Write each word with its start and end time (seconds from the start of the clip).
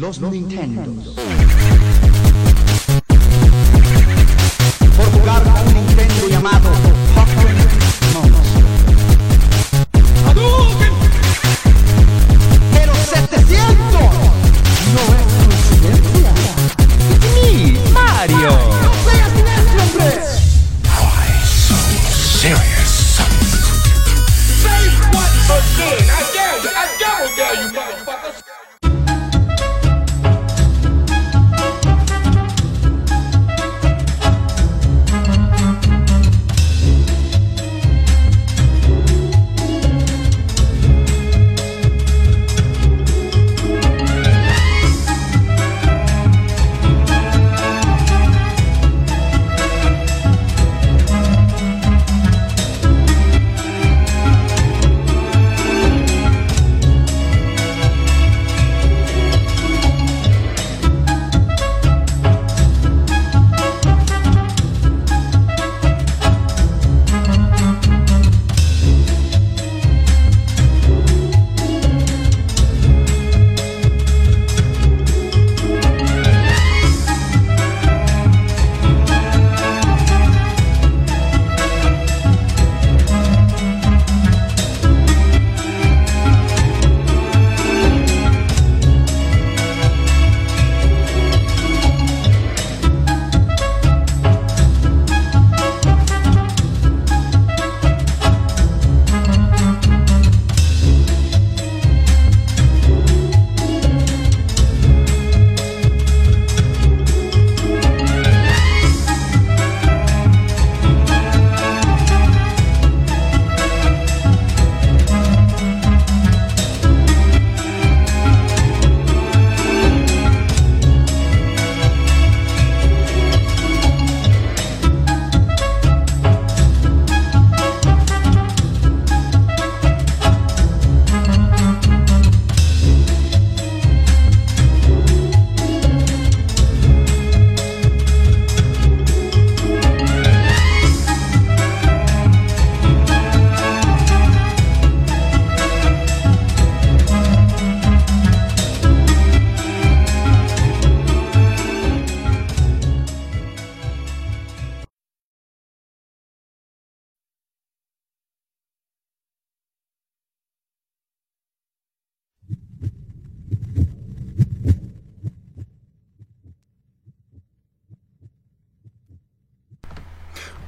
Los 0.00 0.18
Nintendo. 0.18 0.94
Por 4.96 5.06
jugar 5.12 5.42
con 5.42 5.76
un 5.76 5.86
Nintendo 5.86 6.28
llamado 6.30 6.89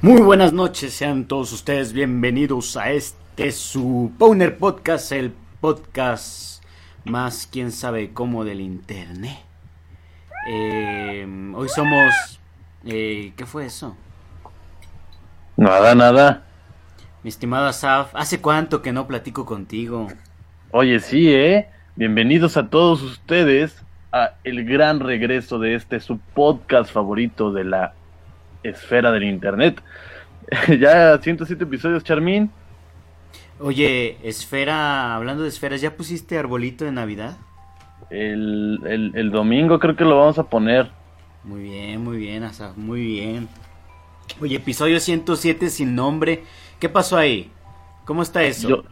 Muy 0.03 0.21
buenas 0.21 0.51
noches, 0.51 0.93
sean 0.93 1.29
todos 1.29 1.53
ustedes 1.53 1.93
bienvenidos 1.93 2.75
a 2.75 2.91
este 2.91 3.53
su 3.53 4.11
Powner 4.19 4.57
Podcast, 4.57 5.13
el 5.13 5.31
podcast 5.61 6.61
más 7.05 7.47
quién 7.49 7.71
sabe 7.71 8.11
cómo 8.11 8.43
del 8.43 8.59
internet. 8.59 9.37
Eh, 10.49 11.25
hoy 11.55 11.69
somos... 11.69 12.37
eh, 12.83 13.31
¿Qué 13.37 13.45
fue 13.45 13.65
eso? 13.65 13.95
Nada, 15.55 15.95
nada. 15.95 16.43
Mi 17.23 17.29
estimado 17.29 17.67
Asaf, 17.67 18.13
¿hace 18.13 18.41
cuánto 18.41 18.81
que 18.81 18.91
no 18.91 19.07
platico 19.07 19.45
contigo? 19.45 20.09
Oye, 20.71 20.99
sí, 20.99 21.33
¿eh? 21.33 21.69
Bienvenidos 21.95 22.57
a 22.57 22.67
todos 22.67 23.01
ustedes 23.03 23.81
a 24.11 24.31
el 24.43 24.65
gran 24.65 24.99
regreso 24.99 25.59
de 25.59 25.75
este 25.75 26.01
su 26.01 26.17
podcast 26.17 26.91
favorito 26.91 27.53
de 27.53 27.63
la 27.63 27.93
esfera 28.63 29.11
del 29.11 29.23
internet. 29.23 29.81
ya 30.79 31.17
107 31.21 31.63
episodios, 31.63 32.03
Charmín. 32.03 32.51
Oye, 33.59 34.17
Esfera, 34.27 35.15
hablando 35.15 35.43
de 35.43 35.49
esferas, 35.49 35.81
¿ya 35.81 35.95
pusiste 35.95 36.37
arbolito 36.37 36.85
de 36.85 36.91
Navidad? 36.91 37.37
El, 38.09 38.79
el, 38.85 39.11
el 39.15 39.31
domingo 39.31 39.79
creo 39.79 39.95
que 39.95 40.03
lo 40.03 40.17
vamos 40.19 40.37
a 40.39 40.49
poner. 40.49 40.91
Muy 41.43 41.63
bien, 41.63 42.03
muy 42.03 42.17
bien, 42.17 42.43
Asaf, 42.43 42.75
muy 42.77 43.01
bien. 43.01 43.49
Oye, 44.41 44.55
episodio 44.57 44.99
107 44.99 45.69
sin 45.69 45.95
nombre. 45.95 46.43
¿Qué 46.79 46.89
pasó 46.89 47.17
ahí? 47.17 47.51
¿Cómo 48.05 48.21
está 48.21 48.43
eso? 48.43 48.69
Yo- 48.69 48.83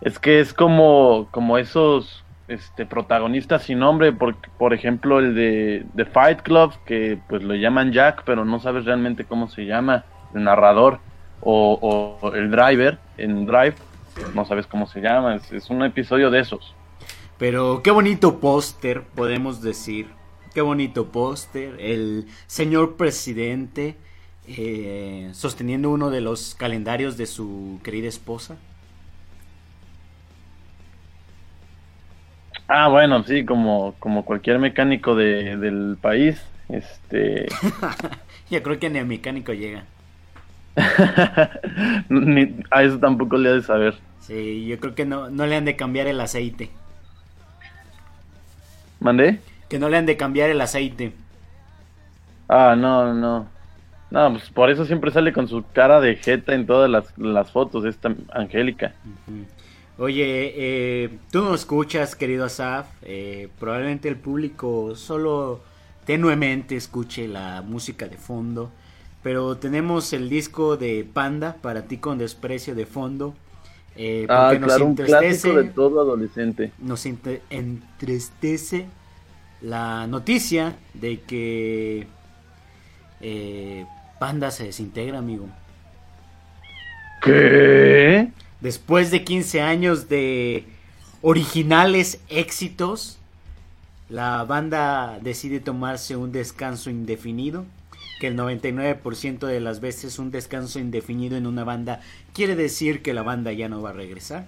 es 0.00 0.18
que 0.18 0.40
es 0.40 0.54
como, 0.54 1.28
como 1.30 1.58
esos 1.58 2.24
este, 2.48 2.86
protagonistas 2.86 3.62
sin 3.62 3.78
nombre, 3.78 4.12
por, 4.12 4.36
por 4.58 4.74
ejemplo 4.74 5.18
el 5.18 5.34
de, 5.34 5.86
de 5.94 6.04
Fight 6.04 6.40
Club, 6.42 6.72
que 6.84 7.18
pues 7.28 7.42
lo 7.42 7.54
llaman 7.54 7.92
Jack, 7.92 8.22
pero 8.24 8.44
no 8.44 8.58
sabes 8.58 8.84
realmente 8.84 9.24
cómo 9.24 9.48
se 9.48 9.66
llama, 9.66 10.04
el 10.34 10.44
narrador, 10.44 11.00
o, 11.40 12.18
o 12.20 12.34
el 12.34 12.50
driver 12.50 12.98
en 13.16 13.46
Drive, 13.46 13.74
no 14.34 14.44
sabes 14.44 14.66
cómo 14.66 14.86
se 14.86 15.00
llama, 15.00 15.36
es, 15.36 15.70
un 15.70 15.82
episodio 15.84 16.30
de 16.30 16.40
esos. 16.40 16.74
Pero 17.38 17.82
qué 17.82 17.90
bonito 17.90 18.40
póster, 18.40 19.02
podemos 19.14 19.62
decir. 19.62 20.08
Qué 20.54 20.60
bonito 20.60 21.06
póster. 21.06 21.76
El 21.78 22.26
señor 22.48 22.96
presidente 22.96 23.96
eh, 24.48 25.30
sosteniendo 25.32 25.90
uno 25.90 26.10
de 26.10 26.20
los 26.20 26.56
calendarios 26.56 27.16
de 27.16 27.26
su 27.26 27.78
querida 27.84 28.08
esposa. 28.08 28.56
Ah, 32.68 32.88
bueno, 32.88 33.22
sí, 33.24 33.44
como, 33.44 33.94
como 33.98 34.24
cualquier 34.24 34.58
mecánico 34.58 35.14
de, 35.14 35.56
del 35.56 35.96
país, 36.00 36.42
este... 36.68 37.46
Yo 38.50 38.62
creo 38.62 38.78
que 38.78 38.90
ni 38.90 38.98
el 38.98 39.06
mecánico 39.06 39.52
llega. 39.52 39.84
ni- 42.08 42.56
a 42.70 42.82
eso 42.82 42.98
tampoco 42.98 43.36
le 43.36 43.48
ha 43.48 43.52
de 43.54 43.62
saber. 43.62 43.94
Sí, 44.20 44.66
yo 44.66 44.78
creo 44.78 44.94
que 44.94 45.06
no, 45.06 45.30
no 45.30 45.46
le 45.46 45.56
han 45.56 45.64
de 45.64 45.74
cambiar 45.76 46.06
el 46.06 46.20
aceite. 46.20 46.70
¿Mandé? 49.00 49.40
Que 49.68 49.78
no 49.78 49.88
le 49.88 49.96
han 49.96 50.06
de 50.06 50.16
cambiar 50.16 50.50
el 50.50 50.60
aceite. 50.60 51.12
Ah, 52.48 52.74
no, 52.76 53.14
no. 53.14 53.46
No, 54.10 54.30
pues 54.32 54.48
por 54.50 54.70
eso 54.70 54.84
siempre 54.84 55.10
sale 55.10 55.32
con 55.32 55.48
su 55.48 55.64
cara 55.72 56.00
de 56.00 56.16
jeta 56.16 56.54
en 56.54 56.66
todas 56.66 56.88
las, 56.90 57.16
las 57.18 57.50
fotos, 57.50 57.84
esta 57.84 58.14
Angélica. 58.32 58.92
Oye, 59.98 60.52
eh, 61.04 61.18
tú 61.30 61.42
no 61.42 61.54
escuchas, 61.54 62.14
querido 62.14 62.44
Asaf. 62.44 62.86
eh, 63.02 63.48
probablemente 63.58 64.08
el 64.08 64.16
público 64.16 64.94
solo 64.94 65.60
tenuemente 66.06 66.76
escuche 66.76 67.26
la 67.28 67.62
música 67.62 68.06
de 68.08 68.16
fondo. 68.16 68.70
Pero 69.22 69.56
tenemos 69.58 70.12
el 70.12 70.28
disco 70.28 70.76
de 70.76 71.04
Panda 71.12 71.56
para 71.60 71.82
ti 71.88 71.98
con 71.98 72.18
desprecio 72.18 72.74
de 72.74 72.86
fondo. 72.86 73.34
eh, 73.96 74.28
Ah, 74.28 74.32
porque 74.32 74.58
nos 74.60 74.78
claro, 74.78 74.86
un 74.86 74.94
entristece, 74.94 75.48
clásico 75.48 75.52
de 75.54 75.64
todo 75.64 76.00
adolescente. 76.00 76.72
nos 76.78 77.04
entristece 77.50 78.86
la 79.60 80.06
noticia 80.06 80.76
de 80.94 81.20
que 81.22 82.08
eh, 83.20 83.86
Panda 84.18 84.50
se 84.50 84.64
desintegra, 84.64 85.18
amigo. 85.18 85.48
¿Qué? 87.20 88.32
Después 88.60 89.10
de 89.10 89.24
15 89.24 89.60
años 89.62 90.08
de 90.08 90.64
originales 91.22 92.20
éxitos, 92.28 93.18
la 94.08 94.44
banda 94.44 95.18
decide 95.20 95.60
tomarse 95.60 96.16
un 96.16 96.32
descanso 96.32 96.90
indefinido. 96.90 97.64
Que 98.20 98.26
el 98.26 98.36
99% 98.36 99.46
de 99.46 99.60
las 99.60 99.80
veces 99.80 100.18
un 100.18 100.32
descanso 100.32 100.80
indefinido 100.80 101.36
en 101.36 101.46
una 101.46 101.62
banda 101.62 102.00
quiere 102.32 102.56
decir 102.56 103.00
que 103.00 103.14
la 103.14 103.22
banda 103.22 103.52
ya 103.52 103.68
no 103.68 103.80
va 103.80 103.90
a 103.90 103.92
regresar. 103.92 104.46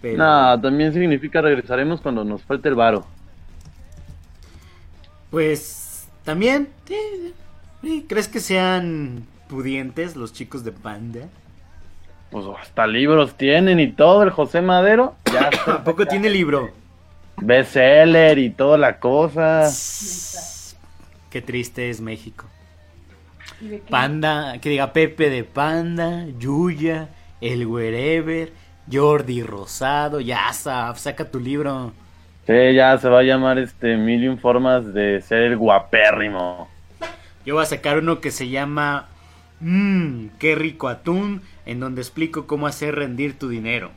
Pero... 0.00 0.16
No, 0.16 0.58
también 0.58 0.94
significa 0.94 1.42
regresaremos 1.42 2.00
cuando 2.00 2.24
nos 2.24 2.42
falte 2.42 2.70
el 2.70 2.74
varo. 2.74 3.06
Pues 5.30 6.06
también, 6.24 6.68
¿crees 8.08 8.28
que 8.28 8.40
sean 8.40 9.26
pudientes 9.48 10.16
los 10.16 10.32
chicos 10.32 10.64
de 10.64 10.70
banda? 10.70 11.28
Pues 12.32 12.46
hasta 12.60 12.86
libros 12.86 13.36
tienen 13.36 13.78
y 13.78 13.92
todo, 13.92 14.22
el 14.22 14.30
José 14.30 14.62
Madero. 14.62 15.14
Ya 15.30 15.50
¿A 15.72 15.84
poco 15.84 16.06
tiene 16.06 16.30
libro? 16.30 16.70
Bestseller 17.36 18.38
y 18.38 18.48
toda 18.48 18.78
la 18.78 18.98
cosa. 18.98 19.68
Qué 21.30 21.42
triste 21.42 21.90
es 21.90 22.00
México. 22.00 22.46
Panda, 23.90 24.58
que 24.60 24.70
diga 24.70 24.92
Pepe 24.92 25.28
de 25.30 25.44
Panda, 25.44 26.26
Yuya, 26.38 27.10
El 27.40 27.66
Wherever, 27.66 28.52
Jordi 28.90 29.42
Rosado, 29.42 30.18
ya 30.20 30.52
saca 30.52 31.30
tu 31.30 31.38
libro. 31.38 31.92
Sí, 32.46 32.74
ya 32.74 32.96
se 32.98 33.08
va 33.08 33.20
a 33.20 33.22
llamar 33.22 33.58
este 33.58 33.96
Mil 33.96 34.38
Formas 34.38 34.92
de 34.92 35.20
ser 35.20 35.42
el 35.42 35.56
guapérrimo. 35.56 36.68
Yo 37.44 37.54
voy 37.54 37.62
a 37.62 37.66
sacar 37.66 37.98
uno 37.98 38.20
que 38.20 38.30
se 38.30 38.48
llama 38.48 39.08
Mmm, 39.60 40.26
qué 40.38 40.56
rico 40.56 40.88
atún, 40.88 41.42
en 41.66 41.80
donde 41.80 42.00
explico 42.00 42.46
cómo 42.46 42.66
hacer 42.66 42.94
rendir 42.94 43.38
tu 43.38 43.48
dinero. 43.48 43.90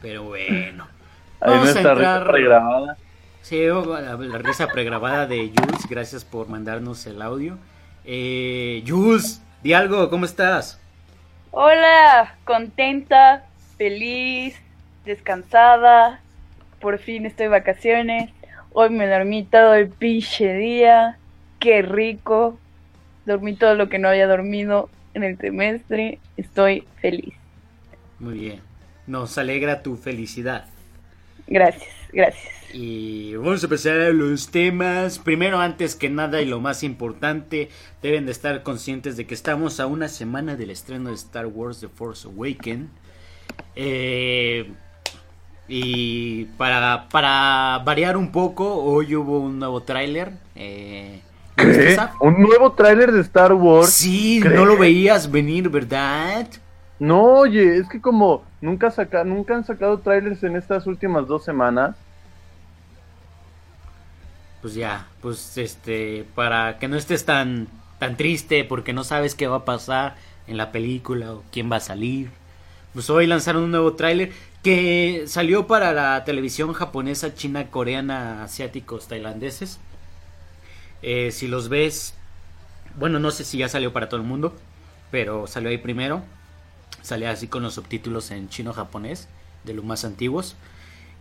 Pero 0.00 0.24
bueno. 0.24 0.86
Vamos 1.40 1.76
a 1.76 1.78
entrar... 1.78 2.26
pregrabada. 2.28 2.96
Sí, 3.42 3.64
la, 3.66 4.16
la, 4.16 4.38
risa 4.38 4.68
pregrabada 4.68 5.26
de 5.26 5.52
Jules, 5.56 5.86
gracias 5.88 6.24
por 6.24 6.48
mandarnos 6.48 7.06
el 7.06 7.22
audio. 7.22 7.56
Eh, 8.04 8.84
Jules, 8.86 9.42
di 9.62 9.72
algo, 9.72 10.10
¿cómo 10.10 10.24
estás? 10.26 10.78
Hola, 11.50 12.36
contenta, 12.44 13.46
feliz, 13.78 14.60
descansada, 15.06 16.20
por 16.80 16.98
fin 16.98 17.24
estoy 17.24 17.44
de 17.44 17.50
vacaciones. 17.50 18.30
Hoy 18.72 18.90
me 18.90 19.06
dormí 19.06 19.44
todo 19.44 19.74
el 19.74 19.88
pinche 19.88 20.54
día. 20.54 21.18
Qué 21.58 21.82
rico. 21.82 22.58
Dormí 23.26 23.54
todo 23.54 23.74
lo 23.74 23.88
que 23.88 23.98
no 23.98 24.08
había 24.08 24.26
dormido 24.26 24.88
en 25.14 25.24
el 25.24 25.38
semestre. 25.38 26.18
Estoy 26.36 26.84
feliz. 27.00 27.34
Muy 28.18 28.38
bien. 28.38 28.60
Nos 29.06 29.38
alegra 29.38 29.82
tu 29.82 29.96
felicidad. 29.96 30.66
Gracias, 31.46 31.94
gracias. 32.12 32.58
Y 32.72 33.34
vamos 33.36 33.62
a 33.62 33.66
empezar 33.66 33.98
a 34.00 34.10
los 34.10 34.50
temas. 34.50 35.18
Primero, 35.18 35.58
antes 35.58 35.94
que 35.94 36.10
nada 36.10 36.42
y 36.42 36.44
lo 36.44 36.60
más 36.60 36.82
importante, 36.82 37.70
deben 38.02 38.26
de 38.26 38.32
estar 38.32 38.62
conscientes 38.62 39.16
de 39.16 39.26
que 39.26 39.34
estamos 39.34 39.80
a 39.80 39.86
una 39.86 40.08
semana 40.08 40.56
del 40.56 40.70
estreno 40.70 41.08
de 41.08 41.14
Star 41.14 41.46
Wars 41.46 41.80
The 41.80 41.88
Force 41.88 42.28
Awakens. 42.28 42.90
Eh, 43.74 44.70
y 45.68 46.46
para, 46.56 47.08
para 47.10 47.82
variar 47.84 48.16
un 48.16 48.32
poco, 48.32 48.74
hoy 48.82 49.14
hubo 49.14 49.40
un 49.40 49.58
nuevo 49.58 49.82
tráiler. 49.82 50.32
Eh, 50.56 51.20
¿Un 52.20 52.40
nuevo 52.40 52.72
tráiler 52.72 53.12
de 53.12 53.20
Star 53.20 53.52
Wars? 53.52 53.90
Sí, 53.90 54.40
no 54.40 54.64
lo 54.64 54.78
veías 54.78 55.30
venir, 55.30 55.68
¿verdad? 55.68 56.48
No, 56.98 57.22
oye, 57.24 57.76
es 57.76 57.88
que 57.88 58.00
como 58.00 58.44
nunca, 58.60 58.90
saca, 58.90 59.24
nunca 59.24 59.54
han 59.54 59.64
sacado 59.64 59.98
trailers 59.98 60.42
en 60.42 60.56
estas 60.56 60.86
últimas 60.86 61.26
dos 61.26 61.44
semanas. 61.44 61.96
Pues 64.62 64.74
ya, 64.74 65.06
pues 65.20 65.56
este, 65.58 66.24
para 66.34 66.78
que 66.78 66.88
no 66.88 66.96
estés 66.96 67.24
tan, 67.24 67.68
tan 67.98 68.16
triste 68.16 68.64
porque 68.64 68.92
no 68.92 69.04
sabes 69.04 69.34
qué 69.34 69.46
va 69.46 69.58
a 69.58 69.64
pasar 69.64 70.16
en 70.46 70.56
la 70.56 70.72
película 70.72 71.34
o 71.34 71.44
quién 71.52 71.70
va 71.70 71.76
a 71.76 71.80
salir. 71.80 72.30
Pues 72.94 73.10
hoy 73.10 73.26
lanzaron 73.26 73.64
un 73.64 73.70
nuevo 73.70 73.92
tráiler 73.92 74.32
que 74.68 75.24
salió 75.28 75.66
para 75.66 75.94
la 75.94 76.24
televisión 76.24 76.74
japonesa, 76.74 77.34
china, 77.34 77.70
coreana, 77.70 78.44
asiáticos, 78.44 79.08
tailandeses. 79.08 79.80
Eh, 81.00 81.30
si 81.30 81.48
los 81.48 81.70
ves, 81.70 82.12
bueno, 82.98 83.18
no 83.18 83.30
sé 83.30 83.44
si 83.44 83.56
ya 83.56 83.70
salió 83.70 83.94
para 83.94 84.10
todo 84.10 84.20
el 84.20 84.26
mundo, 84.26 84.54
pero 85.10 85.46
salió 85.46 85.70
ahí 85.70 85.78
primero. 85.78 86.22
Salió 87.00 87.30
así 87.30 87.48
con 87.48 87.62
los 87.62 87.76
subtítulos 87.76 88.30
en 88.30 88.50
chino-japonés, 88.50 89.26
de 89.64 89.72
los 89.72 89.86
más 89.86 90.04
antiguos. 90.04 90.54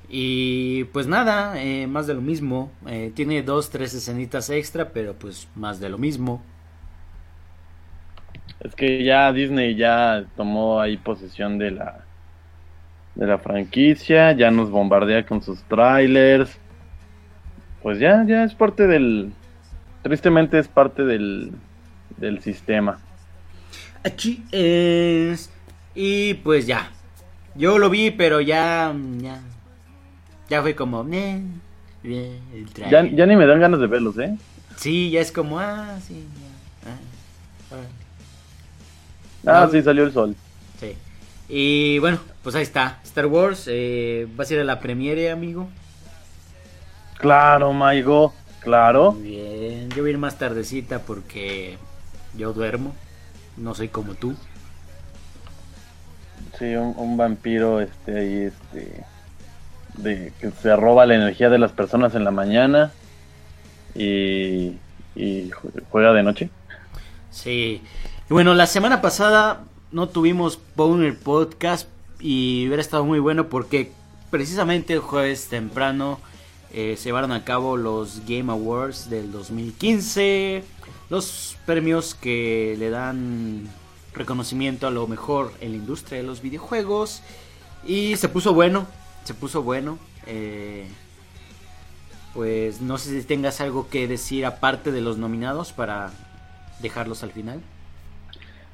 Y 0.09 0.83
pues 0.91 1.07
nada, 1.07 1.63
eh, 1.63 1.87
más 1.87 2.05
de 2.05 2.15
lo 2.15 2.21
mismo. 2.21 2.69
Eh, 2.85 3.13
tiene 3.15 3.43
dos, 3.43 3.69
tres 3.69 3.93
escenitas 3.93 4.49
extra, 4.49 4.89
pero 4.89 5.13
pues 5.13 5.47
más 5.55 5.79
de 5.79 5.87
lo 5.87 5.97
mismo. 5.97 6.43
Es 8.59 8.75
que 8.75 9.05
ya 9.05 9.31
Disney 9.31 9.77
ya 9.77 10.25
tomó 10.35 10.81
ahí 10.81 10.97
posesión 10.97 11.57
de 11.57 11.71
la 11.71 12.06
de 13.17 13.25
la 13.25 13.39
franquicia, 13.39 14.31
ya 14.33 14.51
nos 14.51 14.69
bombardea 14.69 15.25
con 15.25 15.41
sus 15.41 15.63
trailers. 15.63 16.55
Pues 17.81 17.99
ya, 17.99 18.23
ya 18.27 18.43
es 18.43 18.53
parte 18.53 18.85
del. 18.85 19.31
Tristemente 20.03 20.59
es 20.59 20.67
parte 20.67 21.03
del, 21.03 21.51
del 22.17 22.41
sistema. 22.41 22.99
Aquí 24.03 24.43
es. 24.51 25.49
Y 25.95 26.35
pues 26.35 26.67
ya. 26.67 26.91
Yo 27.55 27.79
lo 27.79 27.89
vi, 27.89 28.11
pero 28.11 28.39
ya. 28.39 28.93
Ya, 29.17 29.41
ya 30.47 30.61
fue 30.61 30.75
como. 30.75 31.03
ya, 31.03 31.39
ya, 33.03 33.25
ni 33.25 33.35
me 33.35 33.47
dan 33.47 33.59
ganas 33.59 33.79
de 33.79 33.87
verlos, 33.87 34.19
¿eh? 34.19 34.37
Sí, 34.75 35.09
ya 35.09 35.21
es 35.21 35.31
como. 35.31 35.59
Ah, 35.59 35.97
sí, 36.07 36.23
ah, 36.85 37.77
ah. 39.47 39.63
ah 39.63 39.69
sí, 39.71 39.81
salió 39.81 40.03
el 40.03 40.13
sol. 40.13 40.35
Y 41.49 41.99
bueno, 41.99 42.19
pues 42.43 42.55
ahí 42.55 42.63
está. 42.63 42.99
Star 43.03 43.27
Wars, 43.27 43.65
eh, 43.67 44.27
¿vas 44.35 44.49
a 44.49 44.55
ir 44.55 44.59
a 44.59 44.63
la 44.63 44.79
premiere, 44.79 45.31
amigo? 45.31 45.69
Claro, 47.17 47.73
Maigo, 47.73 48.33
claro. 48.59 49.13
Muy 49.13 49.29
bien, 49.29 49.89
yo 49.89 50.03
voy 50.03 50.09
a 50.09 50.13
ir 50.13 50.17
más 50.17 50.37
tardecita 50.37 50.99
porque 50.99 51.77
yo 52.35 52.53
duermo. 52.53 52.93
No 53.55 53.73
soy 53.73 53.87
como 53.87 54.13
tú. 54.13 54.35
Sí, 56.59 56.75
un, 56.75 57.17
vampiro 57.17 57.81
este 57.81 58.17
ahí 58.17 58.37
este 58.45 59.03
de 59.95 60.33
que 60.39 60.51
se 60.51 60.75
roba 60.75 61.05
la 61.05 61.15
energía 61.15 61.49
de 61.49 61.59
las 61.59 61.71
personas 61.71 62.13
en 62.15 62.23
la 62.23 62.31
mañana 62.31 62.91
y, 63.95 64.77
y 65.15 65.51
juega 65.89 66.13
de 66.13 66.23
noche. 66.23 66.49
Sí. 67.31 67.81
Y 68.29 68.33
bueno, 68.33 68.53
la 68.53 68.67
semana 68.67 69.01
pasada 69.01 69.61
no 69.91 70.09
tuvimos 70.09 70.59
Boner 70.75 71.17
Podcast 71.17 71.87
y 72.19 72.65
hubiera 72.67 72.81
estado 72.81 73.05
muy 73.05 73.19
bueno 73.19 73.47
porque 73.47 73.91
precisamente 74.29 74.93
el 74.93 74.99
jueves 74.99 75.47
temprano 75.47 76.19
eh, 76.71 76.95
se 76.97 77.05
llevaron 77.05 77.31
a 77.31 77.43
cabo 77.43 77.77
los 77.77 78.21
Game 78.27 78.51
Awards 78.51 79.09
del 79.09 79.31
2015, 79.31 80.63
los 81.09 81.57
premios 81.65 82.15
que 82.15 82.75
le 82.77 82.89
dan 82.89 83.69
reconocimiento 84.13 84.87
a 84.87 84.91
lo 84.91 85.07
mejor 85.07 85.53
en 85.61 85.71
la 85.71 85.77
industria 85.77 86.17
de 86.17 86.27
los 86.27 86.41
videojuegos 86.41 87.21
y 87.85 88.17
se 88.17 88.27
puso 88.27 88.53
bueno, 88.53 88.87
se 89.23 89.33
puso 89.33 89.63
bueno. 89.63 89.97
Eh, 90.25 90.87
pues 92.33 92.81
no 92.81 92.97
sé 92.97 93.19
si 93.19 93.25
tengas 93.25 93.61
algo 93.61 93.89
que 93.89 94.07
decir 94.07 94.45
aparte 94.45 94.91
de 94.91 95.01
los 95.01 95.17
nominados 95.17 95.71
para 95.71 96.11
dejarlos 96.81 97.23
al 97.23 97.31
final. 97.31 97.61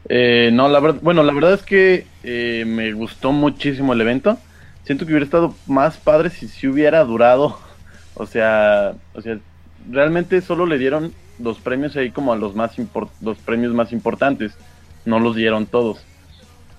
Eh, 0.10 0.50
no, 0.54 0.68
la 0.68 0.80
verdad, 0.80 1.00
bueno, 1.02 1.24
la 1.24 1.34
verdad 1.34 1.54
es 1.54 1.64
que 1.64 2.06
eh, 2.24 2.66
me 2.68 2.92
gustó 2.94 3.32
muchísimo 3.32 3.94
el 3.94 4.02
evento. 4.02 4.38
Siento 4.84 5.06
que 5.06 5.12
hubiera 5.12 5.26
estado 5.26 5.56
más 5.66 5.98
padre 5.98 6.30
si 6.30 6.48
si 6.48 6.68
hubiera 6.68 7.04
durado. 7.04 7.58
O 8.16 8.28
sea, 8.28 8.94
o 9.16 9.22
sea, 9.24 9.40
realmente 9.90 10.40
solo 10.42 10.68
le 10.68 10.78
dieron 10.78 11.16
los 11.40 11.58
premios 11.58 11.96
ahí 11.96 12.12
como 12.12 12.32
a 12.32 12.36
los 12.36 12.54
más 12.54 12.76
los 13.22 13.40
premios 13.40 13.74
más 13.74 13.92
importantes. 13.92 14.56
No 15.04 15.20
los 15.20 15.36
dieron 15.36 15.66
todos. 15.66 16.06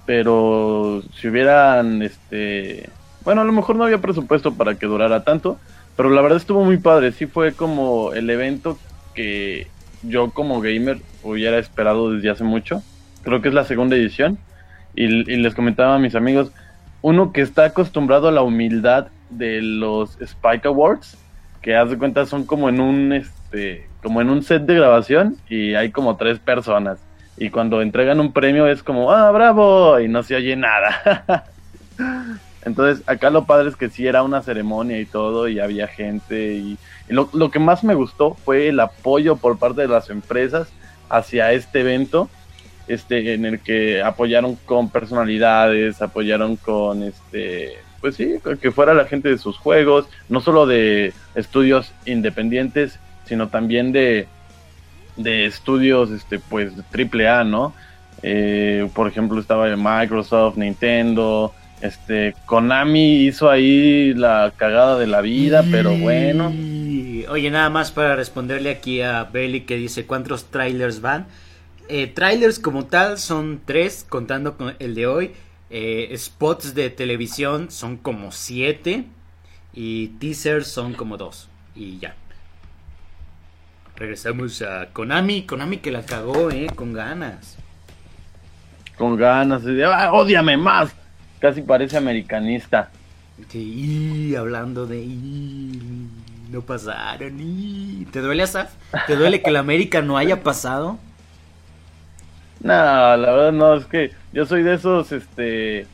Pero 0.06 1.02
si 1.16 1.26
hubieran 1.26 2.02
este, 2.02 2.88
bueno, 3.24 3.40
a 3.40 3.44
lo 3.44 3.50
mejor 3.50 3.74
no 3.74 3.82
había 3.82 3.98
presupuesto 3.98 4.54
para 4.54 4.76
que 4.76 4.86
durara 4.86 5.24
tanto, 5.24 5.58
pero 5.96 6.08
la 6.08 6.22
verdad 6.22 6.38
estuvo 6.38 6.62
muy 6.62 6.76
padre. 6.76 7.10
Sí 7.10 7.26
fue 7.26 7.52
como 7.52 8.12
el 8.12 8.30
evento 8.30 8.78
que 9.12 9.66
yo 10.04 10.30
como 10.30 10.60
gamer 10.60 10.98
hubiera 11.24 11.58
esperado 11.58 12.12
desde 12.12 12.30
hace 12.30 12.44
mucho 12.44 12.80
creo 13.24 13.42
que 13.42 13.48
es 13.48 13.54
la 13.54 13.64
segunda 13.64 13.96
edición. 13.96 14.38
Y, 14.94 15.04
y 15.04 15.36
les 15.36 15.54
comentaba 15.54 15.96
a 15.96 15.98
mis 15.98 16.14
amigos, 16.14 16.52
uno 17.02 17.32
que 17.32 17.40
está 17.40 17.64
acostumbrado 17.64 18.28
a 18.28 18.32
la 18.32 18.42
humildad 18.42 19.08
de 19.30 19.60
los 19.60 20.20
Spike 20.20 20.68
Awards, 20.68 21.18
que 21.64 21.74
haz 21.74 21.88
de 21.88 21.98
cuenta 21.98 22.26
son 22.26 22.44
como 22.44 22.68
en 22.68 22.78
un 22.78 23.12
este 23.14 23.88
como 24.02 24.20
en 24.20 24.28
un 24.28 24.42
set 24.42 24.64
de 24.64 24.74
grabación 24.74 25.38
y 25.48 25.74
hay 25.74 25.90
como 25.90 26.16
tres 26.16 26.38
personas 26.38 26.98
y 27.38 27.48
cuando 27.48 27.80
entregan 27.80 28.20
un 28.20 28.32
premio 28.32 28.66
es 28.66 28.82
como 28.82 29.10
ah 29.10 29.30
bravo 29.30 29.98
y 29.98 30.06
no 30.06 30.22
se 30.22 30.36
oye 30.36 30.56
nada 30.56 31.46
entonces 32.66 33.02
acá 33.08 33.30
lo 33.30 33.46
padre 33.46 33.70
es 33.70 33.76
que 33.76 33.88
sí 33.88 34.06
era 34.06 34.22
una 34.22 34.42
ceremonia 34.42 35.00
y 35.00 35.06
todo 35.06 35.48
y 35.48 35.58
había 35.58 35.86
gente 35.86 36.52
y, 36.52 36.76
y 37.08 37.12
lo, 37.14 37.30
lo 37.32 37.50
que 37.50 37.58
más 37.58 37.82
me 37.82 37.94
gustó 37.94 38.34
fue 38.34 38.68
el 38.68 38.78
apoyo 38.78 39.36
por 39.36 39.58
parte 39.58 39.80
de 39.80 39.88
las 39.88 40.10
empresas 40.10 40.68
hacia 41.08 41.52
este 41.52 41.80
evento 41.80 42.28
este 42.86 43.34
en 43.34 43.46
el 43.46 43.60
que 43.60 44.02
apoyaron 44.02 44.56
con 44.66 44.90
personalidades 44.90 46.02
apoyaron 46.02 46.56
con 46.56 47.02
este 47.02 47.78
pues 48.04 48.16
sí, 48.16 48.34
que 48.60 48.70
fuera 48.70 48.92
la 48.92 49.06
gente 49.06 49.30
de 49.30 49.38
sus 49.38 49.56
juegos, 49.56 50.06
no 50.28 50.42
solo 50.42 50.66
de 50.66 51.14
estudios 51.34 51.90
independientes, 52.04 52.98
sino 53.24 53.48
también 53.48 53.92
de, 53.92 54.28
de 55.16 55.46
estudios, 55.46 56.10
este, 56.10 56.38
pues, 56.38 56.74
triple 56.90 57.28
A, 57.28 57.44
¿no? 57.44 57.72
Eh, 58.22 58.90
por 58.94 59.08
ejemplo, 59.08 59.40
estaba 59.40 59.74
Microsoft, 59.74 60.58
Nintendo, 60.58 61.54
este, 61.80 62.34
Konami 62.44 63.24
hizo 63.24 63.50
ahí 63.50 64.12
la 64.12 64.52
cagada 64.54 64.98
de 64.98 65.06
la 65.06 65.22
vida, 65.22 65.64
pero 65.70 65.96
bueno. 65.96 66.52
Oye, 67.28 67.50
nada 67.50 67.70
más 67.70 67.90
para 67.90 68.16
responderle 68.16 68.70
aquí 68.70 69.00
a 69.00 69.24
Belly 69.24 69.62
que 69.62 69.76
dice 69.76 70.06
cuántos 70.06 70.50
trailers 70.50 71.00
van. 71.00 71.26
Eh, 71.88 72.06
trailers 72.06 72.58
como 72.58 72.86
tal 72.86 73.18
son 73.18 73.60
tres, 73.64 74.06
contando 74.08 74.56
con 74.56 74.74
el 74.78 74.94
de 74.94 75.06
hoy. 75.06 75.32
Eh, 75.70 76.14
spots 76.16 76.74
de 76.74 76.88
televisión 76.90 77.70
son 77.70 77.96
como 77.96 78.32
7 78.32 79.04
y 79.72 80.08
teasers 80.18 80.68
son 80.68 80.92
como 80.94 81.16
2 81.16 81.48
y 81.74 81.98
ya. 81.98 82.14
Regresamos 83.96 84.62
a 84.62 84.90
Konami, 84.92 85.42
Konami 85.42 85.78
que 85.78 85.90
la 85.90 86.04
cagó, 86.04 86.50
eh, 86.50 86.66
con 86.74 86.92
ganas. 86.92 87.56
Con 88.96 89.16
ganas, 89.16 89.64
de, 89.64 89.84
ah, 89.84 90.12
odiame 90.12 90.56
más. 90.56 90.94
Casi 91.40 91.62
parece 91.62 91.96
americanista. 91.96 92.90
Sí, 93.48 94.28
y 94.30 94.36
hablando 94.36 94.86
de 94.86 95.00
y, 95.00 96.08
no 96.50 96.62
pasaron. 96.62 97.40
Y, 97.40 98.06
¿Te 98.12 98.20
duele, 98.20 98.44
Asaf? 98.44 98.72
¿Te 99.06 99.16
duele 99.16 99.42
que 99.42 99.50
la 99.50 99.60
América 99.60 100.02
no 100.02 100.16
haya 100.16 100.42
pasado? 100.42 100.98
No, 102.64 102.72
la 102.72 103.16
verdad 103.16 103.52
no, 103.52 103.74
es 103.74 103.84
que 103.84 104.10
yo 104.32 104.46
soy 104.46 104.62
de 104.62 104.72
esos 104.72 105.12
este 105.12 105.86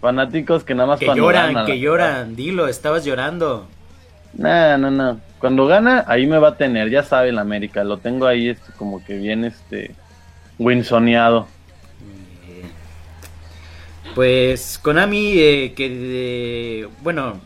fanáticos 0.00 0.64
que 0.64 0.74
nada 0.74 0.88
más 0.88 0.98
Que 0.98 1.04
cuando 1.04 1.22
lloran, 1.22 1.52
gana, 1.52 1.66
que 1.66 1.78
lloran, 1.78 2.34
dilo, 2.34 2.66
estabas 2.66 3.04
llorando. 3.04 3.66
No, 4.32 4.78
no, 4.78 4.90
no. 4.90 5.20
Cuando 5.38 5.66
gana, 5.66 6.02
ahí 6.08 6.26
me 6.26 6.38
va 6.38 6.48
a 6.48 6.56
tener, 6.56 6.88
ya 6.88 7.02
sabe 7.02 7.30
la 7.30 7.42
América, 7.42 7.84
lo 7.84 7.98
tengo 7.98 8.26
ahí 8.26 8.48
este, 8.48 8.72
como 8.72 9.04
que 9.04 9.18
bien 9.18 9.44
este 9.44 9.94
winsoneado. 10.58 11.46
Eh, 12.48 12.70
Pues 14.14 14.78
Konami, 14.82 15.32
eh, 15.36 15.74
que 15.76 16.84
eh, 16.84 16.88
bueno, 17.02 17.38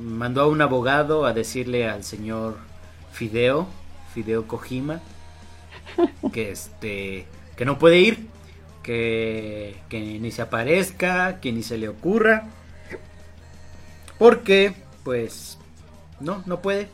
mandó 0.00 0.40
a 0.40 0.46
un 0.46 0.62
abogado 0.62 1.26
a 1.26 1.34
decirle 1.34 1.86
al 1.86 2.04
señor 2.04 2.56
Fideo, 3.12 3.68
Fideo 4.14 4.46
Kojima, 4.46 5.00
que 6.32 6.52
este, 6.52 7.26
que 7.60 7.66
no 7.66 7.78
puede 7.78 7.98
ir, 7.98 8.26
que, 8.82 9.76
que 9.90 10.00
ni 10.00 10.30
se 10.30 10.40
aparezca, 10.40 11.40
que 11.40 11.52
ni 11.52 11.62
se 11.62 11.76
le 11.76 11.90
ocurra, 11.90 12.46
porque, 14.18 14.72
pues, 15.04 15.58
no, 16.20 16.42
no 16.46 16.62
puede. 16.62 16.88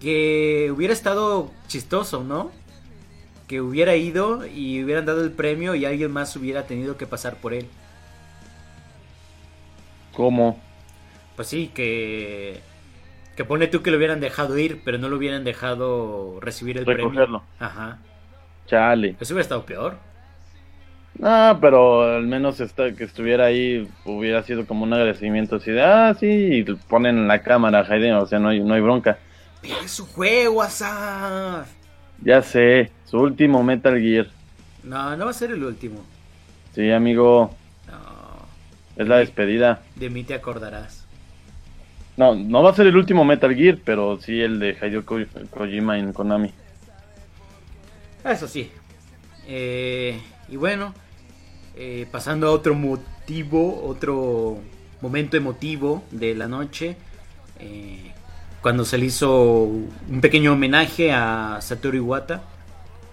Que 0.00 0.72
hubiera 0.74 0.94
estado 0.94 1.50
chistoso, 1.68 2.24
¿no? 2.24 2.52
que 3.46 3.60
hubiera 3.60 3.96
ido 3.96 4.46
y 4.46 4.82
hubieran 4.82 5.04
dado 5.04 5.22
el 5.24 5.32
premio 5.32 5.74
y 5.74 5.84
alguien 5.84 6.10
más 6.10 6.34
hubiera 6.36 6.66
tenido 6.66 6.96
que 6.96 7.06
pasar 7.06 7.36
por 7.36 7.52
él. 7.52 7.66
¿Cómo? 10.14 10.58
Pues 11.36 11.48
sí, 11.48 11.70
que 11.74 12.62
que 13.36 13.44
pone 13.44 13.66
tú 13.66 13.82
que 13.82 13.90
lo 13.90 13.98
hubieran 13.98 14.20
dejado 14.20 14.56
ir, 14.56 14.80
pero 14.84 14.96
no 14.96 15.10
lo 15.10 15.16
hubieran 15.16 15.44
dejado 15.44 16.38
recibir 16.40 16.78
el 16.78 16.86
Recogerlo. 16.86 17.40
premio. 17.40 17.42
Ajá. 17.58 17.98
Chale. 18.70 19.16
Eso 19.20 19.34
hubiera 19.34 19.42
estado 19.42 19.66
peor. 19.66 19.98
No, 21.18 21.58
pero 21.60 22.16
al 22.16 22.26
menos 22.26 22.60
esta, 22.60 22.92
que 22.92 23.04
estuviera 23.04 23.46
ahí 23.46 23.86
hubiera 24.06 24.42
sido 24.42 24.64
como 24.66 24.84
un 24.84 24.92
agradecimiento 24.92 25.56
así 25.56 25.70
de, 25.72 25.82
ah, 25.82 26.14
sí, 26.18 26.26
y 26.28 26.62
ponen 26.88 27.18
en 27.18 27.28
la 27.28 27.42
cámara, 27.42 27.84
Jaiden, 27.84 28.14
o 28.14 28.26
sea, 28.26 28.38
no 28.38 28.48
hay, 28.48 28.60
no 28.60 28.72
hay 28.74 28.80
bronca. 28.80 29.18
Pero 29.60 29.74
es 29.84 29.90
su 29.90 30.06
juego, 30.06 30.62
Asaf. 30.62 31.68
Ya 32.22 32.40
sé, 32.42 32.90
su 33.04 33.18
último 33.18 33.62
Metal 33.62 33.98
Gear. 34.00 34.28
No, 34.84 35.14
no 35.16 35.24
va 35.26 35.30
a 35.32 35.34
ser 35.34 35.50
el 35.50 35.62
último. 35.64 36.00
Sí, 36.74 36.90
amigo, 36.90 37.54
No, 37.86 39.02
es 39.02 39.06
la 39.08 39.18
despedida. 39.18 39.82
de 39.96 40.08
mí 40.08 40.22
te 40.24 40.34
acordarás. 40.34 41.06
No, 42.16 42.34
no 42.34 42.62
va 42.62 42.70
a 42.70 42.74
ser 42.74 42.86
el 42.86 42.96
último 42.96 43.24
Metal 43.24 43.54
Gear, 43.54 43.78
pero 43.84 44.18
sí 44.20 44.40
el 44.40 44.58
de 44.58 44.70
Hideo 44.80 45.04
Ko- 45.04 45.18
Kojima 45.50 45.98
en 45.98 46.12
Konami. 46.12 46.52
Eso 48.24 48.48
sí. 48.48 48.70
Eh, 49.46 50.20
y 50.48 50.56
bueno, 50.56 50.94
eh, 51.76 52.06
pasando 52.10 52.48
a 52.48 52.50
otro 52.50 52.74
motivo, 52.74 53.84
otro 53.84 54.58
momento 55.00 55.36
emotivo 55.36 56.02
de 56.10 56.34
la 56.34 56.48
noche, 56.48 56.96
eh, 57.58 58.12
cuando 58.60 58.84
se 58.84 58.98
le 58.98 59.06
hizo 59.06 59.62
un 59.64 60.20
pequeño 60.20 60.52
homenaje 60.52 61.12
a 61.12 61.58
Satoru 61.60 61.96
Iwata, 61.96 62.42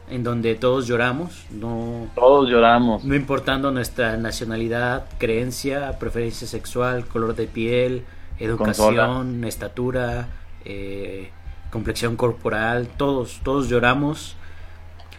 en 0.09 0.23
donde 0.23 0.55
todos 0.55 0.87
lloramos, 0.87 1.45
no, 1.51 2.07
Todos 2.15 2.49
lloramos. 2.49 3.03
no 3.03 3.15
importando 3.15 3.71
nuestra 3.71 4.17
nacionalidad, 4.17 5.05
creencia, 5.17 5.97
preferencia 5.99 6.47
sexual, 6.47 7.05
color 7.05 7.35
de 7.35 7.47
piel, 7.47 8.03
educación, 8.39 9.43
estatura, 9.43 10.27
eh, 10.65 11.31
complexión 11.71 12.15
corporal, 12.15 12.87
todos, 12.97 13.41
todos 13.43 13.69
lloramos. 13.69 14.35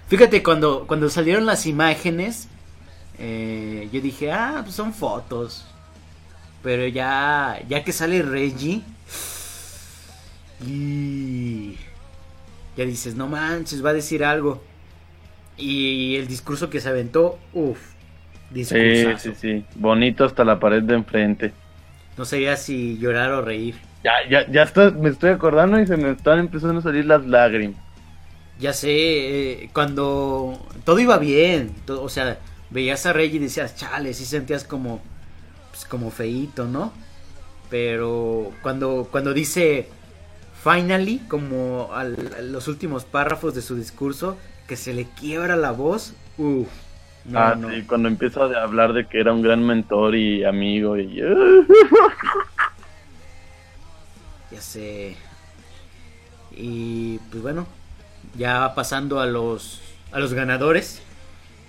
Fíjate, 0.09 0.43
cuando, 0.43 0.87
cuando 0.87 1.11
salieron 1.11 1.47
las 1.47 1.67
imágenes, 1.67 2.49
eh, 3.19 3.89
yo 3.93 4.01
dije, 4.01 4.33
ah, 4.33 4.61
pues 4.65 4.75
son 4.75 4.95
fotos. 4.95 5.67
Pero 6.63 6.87
ya, 6.89 7.61
ya 7.69 7.85
que 7.85 7.93
sale 7.93 8.23
Reggie, 8.23 8.83
y 10.61 11.77
ya 12.77 12.85
dices, 12.85 13.15
no 13.17 13.29
manches, 13.29 13.85
va 13.85 13.91
a 13.91 13.95
decir 13.95 14.25
algo. 14.25 14.63
Y 15.57 16.17
el 16.17 16.29
discurso 16.29 16.71
que 16.71 16.81
se 16.81 16.89
aventó, 16.89 17.39
uff, 17.53 17.79
Sí, 18.63 18.79
discursazo. 18.79 19.19
sí, 19.19 19.35
sí. 19.35 19.65
Bonito 19.75 20.25
hasta 20.25 20.45
la 20.45 20.59
pared 20.61 20.83
de 20.83 20.95
enfrente. 20.95 21.55
No 22.17 22.25
sabía 22.25 22.57
si 22.57 22.99
llorar 22.99 23.33
o 23.33 23.43
reír. 23.43 23.77
Ya, 24.05 24.13
ya, 24.31 24.47
ya 24.51 24.63
está, 24.63 24.91
me 24.91 25.09
estoy 25.11 25.31
acordando 25.31 25.81
y 25.81 25.87
se 25.87 25.97
me 25.97 26.11
están 26.13 26.39
empezando 26.39 26.79
a 26.81 26.83
salir 26.83 27.05
las 27.07 27.27
lágrimas. 27.27 27.83
Ya 28.59 28.73
sé, 28.73 28.91
eh, 29.65 29.71
cuando 29.73 30.59
todo 30.85 30.99
iba 30.99 31.19
bien, 31.19 31.75
to- 31.87 32.03
o 32.03 32.09
sea, 32.09 32.41
veías 32.71 33.07
a 33.07 33.13
Reggie 33.13 33.37
y 33.37 33.41
decías, 33.41 33.77
chale, 33.77 34.15
sí 34.15 34.25
sentías 34.25 34.65
como, 34.65 35.01
pues, 35.71 35.85
como 35.87 36.11
feíto, 36.11 36.67
¿no? 36.67 36.93
Pero 37.71 38.53
cuando, 38.63 39.09
cuando 39.13 39.35
dice 39.35 39.89
finally, 40.65 41.21
como 41.29 41.91
al- 41.95 42.35
a 42.39 42.43
los 42.43 42.69
últimos 42.69 43.05
párrafos 43.05 43.55
de 43.55 43.63
su 43.63 43.77
discurso, 43.77 44.39
que 44.69 44.77
se 44.77 44.95
le 44.95 45.07
quiebra 45.11 45.57
la 45.57 45.73
voz, 45.73 46.15
uff, 46.39 46.69
no, 47.25 47.53
ah, 47.53 47.55
no. 47.55 47.69
sí, 47.69 47.85
cuando 47.87 48.09
empieza 48.09 48.43
a 48.45 48.63
hablar 48.63 48.93
de 48.93 49.07
que 49.07 49.21
era 49.21 49.33
un 49.33 49.43
gran 49.43 49.65
mentor 49.65 50.15
y 50.15 50.45
amigo 50.45 50.97
y... 50.99 51.21
Ya 54.51 54.61
sé. 54.61 55.17
Y 56.51 57.19
pues 57.31 57.43
bueno, 57.43 57.67
ya 58.39 58.75
pasando 58.75 59.21
a 59.21 59.27
los 59.27 59.81
a 60.13 60.21
los 60.21 60.33
ganadores. 60.33 61.03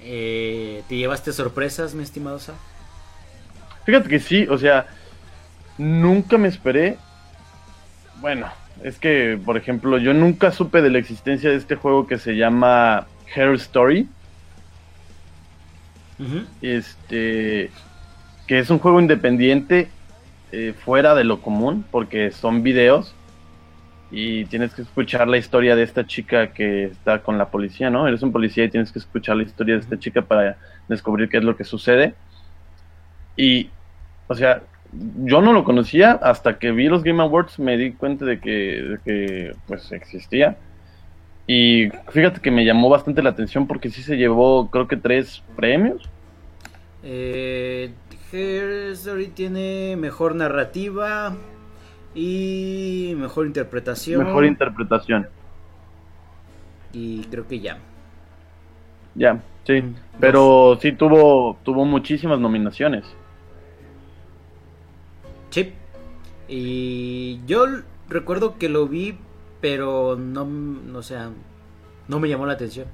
eh, 0.02 0.84
¿Te 0.88 0.96
llevaste 0.96 1.34
sorpresas, 1.34 1.94
mi 1.94 2.04
estimado 2.04 2.40
Sa? 2.40 2.54
Fíjate 3.86 4.08
que 4.08 4.20
sí, 4.20 4.48
o 4.50 4.58
sea, 4.58 4.88
nunca 5.78 6.38
me 6.38 6.48
esperé. 6.48 6.98
Bueno, 8.22 8.48
es 8.84 8.98
que, 8.98 9.40
por 9.44 9.58
ejemplo, 9.58 9.98
yo 9.98 10.14
nunca 10.14 10.52
supe 10.52 10.82
de 10.82 10.90
la 10.90 11.00
existencia 11.00 11.50
de 11.50 11.58
este 11.58 11.76
juego 11.76 12.08
que 12.08 12.18
se 12.18 12.36
llama 12.38 13.08
Hair 13.36 13.56
Story. 13.56 14.08
Este, 16.62 17.72
que 18.46 18.60
es 18.60 18.70
un 18.70 18.80
juego 18.80 19.00
independiente 19.00 19.90
eh, 20.52 20.74
fuera 20.84 21.16
de 21.16 21.24
lo 21.24 21.42
común, 21.42 21.86
porque 21.92 22.32
son 22.32 22.62
videos. 22.62 23.16
Y 24.12 24.46
tienes 24.46 24.74
que 24.74 24.82
escuchar 24.82 25.28
la 25.28 25.38
historia 25.38 25.76
de 25.76 25.84
esta 25.84 26.06
chica 26.06 26.52
que 26.52 26.86
está 26.86 27.20
con 27.20 27.38
la 27.38 27.50
policía, 27.50 27.90
¿no? 27.90 28.08
Eres 28.08 28.24
un 28.24 28.32
policía 28.32 28.64
y 28.64 28.70
tienes 28.70 28.92
que 28.92 29.00
escuchar 29.00 29.36
la 29.38 29.44
historia 29.44 29.76
de 29.76 29.82
esta 29.82 30.00
chica 30.00 30.22
para 30.24 30.58
descubrir 30.88 31.30
qué 31.30 31.38
es 31.38 31.44
lo 31.44 31.56
que 31.56 31.64
sucede. 31.64 32.16
Y, 33.36 33.70
o 34.28 34.34
sea, 34.34 34.64
yo 35.24 35.42
no 35.42 35.54
lo 35.54 35.64
conocía 35.64 36.14
hasta 36.14 36.58
que 36.58 36.72
vi 36.72 36.88
los 36.88 37.04
Game 37.04 37.22
Awards, 37.22 37.60
me 37.60 37.78
di 37.78 37.92
cuenta 37.92 38.26
de 38.26 38.40
que, 38.40 38.52
de 38.52 39.00
que 39.06 39.56
pues 39.68 39.92
existía. 39.92 40.58
Y 41.46 41.90
fíjate 42.10 42.42
que 42.42 42.52
me 42.52 42.66
llamó 42.66 42.90
bastante 42.90 43.22
la 43.22 43.30
atención 43.30 43.68
porque 43.68 43.90
sí 43.90 44.02
se 44.02 44.18
llevó, 44.18 44.70
creo 44.72 44.88
que 44.88 44.98
tres 44.98 45.44
premios. 45.56 46.10
Eh, 47.04 47.92
Her 48.32 48.92
Story 48.92 49.28
tiene 49.28 49.96
mejor 49.98 50.36
narrativa 50.36 51.36
y 52.16 53.14
mejor 53.18 53.46
interpretación. 53.46 54.24
Mejor 54.26 54.46
interpretación. 54.46 55.28
y 56.92 57.24
creo 57.26 57.48
que 57.48 57.60
ya. 57.60 57.78
Ya, 59.16 59.42
sí. 59.66 59.82
Mm, 59.82 59.96
Pero 60.20 60.78
sí 60.82 60.92
tuvo, 60.94 61.58
tuvo 61.64 61.86
muchísimas 61.86 62.40
nominaciones. 62.40 63.06
Sí. 65.52 65.74
Y 66.48 67.42
yo 67.46 67.66
recuerdo 68.08 68.58
que 68.58 68.70
lo 68.70 68.88
vi, 68.88 69.18
pero 69.62 70.16
no, 70.16 70.44
m- 70.44 70.98
o 70.98 71.04
sea, 71.04 71.30
no 72.08 72.20
me 72.20 72.28
llamó 72.30 72.46
la 72.48 72.54
atención. 72.54 72.88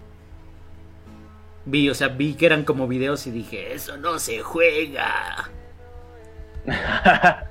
Vi, 1.66 1.90
o 1.90 1.96
sea, 1.96 2.10
vi 2.10 2.34
que 2.36 2.46
eran 2.48 2.64
como 2.66 2.88
videos 2.88 3.26
y 3.28 3.32
dije, 3.32 3.74
eso 3.74 3.96
no 3.98 4.20
se 4.20 4.42
juega. 4.42 5.50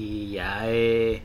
Y 0.00 0.30
ya, 0.30 0.60
eh, 0.66 1.22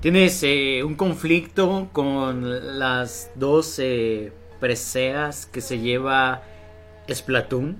tienes 0.00 0.42
eh, 0.42 0.82
un 0.84 0.96
conflicto 0.96 1.88
con 1.92 2.78
las 2.80 3.30
dos 3.36 3.78
eh, 3.78 4.32
preseas 4.58 5.46
que 5.46 5.60
se 5.60 5.78
lleva 5.78 6.42
Splatoon. 7.08 7.76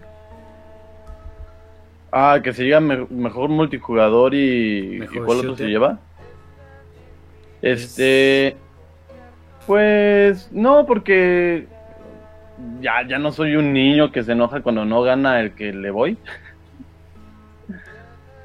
Ah, 2.12 2.38
que 2.42 2.52
se 2.52 2.62
lleva 2.62 2.78
me- 2.78 3.06
mejor 3.10 3.48
multijugador 3.48 4.32
y, 4.34 4.98
Mejor 5.00 5.16
¿y 5.16 5.18
cuál 5.18 5.38
otro 5.38 5.56
se 5.56 5.64
lleva? 5.66 5.98
Este, 7.62 8.56
pues 9.66 10.50
no, 10.52 10.86
porque 10.86 11.66
ya, 12.80 13.04
ya 13.08 13.18
no 13.18 13.32
soy 13.32 13.56
un 13.56 13.72
niño 13.72 14.12
que 14.12 14.22
se 14.22 14.32
enoja 14.32 14.60
cuando 14.62 14.84
no 14.84 15.02
gana 15.02 15.40
el 15.40 15.54
que 15.54 15.72
le 15.72 15.90
voy. 15.90 16.16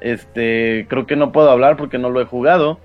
Este, 0.00 0.86
creo 0.88 1.06
que 1.06 1.16
no 1.16 1.32
puedo 1.32 1.50
hablar 1.50 1.76
porque 1.76 1.98
no 1.98 2.10
lo 2.10 2.20
he 2.20 2.24
jugado, 2.24 2.78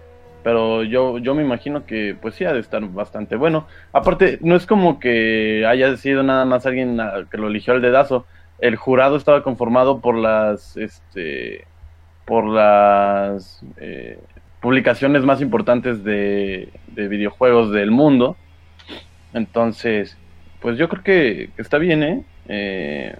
pero 0.43 0.83
yo, 0.83 1.19
yo 1.19 1.35
me 1.35 1.43
imagino 1.43 1.85
que 1.85 2.15
pues 2.21 2.35
sí 2.35 2.45
ha 2.45 2.53
de 2.53 2.59
estar 2.59 2.81
bastante 2.89 3.35
bueno. 3.35 3.67
Aparte, 3.91 4.39
no 4.41 4.55
es 4.55 4.65
como 4.65 4.99
que 4.99 5.65
haya 5.65 5.95
sido 5.97 6.23
nada 6.23 6.45
más 6.45 6.65
alguien 6.65 6.99
que 7.31 7.37
lo 7.37 7.47
eligió 7.47 7.73
al 7.73 7.81
dedazo. 7.81 8.25
El 8.59 8.75
jurado 8.75 9.15
estaba 9.15 9.43
conformado 9.43 9.99
por 9.99 10.15
las, 10.15 10.75
este, 10.77 11.65
por 12.25 12.45
las 12.45 13.63
eh, 13.77 14.19
publicaciones 14.61 15.23
más 15.23 15.41
importantes 15.41 16.03
de, 16.03 16.69
de 16.87 17.07
videojuegos 17.07 17.71
del 17.71 17.91
mundo. 17.91 18.37
Entonces, 19.33 20.17
pues 20.61 20.77
yo 20.77 20.87
creo 20.89 21.03
que, 21.03 21.49
que 21.55 21.61
está 21.61 21.77
bien, 21.77 22.03
¿eh? 22.03 22.23
Eh, 22.47 23.15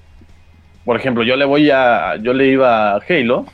Por 0.86 0.98
ejemplo, 0.98 1.24
yo 1.24 1.36
le 1.36 1.46
voy 1.46 1.70
a, 1.72 2.18
yo 2.18 2.34
le 2.34 2.48
iba 2.48 2.94
a 2.94 3.02
Halo 3.08 3.46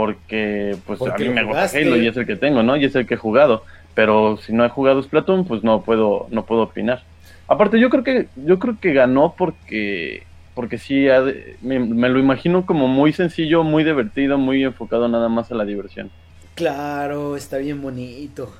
porque 0.00 0.78
pues 0.86 0.98
Porque 0.98 1.26
a 1.26 1.28
mí 1.28 1.34
me 1.34 1.44
gusta. 1.44 1.66
Halo 1.74 1.98
y 1.98 2.06
es 2.06 2.16
el 2.16 2.26
que 2.26 2.36
tengo, 2.36 2.62
¿no? 2.62 2.74
Y 2.78 2.86
es 2.86 2.94
el 2.96 3.06
que 3.06 3.14
he 3.14 3.18
jugado. 3.18 3.64
Pero 3.92 4.38
si 4.38 4.54
no 4.54 4.64
he 4.64 4.70
jugado 4.70 5.02
Splatoon, 5.02 5.44
pues 5.44 5.62
no 5.62 5.82
puedo, 5.82 6.26
no 6.30 6.46
puedo 6.46 6.62
opinar. 6.62 7.02
Aparte, 7.48 7.78
yo 7.78 7.90
creo 7.90 8.02
que, 8.02 8.28
yo 8.34 8.58
creo 8.58 8.80
que 8.80 8.94
ganó 8.94 9.34
porque, 9.36 10.22
porque 10.54 10.78
sí, 10.78 11.06
me, 11.60 11.80
me 11.80 12.08
lo 12.08 12.18
imagino 12.18 12.64
como 12.64 12.88
muy 12.88 13.12
sencillo, 13.12 13.62
muy 13.62 13.84
divertido, 13.84 14.38
muy 14.38 14.64
enfocado 14.64 15.06
nada 15.06 15.28
más 15.28 15.52
a 15.52 15.54
la 15.54 15.66
diversión. 15.66 16.10
Claro, 16.54 17.36
está 17.36 17.58
bien 17.58 17.82
bonito. 17.82 18.50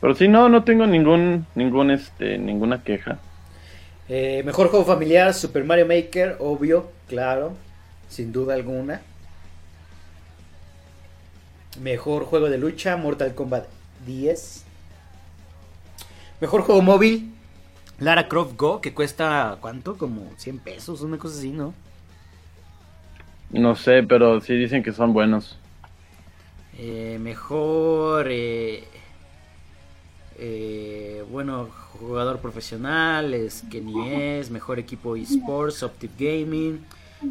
Pero 0.00 0.14
sí, 0.14 0.26
no, 0.26 0.48
no 0.48 0.64
tengo 0.64 0.86
ningún, 0.86 1.44
ningún, 1.54 1.90
este, 1.90 2.38
ninguna 2.38 2.82
queja. 2.82 3.18
Eh, 4.08 4.42
mejor 4.42 4.68
juego 4.68 4.86
familiar, 4.86 5.34
Super 5.34 5.64
Mario 5.64 5.84
Maker, 5.84 6.36
obvio, 6.38 6.90
claro, 7.08 7.52
sin 8.12 8.32
duda 8.32 8.54
alguna. 8.54 9.00
Mejor 11.80 12.24
juego 12.24 12.50
de 12.50 12.58
lucha, 12.58 12.96
Mortal 12.96 13.34
Kombat 13.34 13.66
10. 14.06 14.64
Mejor 16.40 16.62
juego 16.62 16.82
móvil, 16.82 17.32
Lara 17.98 18.28
Croft 18.28 18.56
Go, 18.56 18.80
que 18.80 18.92
cuesta, 18.92 19.56
¿cuánto? 19.60 19.96
Como 19.96 20.30
100 20.36 20.58
pesos, 20.58 21.00
una 21.00 21.16
cosa 21.16 21.38
así, 21.38 21.50
¿no? 21.50 21.72
No 23.50 23.74
sé, 23.76 24.02
pero 24.02 24.40
sí 24.40 24.54
dicen 24.54 24.82
que 24.82 24.92
son 24.92 25.12
buenos. 25.12 25.58
Eh, 26.78 27.18
mejor, 27.20 28.26
eh, 28.30 28.84
eh, 30.38 31.24
bueno, 31.30 31.68
jugador 31.98 32.40
profesional, 32.40 33.32
es 33.32 33.62
Kenny 33.70 34.10
es, 34.10 34.50
mejor 34.50 34.78
equipo 34.78 35.16
esports, 35.16 35.82
Optic 35.82 36.10
Gaming. 36.18 36.84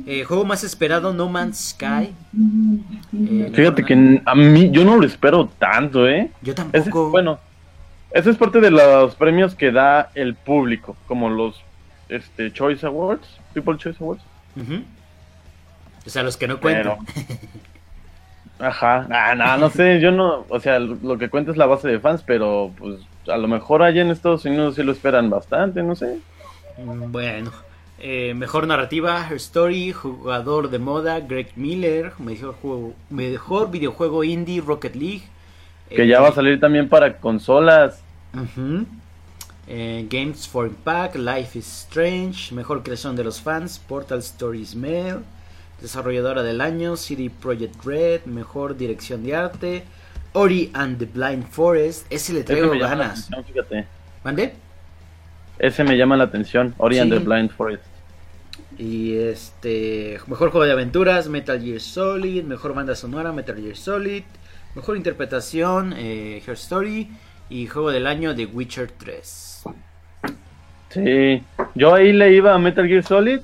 Eh, 0.05 0.23
juego 0.23 0.45
más 0.45 0.63
esperado, 0.63 1.13
No 1.13 1.27
Man's 1.29 1.75
Sky. 1.77 2.13
Eh, 3.13 3.51
Fíjate 3.53 3.83
que 3.83 4.21
a 4.25 4.35
mí, 4.35 4.69
yo 4.71 4.85
no 4.85 4.97
lo 4.97 5.05
espero 5.05 5.47
tanto, 5.59 6.07
¿eh? 6.07 6.31
Yo 6.41 6.51
es- 6.51 6.55
tampoco. 6.55 7.09
bueno, 7.11 7.39
ese 8.11 8.29
es 8.31 8.37
parte 8.37 8.59
de 8.61 8.71
los 8.71 9.15
premios 9.15 9.53
que 9.55 9.71
da 9.71 10.09
el 10.15 10.35
público, 10.35 10.95
como 11.07 11.29
los 11.29 11.61
este, 12.09 12.51
Choice 12.51 12.85
Awards, 12.85 13.27
People 13.53 13.77
Choice 13.77 14.01
Awards. 14.03 14.23
Ujú. 14.55 14.81
O 16.05 16.09
sea, 16.09 16.23
los 16.23 16.35
que 16.37 16.47
no 16.47 16.59
cuentan. 16.59 16.97
Ajá, 18.59 19.07
ah, 19.09 19.33
no, 19.35 19.57
no 19.57 19.69
sé, 19.71 19.99
yo 19.99 20.11
no, 20.11 20.45
o 20.47 20.59
sea, 20.59 20.77
lo 20.79 20.95
lo 21.01 21.17
que 21.17 21.29
cuenta 21.29 21.49
es 21.51 21.57
la 21.57 21.65
base 21.65 21.87
de 21.87 21.99
fans, 21.99 22.21
pero 22.25 22.71
pues 22.77 22.99
a 23.27 23.37
lo 23.37 23.47
mejor 23.47 23.81
allá 23.81 24.01
en 24.03 24.11
Estados 24.11 24.45
Unidos 24.45 24.75
sí 24.75 24.83
lo 24.83 24.91
esperan 24.91 25.29
bastante, 25.31 25.81
no 25.81 25.95
sé. 25.95 26.19
Mm, 26.77 27.11
Bueno, 27.11 27.51
eh, 28.03 28.33
mejor 28.33 28.65
narrativa, 28.65 29.27
Her 29.29 29.35
Story, 29.35 29.91
jugador 29.91 30.71
de 30.71 30.79
moda, 30.79 31.19
Greg 31.19 31.51
Miller, 31.55 32.13
mejor, 32.17 32.55
juego, 32.55 32.95
mejor 33.11 33.69
videojuego 33.69 34.23
indie, 34.23 34.59
Rocket 34.59 34.95
League. 34.95 35.21
Que 35.87 36.03
eh, 36.03 36.07
ya 36.07 36.19
va 36.19 36.29
a 36.29 36.33
salir 36.33 36.59
también 36.59 36.89
para 36.89 37.17
consolas. 37.17 38.01
eh, 39.67 40.07
Games 40.09 40.47
for 40.47 40.65
Impact, 40.65 41.15
Life 41.15 41.59
is 41.59 41.67
Strange, 41.67 42.55
mejor 42.55 42.81
creación 42.81 43.15
de 43.15 43.23
los 43.23 43.39
fans, 43.39 43.77
Portal 43.77 44.17
Stories 44.19 44.73
Mail, 44.73 45.17
desarrolladora 45.79 46.41
del 46.41 46.59
año, 46.59 46.95
City 46.95 47.29
Project 47.29 47.85
Red, 47.85 48.21
mejor 48.25 48.75
dirección 48.75 49.23
de 49.23 49.35
arte, 49.35 49.83
Ori 50.33 50.71
and 50.73 50.97
the 50.97 51.05
Blind 51.05 51.45
Forest, 51.47 52.07
ese 52.09 52.33
le 52.33 52.43
traigo 52.43 52.71
ganas. 52.79 53.29
atención, 53.29 53.45
fíjate. 53.45 53.87
¿Mande? 54.23 54.53
Ese 55.59 55.83
me 55.83 55.95
llama 55.95 56.17
la 56.17 56.23
atención, 56.23 56.73
Ori 56.79 56.97
and 56.97 57.13
the 57.13 57.19
Blind 57.19 57.51
Forest. 57.51 57.90
Y 58.81 59.15
este, 59.15 60.19
mejor 60.25 60.49
juego 60.49 60.65
de 60.65 60.71
aventuras, 60.71 61.27
Metal 61.27 61.61
Gear 61.61 61.79
Solid, 61.79 62.43
mejor 62.45 62.73
banda 62.73 62.95
sonora, 62.95 63.31
Metal 63.31 63.55
Gear 63.55 63.77
Solid, 63.77 64.23
mejor 64.73 64.97
interpretación, 64.97 65.93
eh, 65.95 66.41
Her 66.47 66.55
Story 66.55 67.07
y 67.47 67.67
juego 67.67 67.91
del 67.91 68.07
año 68.07 68.35
The 68.35 68.47
Witcher 68.47 68.91
3. 68.91 69.63
Sí, 70.89 71.43
yo 71.75 71.93
ahí 71.93 72.11
le 72.11 72.33
iba 72.33 72.55
a 72.55 72.57
Metal 72.57 72.87
Gear 72.87 73.03
Solid, 73.03 73.41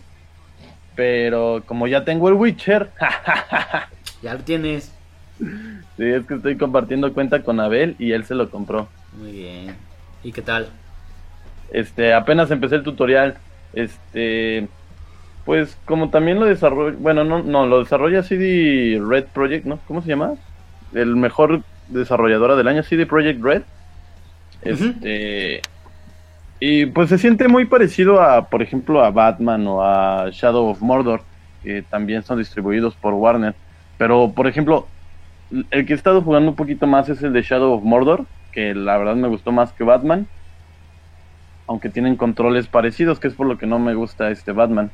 pero 0.95 1.61
como 1.67 1.85
ya 1.85 2.03
tengo 2.03 2.29
el 2.29 2.33
Witcher, 2.33 2.89
Ya 4.23 4.33
lo 4.33 4.39
tienes. 4.39 4.91
sí, 5.37 6.03
es 6.03 6.25
que 6.25 6.33
estoy 6.33 6.57
compartiendo 6.57 7.13
cuenta 7.13 7.43
con 7.43 7.59
Abel 7.59 7.95
y 7.99 8.13
él 8.13 8.25
se 8.25 8.33
lo 8.33 8.49
compró. 8.49 8.87
Muy 9.13 9.33
bien. 9.33 9.75
¿Y 10.23 10.31
qué 10.31 10.41
tal? 10.41 10.69
Este, 11.71 12.15
apenas 12.15 12.49
empecé 12.49 12.73
el 12.73 12.81
tutorial, 12.83 13.37
este, 13.73 14.67
pues 15.47 15.77
como 15.85 16.09
también 16.09 16.41
lo 16.41 16.45
desarrolla, 16.45 16.97
bueno, 16.99 17.23
no, 17.23 17.41
no, 17.41 17.65
lo 17.65 17.79
desarrolla 17.79 18.21
CD 18.21 19.01
Red 19.01 19.27
Project, 19.33 19.65
¿no? 19.65 19.79
¿Cómo 19.87 20.01
se 20.01 20.09
llama? 20.09 20.33
El 20.93 21.15
mejor 21.15 21.63
desarrolladora 21.87 22.57
del 22.57 22.67
año, 22.67 22.83
CD 22.83 23.05
Project 23.05 23.41
Red. 23.41 23.61
Este, 24.61 25.61
y 26.59 26.87
pues 26.87 27.07
se 27.07 27.17
siente 27.17 27.47
muy 27.47 27.63
parecido 27.63 28.21
a, 28.21 28.49
por 28.49 28.61
ejemplo, 28.61 29.01
a 29.01 29.09
Batman 29.09 29.65
o 29.67 29.81
a 29.81 30.29
Shadow 30.31 30.67
of 30.67 30.81
Mordor, 30.81 31.21
que 31.63 31.81
también 31.81 32.23
son 32.23 32.39
distribuidos 32.39 32.95
por 32.95 33.13
Warner. 33.13 33.55
Pero, 33.97 34.33
por 34.35 34.47
ejemplo, 34.47 34.85
el 35.71 35.85
que 35.85 35.93
he 35.93 35.95
estado 35.95 36.21
jugando 36.21 36.49
un 36.49 36.57
poquito 36.57 36.87
más 36.87 37.07
es 37.07 37.23
el 37.23 37.31
de 37.31 37.41
Shadow 37.41 37.71
of 37.71 37.83
Mordor, 37.83 38.25
que 38.51 38.75
la 38.75 38.97
verdad 38.97 39.15
me 39.15 39.29
gustó 39.29 39.53
más 39.53 39.71
que 39.71 39.85
Batman 39.85 40.27
aunque 41.67 41.89
tienen 41.89 42.15
controles 42.15 42.67
parecidos, 42.67 43.19
que 43.19 43.27
es 43.27 43.33
por 43.33 43.45
lo 43.45 43.57
que 43.57 43.67
no 43.67 43.77
me 43.77 43.93
gusta 43.93 44.31
este 44.31 44.53
Batman. 44.53 44.89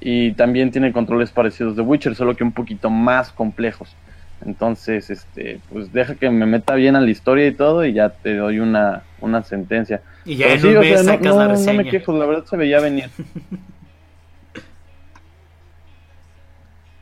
Y 0.00 0.32
también 0.32 0.70
tiene 0.70 0.92
controles 0.92 1.30
parecidos 1.32 1.74
de 1.76 1.82
Witcher, 1.82 2.14
solo 2.14 2.36
que 2.36 2.44
un 2.44 2.52
poquito 2.52 2.88
más 2.90 3.32
complejos. 3.32 3.96
Entonces, 4.44 5.10
este, 5.10 5.60
pues 5.72 5.92
deja 5.92 6.14
que 6.14 6.30
me 6.30 6.46
meta 6.46 6.74
bien 6.76 6.94
a 6.94 7.00
la 7.00 7.10
historia 7.10 7.46
y 7.48 7.52
todo 7.54 7.84
y 7.84 7.92
ya 7.92 8.10
te 8.10 8.36
doy 8.36 8.60
una, 8.60 9.02
una 9.20 9.42
sentencia. 9.42 10.00
Y 10.24 10.36
ya 10.36 10.52
en 10.52 10.60
sí, 10.60 10.68
un 10.68 10.76
o 10.76 10.80
mes 10.80 10.90
sea, 10.90 11.02
no- 11.02 11.12
sacas 11.12 11.34
no, 11.34 11.38
la 11.40 11.44
no 11.46 11.50
reseña. 11.54 11.72
me 11.72 11.88
quejo, 11.90 12.16
la 12.16 12.26
verdad 12.26 12.44
se 12.44 12.56
veía 12.56 12.80
venir. 12.80 13.10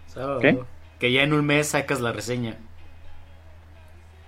So, 0.06 0.38
¿Qué? 0.40 0.58
Que 0.98 1.12
ya 1.12 1.22
en 1.24 1.32
un 1.34 1.44
mes 1.44 1.68
sacas 1.68 2.00
la 2.00 2.12
reseña. 2.12 2.56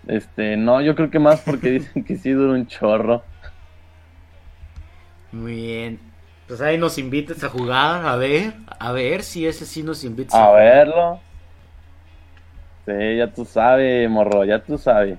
Este, 0.07 0.57
no, 0.57 0.81
yo 0.81 0.95
creo 0.95 1.11
que 1.11 1.19
más 1.19 1.41
porque 1.43 1.71
dicen 1.79 2.05
que 2.05 2.17
sí 2.17 2.31
dura 2.31 2.53
un 2.55 2.67
chorro. 2.67 3.23
Muy 5.33 5.55
bien. 5.57 6.01
Pues 6.49 6.61
ahí 6.63 6.79
nos 6.79 6.99
invitas 6.99 7.45
a 7.45 7.49
jugar, 7.51 8.07
a 8.07 8.17
ver, 8.17 8.55
a 8.69 8.93
ver 8.93 9.23
si 9.23 9.47
ese 9.47 9.67
sí 9.67 9.83
nos 9.85 10.03
invitas 10.05 10.39
A 10.39 10.41
jugar. 10.41 10.55
verlo. 10.55 11.27
Sí, 12.87 13.17
ya 13.19 13.33
tú 13.33 13.45
sabes, 13.45 14.09
morro, 14.11 14.45
ya 14.45 14.65
tú 14.65 14.79
sabes. 14.79 15.19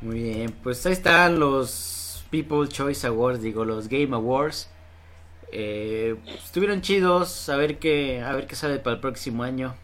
Muy 0.00 0.22
bien, 0.22 0.52
pues 0.62 0.84
ahí 0.86 0.92
están 0.92 1.38
los 1.40 2.24
People 2.30 2.68
Choice 2.68 3.06
Awards, 3.06 3.42
digo, 3.42 3.64
los 3.64 3.88
Game 3.88 4.14
Awards. 4.14 4.70
Eh, 5.52 6.16
estuvieron 6.44 6.82
chidos, 6.82 7.48
a 7.48 7.56
ver 7.56 7.78
qué, 7.80 8.22
a 8.22 8.34
ver 8.34 8.46
qué 8.46 8.56
sale 8.56 8.80
para 8.80 8.96
el 8.96 9.00
próximo 9.02 9.44
año. 9.44 9.76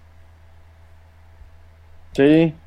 Sí, 2.13 2.61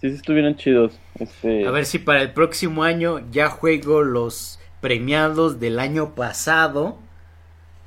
sí, 0.00 0.10
sí 0.10 0.16
estuvieron 0.16 0.56
chidos. 0.56 1.00
Este, 1.14 1.60
A 1.62 1.70
ver 1.70 1.86
si 1.86 1.98
para 1.98 2.22
el 2.22 2.32
próximo 2.32 2.82
año 2.84 3.18
ya 3.30 3.48
juego 3.50 4.02
los 4.02 4.58
premiados 4.80 5.60
del 5.60 5.78
año 5.78 6.14
pasado. 6.14 6.98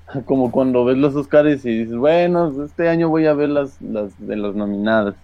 como 0.25 0.51
cuando 0.51 0.85
ves 0.85 0.97
los 0.97 1.15
Oscars 1.15 1.65
y 1.65 1.79
dices, 1.79 1.95
bueno, 1.95 2.63
este 2.65 2.89
año 2.89 3.09
voy 3.09 3.25
a 3.25 3.33
ver 3.33 3.49
las, 3.49 3.81
las 3.81 4.11
de 4.19 4.35
las 4.35 4.55
nominadas. 4.55 5.15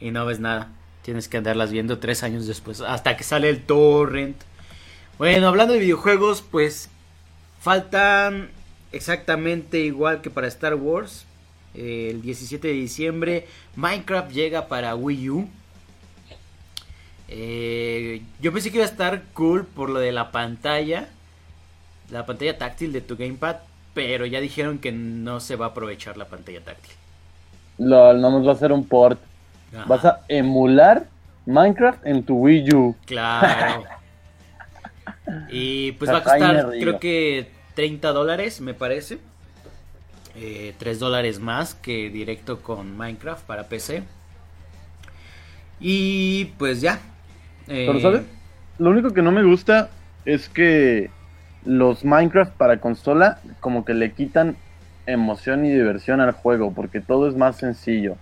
Y 0.00 0.10
no 0.10 0.26
ves 0.26 0.40
nada. 0.40 0.70
Tienes 1.02 1.28
que 1.28 1.36
andarlas 1.38 1.70
viendo 1.72 1.98
tres 1.98 2.22
años 2.22 2.46
después, 2.46 2.80
hasta 2.80 3.16
que 3.16 3.24
sale 3.24 3.48
el 3.50 3.62
torrent. 3.64 4.36
Bueno, 5.18 5.48
hablando 5.48 5.74
de 5.74 5.80
videojuegos, 5.80 6.42
pues 6.42 6.90
faltan 7.60 8.50
exactamente 8.92 9.80
igual 9.80 10.20
que 10.22 10.30
para 10.30 10.46
Star 10.48 10.74
Wars. 10.74 11.26
eh, 11.74 12.08
el 12.10 12.22
17 12.22 12.68
de 12.68 12.74
diciembre, 12.74 13.48
Minecraft 13.76 14.30
llega 14.32 14.68
para 14.68 14.94
Wii 14.94 15.30
U. 15.30 15.48
Eh, 17.28 18.22
yo 18.40 18.52
pensé 18.52 18.70
que 18.70 18.76
iba 18.78 18.84
a 18.86 18.88
estar 18.88 19.24
cool 19.32 19.66
por 19.66 19.90
lo 19.90 19.98
de 19.98 20.12
la 20.12 20.30
pantalla, 20.30 21.13
la 22.10 22.26
pantalla 22.26 22.58
táctil 22.58 22.92
de 22.92 23.00
tu 23.00 23.16
gamepad, 23.16 23.56
pero 23.94 24.26
ya 24.26 24.40
dijeron 24.40 24.78
que 24.78 24.92
no 24.92 25.40
se 25.40 25.56
va 25.56 25.66
a 25.66 25.68
aprovechar 25.70 26.16
la 26.16 26.26
pantalla 26.26 26.60
táctil. 26.60 26.92
Lo, 27.78 28.12
no 28.14 28.30
nos 28.30 28.46
va 28.46 28.52
a 28.52 28.54
hacer 28.54 28.72
un 28.72 28.86
port. 28.86 29.20
Ajá. 29.72 29.84
Vas 29.86 30.04
a 30.04 30.20
emular 30.28 31.06
Minecraft 31.46 32.06
en 32.06 32.22
tu 32.22 32.36
Wii 32.36 32.74
U. 32.74 32.96
Claro. 33.06 33.84
Y 35.50 35.92
pues 35.92 36.10
va 36.10 36.18
a 36.18 36.22
costar, 36.22 36.70
creo 36.78 37.00
que 37.00 37.48
30 37.74 38.12
dólares, 38.12 38.60
me 38.60 38.74
parece. 38.74 39.18
Eh, 40.36 40.74
3 40.78 40.98
dólares 40.98 41.40
más 41.40 41.74
que 41.74 42.10
directo 42.10 42.60
con 42.60 42.96
Minecraft 42.96 43.44
para 43.46 43.64
PC. 43.64 44.02
Y 45.80 46.46
pues 46.58 46.80
ya. 46.80 47.00
Eh, 47.68 47.86
Pero, 47.86 48.00
¿sabes? 48.00 48.22
Lo 48.78 48.90
único 48.90 49.12
que 49.12 49.22
no 49.22 49.32
me 49.32 49.42
gusta 49.42 49.90
es 50.24 50.48
que 50.48 51.10
los 51.64 52.04
Minecraft 52.04 52.56
para 52.56 52.80
consola 52.80 53.40
como 53.60 53.84
que 53.84 53.94
le 53.94 54.14
quitan 54.14 54.58
emoción 55.06 55.64
y 55.66 55.72
diversión 55.72 56.20
al 56.20 56.32
juego 56.32 56.74
porque 56.74 57.00
todo 57.00 57.28
es 57.28 57.36
más 57.36 57.58
sencillo. 57.58 58.18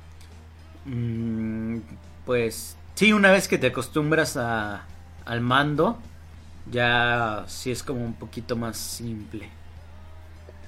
mm, 0.84 1.78
pues 2.24 2.78
sí, 2.94 3.12
una 3.12 3.30
vez 3.32 3.48
que 3.48 3.58
te 3.58 3.68
acostumbras 3.68 4.36
a, 4.36 4.90
al 5.24 5.40
mando, 5.40 6.02
ya 6.64 7.44
sí 7.48 7.70
es 7.72 7.82
como 7.82 8.04
un 8.04 8.18
poquito 8.18 8.56
más 8.56 8.78
simple. 8.78 9.58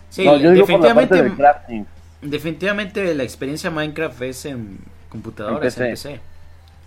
Sí, 0.09 0.25
no, 0.25 0.37
yo 0.37 0.51
digo 0.53 0.69
por 0.71 0.81
la 0.81 0.93
parte 0.93 1.17
definitivamente, 1.17 1.23
de 1.23 1.35
crafting. 1.35 1.87
definitivamente 2.23 3.15
la 3.15 3.25
experiencia 3.25 3.71
Minecraft 3.71 4.23
es 4.23 4.45
en 4.47 4.95
computadoras, 5.09 5.79
En 5.79 5.85
en 5.85 5.89
PC. 5.89 6.11
PC. 6.11 6.23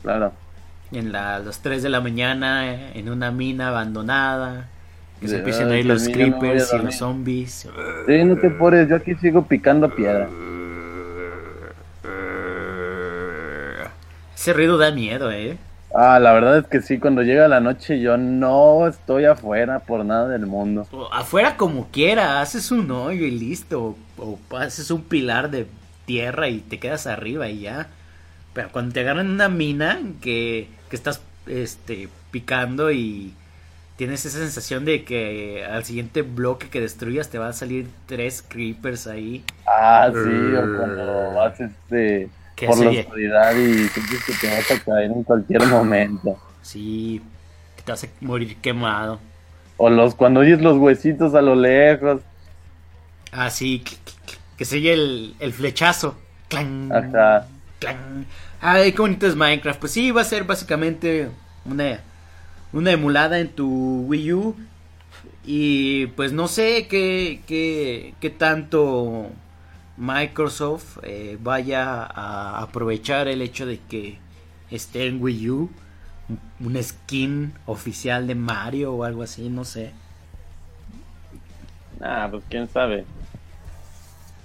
Claro. 0.02 0.40
En 0.92 1.12
la, 1.12 1.40
las 1.40 1.62
3 1.62 1.84
de 1.84 1.90
la 1.90 2.02
mañana, 2.02 2.94
en 2.94 3.10
una 3.10 3.32
mina 3.32 3.70
abandonada. 3.70 4.72
Que 5.20 5.28
se 5.28 5.36
De, 5.36 5.38
empiezan 5.38 5.72
a 5.72 5.76
"Ay, 5.76 5.82
ir 5.82 5.86
los 5.86 6.10
creepers 6.10 6.74
y 6.74 6.78
dormir". 6.78 6.82
los 6.82 6.96
zombies. 6.98 7.68
Sí, 8.06 8.24
no 8.24 8.38
te 8.38 8.50
pores, 8.50 8.90
yo 8.90 8.96
aquí 8.96 9.16
sigo 9.16 9.48
picando 9.48 9.94
piedra. 9.94 10.36
Ese 14.36 14.54
ruido 14.54 14.78
da 14.78 14.92
miedo, 14.92 15.32
eh. 15.32 15.58
Ah, 15.94 16.20
la 16.20 16.32
verdad 16.34 16.58
es 16.60 16.68
que 16.68 16.82
sí, 16.82 17.00
cuando 17.00 17.24
llega 17.24 17.48
la 17.48 17.60
noche 17.60 18.00
yo 18.00 18.18
no 18.18 18.88
estoy 18.88 19.26
afuera 19.26 19.80
por 19.86 20.06
nada 20.06 20.28
del 20.30 20.46
mundo. 20.46 20.88
O 20.92 21.12
Afuera 21.14 21.58
como 21.58 21.90
quiera, 21.92 22.42
haces 22.42 22.72
un 22.72 22.90
hoyo 22.92 23.26
y 23.26 23.32
listo. 23.32 23.98
O, 24.18 24.40
o 24.50 24.58
haces 24.58 24.92
un 24.92 25.04
pilar 25.04 25.50
de 25.52 25.68
tierra 26.06 26.50
y 26.50 26.60
te 26.62 26.80
quedas 26.80 27.08
arriba 27.08 27.50
y 27.50 27.62
ya. 27.62 27.88
Pero 28.54 28.70
cuando 28.72 28.94
te 28.94 29.02
agarran 29.02 29.30
una 29.30 29.50
mina 29.50 30.00
que, 30.22 30.70
que 30.90 30.96
estás 30.96 31.22
este, 31.48 32.10
picando 32.32 32.92
y 32.92 33.34
tienes 33.98 34.26
esa 34.26 34.40
sensación 34.40 34.86
de 34.86 35.04
que 35.06 35.66
al 35.66 35.84
siguiente 35.86 36.22
bloque 36.24 36.70
que 36.70 36.82
destruyas 36.82 37.30
te 37.30 37.38
van 37.40 37.50
a 37.50 37.54
salir 37.54 37.90
tres 38.08 38.44
creepers 38.48 39.08
ahí. 39.08 39.46
Ah, 39.66 40.12
sí, 40.14 40.56
o 40.56 40.72
cuando 40.72 41.34
vas 41.34 41.60
este, 41.60 42.32
Que 42.56 42.68
por 42.68 42.80
la 42.80 42.92
oscuridad 42.92 43.56
y 43.56 43.90
sientes 43.90 44.24
que 44.26 44.34
te 44.34 44.48
vas 44.50 44.72
a 44.72 44.80
caer 44.84 45.12
en 45.12 45.24
cualquier 45.24 45.64
momento. 45.66 46.38
Sí, 46.62 47.22
que 47.76 47.84
te 47.84 47.92
vas 47.92 48.04
a 48.04 48.08
morir 48.22 48.58
quemado. 48.62 49.20
O 49.78 49.90
los 49.90 50.14
cuando 50.16 50.42
oyes 50.42 50.62
los 50.62 50.78
huesitos 50.78 51.34
a 51.34 51.42
lo 51.42 51.56
lejos. 51.56 52.22
Ah, 53.32 53.50
sí, 53.50 53.82
clic, 53.84 54.00
que 54.58 54.66
se 54.66 54.78
oye 54.78 54.94
el, 54.94 55.36
el 55.40 55.54
flechazo. 55.54 56.18
Clang, 56.50 56.94
Ajá. 56.94 57.48
clang. 57.80 58.26
Ay, 58.60 58.92
qué 58.94 59.02
bonito 59.02 59.28
es 59.28 59.36
Minecraft. 59.36 59.80
Pues 59.80 59.92
sí, 59.92 60.12
va 60.12 60.22
a 60.22 60.26
ser 60.26 60.46
básicamente 60.46 61.30
una, 61.66 62.02
una 62.78 62.92
emulada 62.92 63.40
en 63.40 63.50
tu 63.50 64.04
Wii 64.08 64.34
U. 64.34 64.56
Y 65.46 66.08
pues 66.08 66.34
no 66.34 66.48
sé 66.48 66.88
qué, 66.90 67.42
qué, 67.48 68.14
qué 68.20 68.30
tanto 68.30 69.30
Microsoft 69.98 70.98
eh, 71.04 71.38
vaya 71.42 72.04
a 72.04 72.62
aprovechar 72.62 73.28
el 73.28 73.42
hecho 73.42 73.66
de 73.66 73.80
que 73.80 74.20
esté 74.72 75.08
en 75.08 75.22
Wii 75.22 75.50
U. 75.50 75.70
un- 76.60 76.84
skin 76.84 77.54
oficial 77.66 78.28
de 78.28 78.36
Mario 78.36 78.94
o 78.94 79.04
algo 79.06 79.24
así, 79.24 79.50
no 79.50 79.64
sé. 79.64 79.92
Ah, 82.02 82.28
pues 82.30 82.44
quién 82.50 82.68
sabe. 82.70 83.06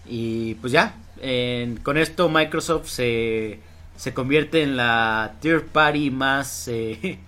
Y 0.07 0.55
pues 0.57 0.73
ya, 0.73 0.95
en- 1.21 1.77
con 1.79 1.97
esto 1.99 2.29
Microsoft 2.29 2.88
se, 2.88 3.61
se 3.97 4.14
convierte 4.14 4.62
en 4.62 4.77
la 4.77 5.35
tier 5.40 5.64
party 5.66 6.11
más, 6.11 6.68
eh, 6.68 7.18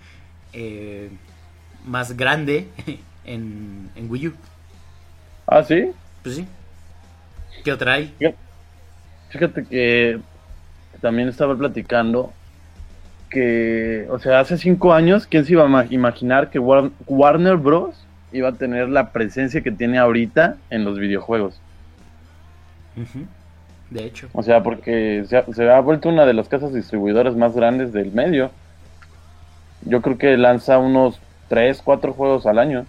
eh, 0.55 1.09
más 1.85 2.15
grande 2.17 2.67
en, 3.25 3.89
en 3.95 4.09
Wii 4.09 4.27
U. 4.29 4.33
Ah, 5.47 5.61
sí. 5.63 5.91
Pues 6.23 6.35
sí. 6.35 6.47
¿Qué 7.63 7.71
otra 7.71 7.93
hay? 7.93 8.13
Fíjate 9.29 9.63
que 9.65 10.19
también 11.01 11.27
estaba 11.29 11.55
platicando 11.57 12.31
que, 13.29 14.07
o 14.09 14.17
sea, 14.19 14.39
hace 14.39 14.57
cinco 14.57 14.93
años, 14.93 15.27
¿quién 15.27 15.45
se 15.45 15.53
iba 15.53 15.63
a 15.65 15.67
ma- 15.67 15.85
imaginar 15.89 16.49
que 16.49 16.59
War- 16.59 16.91
Warner 17.07 17.57
Bros. 17.57 17.95
iba 18.31 18.49
a 18.49 18.53
tener 18.53 18.87
la 18.89 19.11
presencia 19.11 19.61
que 19.61 19.71
tiene 19.71 19.97
ahorita 19.97 20.57
en 20.69 20.85
los 20.85 20.97
videojuegos? 20.99 21.59
De 23.89 24.05
hecho. 24.05 24.29
O 24.33 24.41
sea, 24.43 24.63
porque 24.63 25.25
se 25.27 25.37
ha, 25.37 25.45
se 25.53 25.69
ha 25.69 25.79
vuelto 25.79 26.09
una 26.09 26.25
de 26.25 26.33
las 26.33 26.47
casas 26.47 26.73
distribuidoras 26.73 27.35
más 27.35 27.55
grandes 27.55 27.91
del 27.93 28.11
medio. 28.11 28.51
Yo 29.85 30.01
creo 30.01 30.17
que 30.17 30.37
lanza 30.37 30.77
unos 30.79 31.19
3, 31.49 31.81
4 31.83 32.13
juegos 32.13 32.45
al 32.45 32.59
año. 32.59 32.85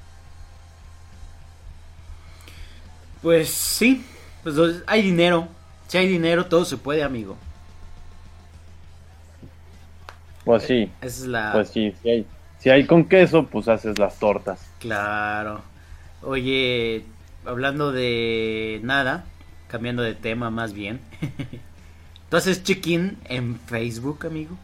Pues 3.23 3.51
sí, 3.51 4.05
pues 4.43 4.57
hay 4.87 5.03
dinero. 5.03 5.49
Si 5.89 5.99
hay 5.99 6.09
dinero, 6.09 6.47
todo 6.47 6.65
se 6.65 6.77
puede, 6.77 7.03
amigo. 7.03 7.37
Pues 10.45 10.63
sí, 10.65 10.91
Esa 11.01 11.23
es 11.23 11.27
la... 11.27 11.53
pues 11.53 11.71
sí, 11.71 11.93
si 12.03 12.09
hay, 12.11 12.27
si 12.59 12.71
hay 12.71 12.87
con 12.87 13.09
queso, 13.09 13.47
pues 13.47 13.69
haces 13.69 13.99
las 13.99 14.19
tortas. 14.19 14.75
Claro. 14.79 15.63
Oye, 16.23 17.05
hablando 17.45 17.93
de 17.93 18.81
nada, 18.83 19.25
cambiando 19.69 20.03
de 20.03 20.15
tema 20.15 20.51
más 20.51 20.73
bien. 20.73 21.01
¿Tú 22.31 22.37
haces 22.37 22.63
check-in 22.63 23.19
en 23.25 23.59
Facebook, 23.61 24.27
amigo? 24.27 24.59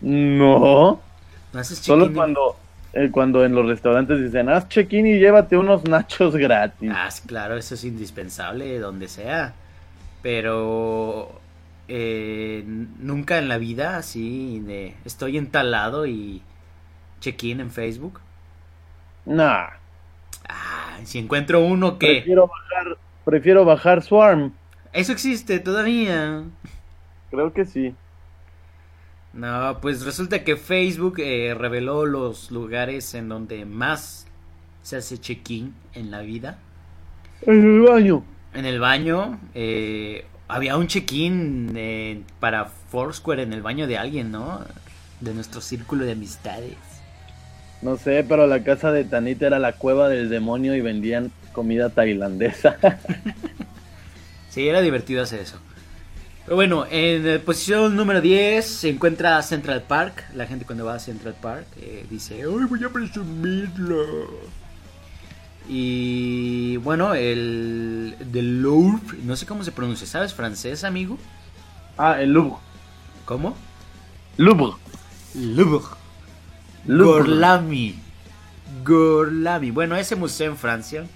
No, 0.00 0.48
¿No 0.50 1.00
haces 1.00 1.15
solo 1.64 2.12
cuando, 2.12 2.56
eh, 2.92 3.10
cuando 3.10 3.44
en 3.44 3.54
los 3.54 3.66
restaurantes 3.66 4.20
dicen, 4.20 4.48
haz 4.48 4.68
check-in 4.68 5.06
y 5.06 5.18
llévate 5.18 5.56
unos 5.56 5.84
nachos 5.84 6.36
gratis. 6.36 6.90
Ah, 6.92 7.08
claro, 7.26 7.56
eso 7.56 7.74
es 7.74 7.84
indispensable 7.84 8.78
donde 8.78 9.08
sea. 9.08 9.54
Pero 10.22 11.40
eh, 11.88 12.64
nunca 12.98 13.38
en 13.38 13.48
la 13.48 13.58
vida 13.58 13.96
así 13.96 14.60
de 14.60 14.94
estoy 15.04 15.38
en 15.38 15.48
tal 15.48 15.70
lado 15.70 16.06
y 16.06 16.42
check-in 17.20 17.60
en 17.60 17.70
Facebook. 17.70 18.20
Nah. 19.24 19.68
Ah, 20.48 20.98
si 21.04 21.18
encuentro 21.18 21.60
uno 21.60 21.98
que... 21.98 22.06
Prefiero 22.06 22.48
bajar, 22.48 22.98
prefiero 23.24 23.64
bajar 23.64 24.02
Swarm. 24.02 24.52
Eso 24.92 25.12
existe 25.12 25.58
todavía. 25.58 26.44
Creo 27.30 27.52
que 27.52 27.64
sí. 27.64 27.94
No, 29.32 29.78
pues 29.82 30.04
resulta 30.04 30.44
que 30.44 30.56
Facebook 30.56 31.16
eh, 31.18 31.54
reveló 31.54 32.06
los 32.06 32.50
lugares 32.50 33.14
en 33.14 33.28
donde 33.28 33.64
más 33.64 34.26
se 34.82 34.96
hace 34.96 35.18
check-in 35.18 35.74
en 35.94 36.10
la 36.10 36.20
vida. 36.20 36.58
En 37.42 37.62
el 37.62 37.80
baño. 37.82 38.24
En 38.54 38.64
el 38.64 38.80
baño, 38.80 39.38
eh, 39.54 40.24
había 40.48 40.76
un 40.76 40.86
check-in 40.86 41.72
eh, 41.76 42.22
para 42.40 42.66
Foursquare 42.66 43.42
en 43.42 43.52
el 43.52 43.62
baño 43.62 43.86
de 43.86 43.98
alguien, 43.98 44.30
¿no? 44.30 44.60
De 45.20 45.34
nuestro 45.34 45.60
círculo 45.60 46.04
de 46.04 46.12
amistades. 46.12 46.76
No 47.82 47.98
sé, 47.98 48.24
pero 48.26 48.46
la 48.46 48.64
casa 48.64 48.90
de 48.90 49.04
Tanita 49.04 49.46
era 49.46 49.58
la 49.58 49.72
cueva 49.72 50.08
del 50.08 50.30
demonio 50.30 50.74
y 50.74 50.80
vendían 50.80 51.30
comida 51.52 51.90
tailandesa. 51.90 52.76
Sí, 54.48 54.66
era 54.66 54.80
divertido 54.80 55.22
hacer 55.22 55.40
eso. 55.40 55.58
Pero 56.46 56.54
bueno, 56.54 56.86
en 56.88 57.26
la 57.26 57.40
posición 57.40 57.96
número 57.96 58.20
10 58.20 58.64
se 58.64 58.88
encuentra 58.88 59.42
Central 59.42 59.82
Park. 59.82 60.26
La 60.32 60.46
gente 60.46 60.64
cuando 60.64 60.84
va 60.84 60.94
a 60.94 61.00
Central 61.00 61.34
Park 61.42 61.66
eh, 61.76 62.06
dice, 62.08 62.36
¡Ay, 62.36 62.66
voy 62.68 62.84
a 62.84 62.88
presumirlo! 62.88 64.30
Y 65.68 66.76
bueno, 66.76 67.14
el 67.14 68.14
del 68.26 68.62
Louvre, 68.62 69.18
no 69.24 69.34
sé 69.34 69.44
cómo 69.44 69.64
se 69.64 69.72
pronuncia, 69.72 70.06
¿sabes 70.06 70.32
francés, 70.32 70.84
amigo? 70.84 71.18
ah, 71.98 72.20
el 72.20 72.30
Louvre. 72.30 72.58
¿Cómo? 73.24 73.56
Louvre. 74.36 74.76
Louvre. 75.34 75.84
Louvre. 76.86 77.22
Gorlami. 77.24 77.98
Gorlami. 78.84 79.72
Bueno, 79.72 79.96
ese 79.96 80.14
museo 80.14 80.52
en 80.52 80.56
Francia 80.56 81.06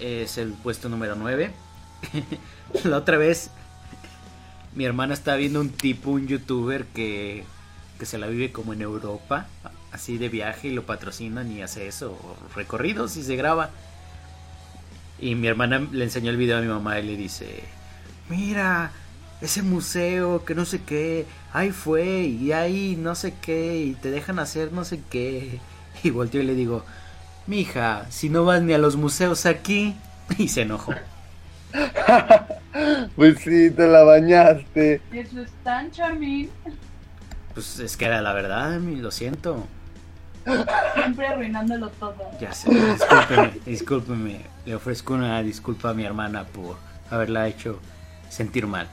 es 0.00 0.38
el 0.38 0.54
puesto 0.54 0.88
número 0.88 1.16
9. 1.16 1.52
La 2.84 2.96
otra 2.96 3.18
vez 3.18 3.50
mi 4.74 4.84
hermana 4.84 5.14
estaba 5.14 5.36
viendo 5.36 5.60
un 5.60 5.70
tipo, 5.70 6.10
un 6.10 6.26
youtuber 6.26 6.86
que, 6.86 7.44
que 7.98 8.06
se 8.06 8.18
la 8.18 8.26
vive 8.26 8.52
como 8.52 8.72
en 8.72 8.82
Europa, 8.82 9.46
así 9.92 10.18
de 10.18 10.28
viaje 10.28 10.68
y 10.68 10.72
lo 10.72 10.84
patrocinan 10.84 11.50
y 11.50 11.62
hace 11.62 11.86
eso, 11.86 12.18
recorridos 12.54 13.16
y 13.16 13.22
se 13.22 13.36
graba. 13.36 13.70
Y 15.18 15.34
mi 15.34 15.46
hermana 15.46 15.86
le 15.92 16.04
enseñó 16.04 16.30
el 16.30 16.36
video 16.36 16.58
a 16.58 16.62
mi 16.62 16.68
mamá 16.68 16.98
y 16.98 17.06
le 17.06 17.16
dice, 17.16 17.62
mira, 18.28 18.92
ese 19.40 19.62
museo 19.62 20.44
que 20.44 20.54
no 20.54 20.64
sé 20.64 20.82
qué, 20.82 21.26
ahí 21.52 21.70
fue 21.70 22.22
y 22.22 22.52
ahí 22.52 22.96
no 22.96 23.14
sé 23.14 23.34
qué 23.40 23.76
y 23.76 23.94
te 23.94 24.10
dejan 24.10 24.38
hacer 24.38 24.72
no 24.72 24.84
sé 24.84 25.00
qué. 25.10 25.60
Y 26.04 26.10
volteo 26.10 26.42
y 26.42 26.46
le 26.46 26.54
digo, 26.54 26.84
mija, 27.46 28.06
si 28.10 28.28
no 28.28 28.44
vas 28.44 28.62
ni 28.62 28.72
a 28.72 28.78
los 28.78 28.96
museos 28.96 29.46
aquí. 29.46 29.94
Y 30.38 30.48
se 30.48 30.62
enojó. 30.62 30.94
Pues 33.16 33.38
sí, 33.40 33.70
te 33.70 33.86
la 33.86 34.02
bañaste. 34.02 35.00
Eso 35.12 35.40
es 35.40 35.50
tan 35.62 35.90
charmín. 35.90 36.50
Pues 37.54 37.78
es 37.80 37.96
que 37.96 38.06
era 38.06 38.22
la 38.22 38.32
verdad, 38.32 38.78
mi- 38.80 38.96
lo 38.96 39.10
siento. 39.10 39.66
Siempre 40.94 41.26
arruinándolo 41.28 41.88
todo. 41.90 42.16
Ya 42.40 42.52
sé, 42.52 42.70
discúlpeme, 42.70 43.52
discúlpeme. 43.66 44.40
Le 44.66 44.74
ofrezco 44.74 45.14
una 45.14 45.42
disculpa 45.42 45.90
a 45.90 45.94
mi 45.94 46.04
hermana 46.04 46.44
por 46.44 46.76
haberla 47.10 47.46
hecho 47.46 47.78
sentir 48.28 48.66
mal. 48.66 48.88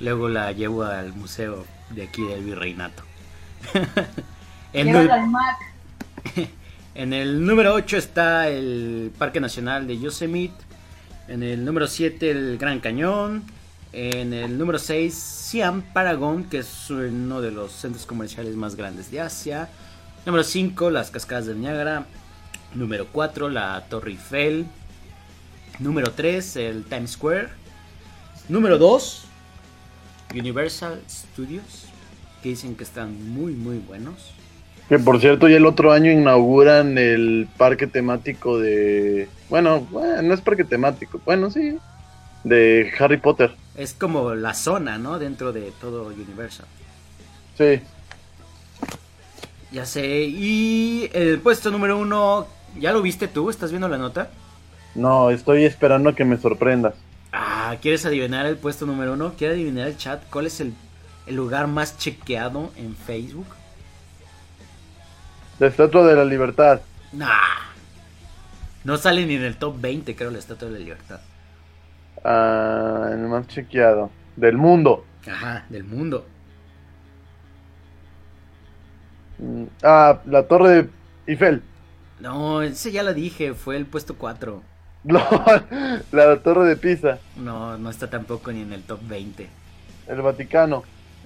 Luego 0.00 0.28
la 0.28 0.50
llevo 0.52 0.82
al 0.84 1.12
museo 1.12 1.64
de 1.90 2.02
aquí 2.04 2.24
del 2.24 2.42
virreinato. 2.44 3.02
en, 4.72 4.88
el, 4.88 5.10
al 5.10 5.28
Mac. 5.28 5.56
en 6.94 7.12
el 7.12 7.44
número 7.46 7.74
8 7.74 7.96
está 7.96 8.48
el 8.48 9.12
Parque 9.18 9.40
Nacional 9.40 9.86
de 9.86 9.98
Yosemite. 9.98 10.54
En 11.28 11.42
el 11.42 11.64
número 11.64 11.88
7 11.88 12.30
el 12.30 12.58
Gran 12.58 12.80
Cañón. 12.80 13.42
En 13.92 14.32
el 14.32 14.58
número 14.58 14.78
6 14.78 15.14
Siam 15.14 15.82
Paragon, 15.92 16.44
que 16.44 16.58
es 16.58 16.90
uno 16.90 17.40
de 17.40 17.50
los 17.50 17.72
centros 17.72 18.06
comerciales 18.06 18.54
más 18.54 18.76
grandes 18.76 19.10
de 19.10 19.20
Asia. 19.20 19.68
Número 20.24 20.44
5 20.44 20.90
las 20.90 21.10
Cascadas 21.10 21.46
del 21.46 21.60
Niágara. 21.60 22.06
Número 22.74 23.06
4 23.10 23.48
la 23.48 23.86
Torre 23.88 24.12
Eiffel. 24.12 24.66
Número 25.80 26.12
3 26.12 26.56
el 26.56 26.84
Times 26.84 27.12
Square. 27.12 27.48
Número 28.48 28.78
2 28.78 29.24
Universal 30.34 31.02
Studios, 31.08 31.86
que 32.42 32.50
dicen 32.50 32.76
que 32.76 32.84
están 32.84 33.30
muy 33.30 33.54
muy 33.54 33.78
buenos. 33.78 34.35
Que 34.88 34.98
por 34.98 35.20
cierto, 35.20 35.48
ya 35.48 35.56
el 35.56 35.66
otro 35.66 35.92
año 35.92 36.12
inauguran 36.12 36.96
el 36.96 37.48
parque 37.56 37.86
temático 37.86 38.58
de. 38.58 39.28
Bueno, 39.48 39.80
bueno, 39.90 40.22
no 40.22 40.34
es 40.34 40.40
parque 40.40 40.64
temático, 40.64 41.20
bueno, 41.24 41.50
sí. 41.50 41.78
De 42.44 42.92
Harry 42.98 43.16
Potter. 43.16 43.54
Es 43.76 43.94
como 43.94 44.34
la 44.34 44.54
zona, 44.54 44.96
¿no? 44.98 45.18
Dentro 45.18 45.52
de 45.52 45.72
todo 45.80 46.06
Universal. 46.06 46.66
Sí. 47.58 47.80
Ya 49.72 49.84
sé. 49.84 50.24
Y 50.24 51.10
el 51.12 51.40
puesto 51.40 51.72
número 51.72 51.98
uno, 51.98 52.46
¿ya 52.78 52.92
lo 52.92 53.02
viste 53.02 53.26
tú? 53.26 53.50
¿Estás 53.50 53.70
viendo 53.70 53.88
la 53.88 53.98
nota? 53.98 54.30
No, 54.94 55.30
estoy 55.30 55.64
esperando 55.64 56.10
a 56.10 56.14
que 56.14 56.24
me 56.24 56.36
sorprendas. 56.36 56.94
Ah, 57.32 57.76
¿quieres 57.82 58.06
adivinar 58.06 58.46
el 58.46 58.56
puesto 58.56 58.86
número 58.86 59.14
uno? 59.14 59.34
¿Quieres 59.36 59.56
adivinar 59.56 59.88
el 59.88 59.96
chat? 59.96 60.22
¿Cuál 60.30 60.46
es 60.46 60.60
el, 60.60 60.72
el 61.26 61.34
lugar 61.34 61.66
más 61.66 61.98
chequeado 61.98 62.70
en 62.76 62.94
Facebook? 62.94 63.46
La 65.58 65.66
Estatua 65.68 66.06
de 66.06 66.14
la 66.16 66.24
Libertad. 66.24 66.80
Nah. 67.12 67.28
No 68.84 68.96
sale 68.96 69.26
ni 69.26 69.34
en 69.34 69.42
el 69.42 69.56
top 69.56 69.80
20, 69.80 70.14
creo, 70.14 70.30
la 70.30 70.38
Estatua 70.38 70.68
de 70.68 70.74
la 70.74 70.80
Libertad. 70.80 71.20
Ah, 72.24 73.08
el 73.12 73.18
más 73.20 73.46
chequeado. 73.48 74.10
Del 74.36 74.56
mundo. 74.56 75.04
Ajá, 75.26 75.64
del 75.68 75.84
mundo. 75.84 76.26
Mm, 79.38 79.64
Ah, 79.82 80.20
la 80.26 80.42
Torre 80.44 80.68
de 80.70 80.90
Eiffel. 81.26 81.62
No, 82.20 82.62
ese 82.62 82.92
ya 82.92 83.02
lo 83.02 83.12
dije, 83.14 83.54
fue 83.54 83.76
el 83.76 83.86
puesto 83.86 84.16
4. 84.16 84.62
No, 85.06 85.20
la 86.10 86.36
Torre 86.38 86.64
de 86.68 86.76
Pisa. 86.76 87.18
No, 87.36 87.78
no 87.78 87.90
está 87.90 88.10
tampoco 88.10 88.50
ni 88.50 88.62
en 88.62 88.72
el 88.72 88.82
top 88.82 88.98
20. 89.06 89.48
El 90.08 90.20
Vaticano. 90.20 90.82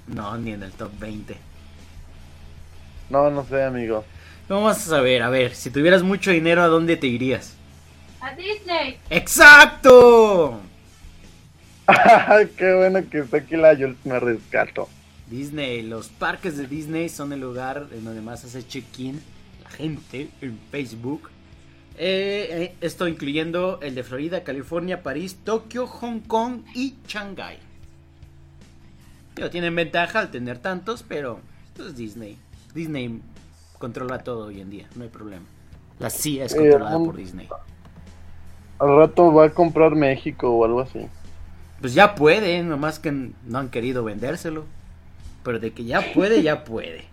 No, 0.06 0.36
ni 0.36 0.52
en 0.52 0.62
el 0.62 0.72
top 0.72 0.90
20. 0.98 1.34
No, 3.08 3.30
no 3.30 3.42
sé, 3.44 3.64
amigo. 3.64 4.04
Vamos 4.50 4.78
a 4.78 4.80
saber, 4.80 5.22
a 5.22 5.30
ver, 5.30 5.54
si 5.54 5.70
tuvieras 5.70 6.02
mucho 6.02 6.32
dinero, 6.32 6.60
¿a 6.60 6.66
dónde 6.66 6.96
te 6.96 7.06
irías? 7.06 7.54
A 8.20 8.34
Disney. 8.34 8.98
¡Exacto! 9.08 10.58
Qué 12.56 12.74
bueno 12.74 13.08
que 13.08 13.20
está 13.20 13.36
aquí 13.36 13.56
la 13.56 13.74
yo 13.74 13.94
me 14.02 14.18
rescato. 14.18 14.88
Disney, 15.28 15.82
los 15.82 16.08
parques 16.08 16.56
de 16.56 16.66
Disney 16.66 17.08
son 17.08 17.32
el 17.32 17.38
lugar 17.38 17.86
en 17.92 18.04
donde 18.04 18.22
más 18.22 18.44
hace 18.44 18.66
check-in 18.66 19.22
la 19.62 19.70
gente 19.70 20.28
en 20.40 20.58
Facebook. 20.72 21.30
Eh, 21.96 22.48
eh, 22.50 22.74
esto 22.80 23.06
incluyendo 23.06 23.78
el 23.80 23.94
de 23.94 24.02
Florida, 24.02 24.42
California, 24.42 25.04
París, 25.04 25.38
Tokio, 25.44 25.86
Hong 25.86 26.22
Kong 26.26 26.62
y 26.74 26.96
Shanghai. 27.06 27.56
Digo, 29.36 29.48
tienen 29.48 29.76
ventaja 29.76 30.18
al 30.18 30.32
tener 30.32 30.58
tantos, 30.58 31.04
pero 31.06 31.38
esto 31.68 31.86
es 31.86 31.94
Disney. 31.94 32.36
Disney 32.74 33.20
controla 33.80 34.20
todo 34.20 34.46
hoy 34.46 34.60
en 34.60 34.70
día, 34.70 34.86
no 34.94 35.02
hay 35.02 35.08
problema. 35.08 35.44
La 35.98 36.10
CIA 36.10 36.44
es 36.44 36.52
Eh, 36.54 36.58
controlada 36.58 36.96
un- 36.98 37.06
por 37.06 37.16
Disney. 37.16 37.48
Al 38.78 38.96
rato 38.96 39.32
va 39.34 39.46
a 39.46 39.50
comprar 39.50 39.96
México 39.96 40.48
o 40.50 40.64
algo 40.64 40.80
así. 40.80 41.00
Pues 41.80 41.94
ya 41.94 42.14
puede, 42.14 42.62
nomás 42.62 42.98
que 43.00 43.10
no 43.10 43.58
han 43.58 43.70
querido 43.70 44.04
vendérselo. 44.04 44.64
Pero 45.42 45.58
de 45.58 45.72
que 45.72 45.84
ya 45.84 46.12
puede, 46.12 46.42
ya 46.42 46.64
puede. 46.64 47.04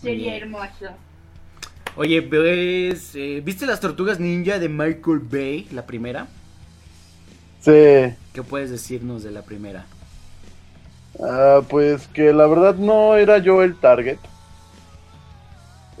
Sería 0.00 0.32
Bien. 0.32 0.42
hermoso. 0.42 0.90
Oye, 1.96 2.20
pues, 2.22 3.14
eh, 3.14 3.40
¿viste 3.44 3.66
las 3.66 3.78
tortugas 3.78 4.18
ninja 4.18 4.58
de 4.58 4.68
Michael 4.68 5.20
Bay, 5.20 5.68
la 5.72 5.86
primera? 5.86 6.26
Sí. 7.60 8.14
¿Qué 8.32 8.42
puedes 8.42 8.70
decirnos 8.70 9.22
de 9.22 9.30
la 9.30 9.42
primera? 9.42 9.86
Ah, 11.22 11.60
pues 11.68 12.08
que 12.08 12.32
la 12.32 12.46
verdad 12.48 12.74
no 12.74 13.14
era 13.16 13.38
yo 13.38 13.62
el 13.62 13.76
target. 13.76 14.18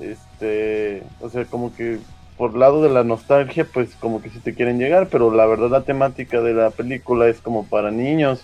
Este, 0.02 1.02
o 1.20 1.28
sea, 1.30 1.44
como 1.44 1.74
que 1.74 1.98
por 2.36 2.56
lado 2.56 2.82
de 2.82 2.88
la 2.90 3.04
nostalgia, 3.04 3.64
pues 3.72 3.94
como 4.00 4.20
que 4.20 4.30
sí 4.30 4.38
te 4.40 4.54
quieren 4.54 4.78
llegar, 4.78 5.08
pero 5.08 5.32
la 5.32 5.46
verdad 5.46 5.70
la 5.70 5.82
temática 5.82 6.40
de 6.40 6.54
la 6.54 6.70
película 6.70 7.28
es 7.28 7.40
como 7.40 7.64
para 7.66 7.90
niños. 7.90 8.42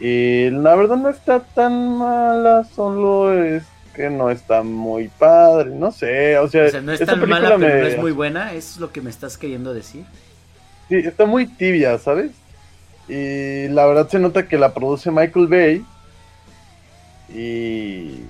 Y 0.00 0.50
la 0.50 0.74
verdad 0.76 0.96
no 0.96 1.08
está 1.10 1.40
tan 1.40 1.98
mala, 1.98 2.64
solo 2.74 3.34
es 3.34 3.64
que 3.94 4.08
no 4.10 4.30
está 4.30 4.62
muy 4.62 5.08
padre, 5.08 5.70
no 5.70 5.90
sé, 5.90 6.38
o 6.38 6.48
sea, 6.48 6.66
O 6.66 6.70
sea, 6.70 6.80
no 6.80 6.92
es 6.92 7.00
tan 7.04 7.28
mala, 7.28 7.56
pero 7.56 7.58
me- 7.58 7.80
no 7.80 7.86
es 7.88 7.98
muy 7.98 8.12
buena. 8.12 8.54
¿Es 8.54 8.76
lo 8.78 8.92
que 8.92 9.00
me 9.00 9.10
estás 9.10 9.36
queriendo 9.36 9.74
decir? 9.74 10.04
Sí, 10.88 10.96
está 10.96 11.26
muy 11.26 11.46
tibia, 11.46 11.98
¿sabes? 11.98 12.30
Y 13.08 13.68
la 13.68 13.86
verdad 13.86 14.08
se 14.08 14.18
nota 14.18 14.46
que 14.46 14.56
la 14.56 14.72
produce 14.72 15.10
Michael 15.10 15.48
Bay. 15.48 15.84
Y. 17.34 18.22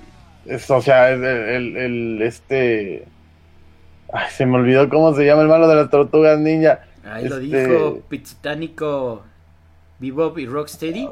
Es, 0.49 0.69
o 0.71 0.81
sea, 0.81 1.09
el, 1.11 1.23
el- 1.23 1.77
el- 1.77 2.21
este. 2.21 3.05
Ay, 4.11 4.27
se 4.31 4.45
me 4.45 4.55
olvidó 4.57 4.89
cómo 4.89 5.13
se 5.13 5.25
llama 5.25 5.43
el 5.43 5.47
malo 5.47 5.67
de 5.67 5.75
las 5.75 5.89
tortugas 5.89 6.39
ninja. 6.39 6.79
Ahí 7.05 7.27
lo 7.27 7.37
Este- 7.37 7.67
dijo 7.67 8.01
Pizzitánico, 8.09 9.23
Bebop 9.99 10.37
y 10.39 10.45
Rocksteady. 10.47 11.09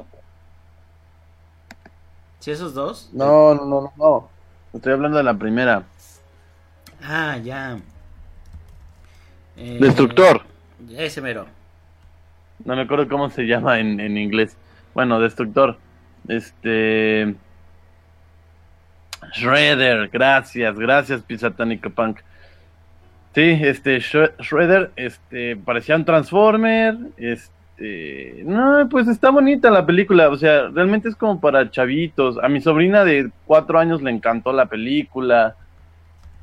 ¿Sí 2.40 2.52
esos 2.52 2.74
dos? 2.74 3.10
No, 3.14 3.54
no, 3.56 3.66
no, 3.66 3.82
no, 3.82 3.94
no. 3.98 4.30
Estoy 4.74 4.94
hablando 4.94 5.18
de 5.18 5.24
la 5.24 5.34
primera. 5.34 5.84
Ah, 7.04 7.38
ya. 7.38 7.78
Eh, 9.56 9.78
Destructor. 9.80 10.42
Ese 10.96 11.22
mero. 11.22 11.46
No 12.66 12.76
me 12.76 12.84
acuerdo 12.84 13.08
cómo 13.08 13.30
se 13.30 13.44
llama 13.44 13.80
en, 13.80 14.00
en 14.00 14.18
inglés. 14.18 14.56
Bueno, 14.94 15.20
Destructor. 15.20 15.78
Este. 16.28 17.36
Shredder, 19.34 20.10
gracias, 20.10 20.78
gracias, 20.78 21.22
Pisatánico 21.22 21.90
Punk. 21.90 22.20
Sí, 23.36 23.60
este, 23.62 23.98
Shre- 24.00 24.34
Shredder, 24.40 24.92
este, 24.96 25.56
parecía 25.58 25.96
un 25.96 26.06
Transformer, 26.06 26.96
este, 27.18 28.42
no, 28.46 28.88
pues 28.90 29.08
está 29.08 29.30
bonita 29.30 29.70
la 29.70 29.86
película, 29.86 30.30
o 30.30 30.38
sea, 30.38 30.70
realmente 30.70 31.10
es 31.10 31.16
como 31.16 31.40
para 31.40 31.70
chavitos. 31.70 32.40
A 32.42 32.50
mi 32.50 32.62
sobrina 32.62 33.06
de 33.06 33.30
cuatro 33.46 33.78
años 33.78 34.02
le 34.02 34.10
encantó 34.10 34.52
la 34.54 34.66
película, 34.66 35.56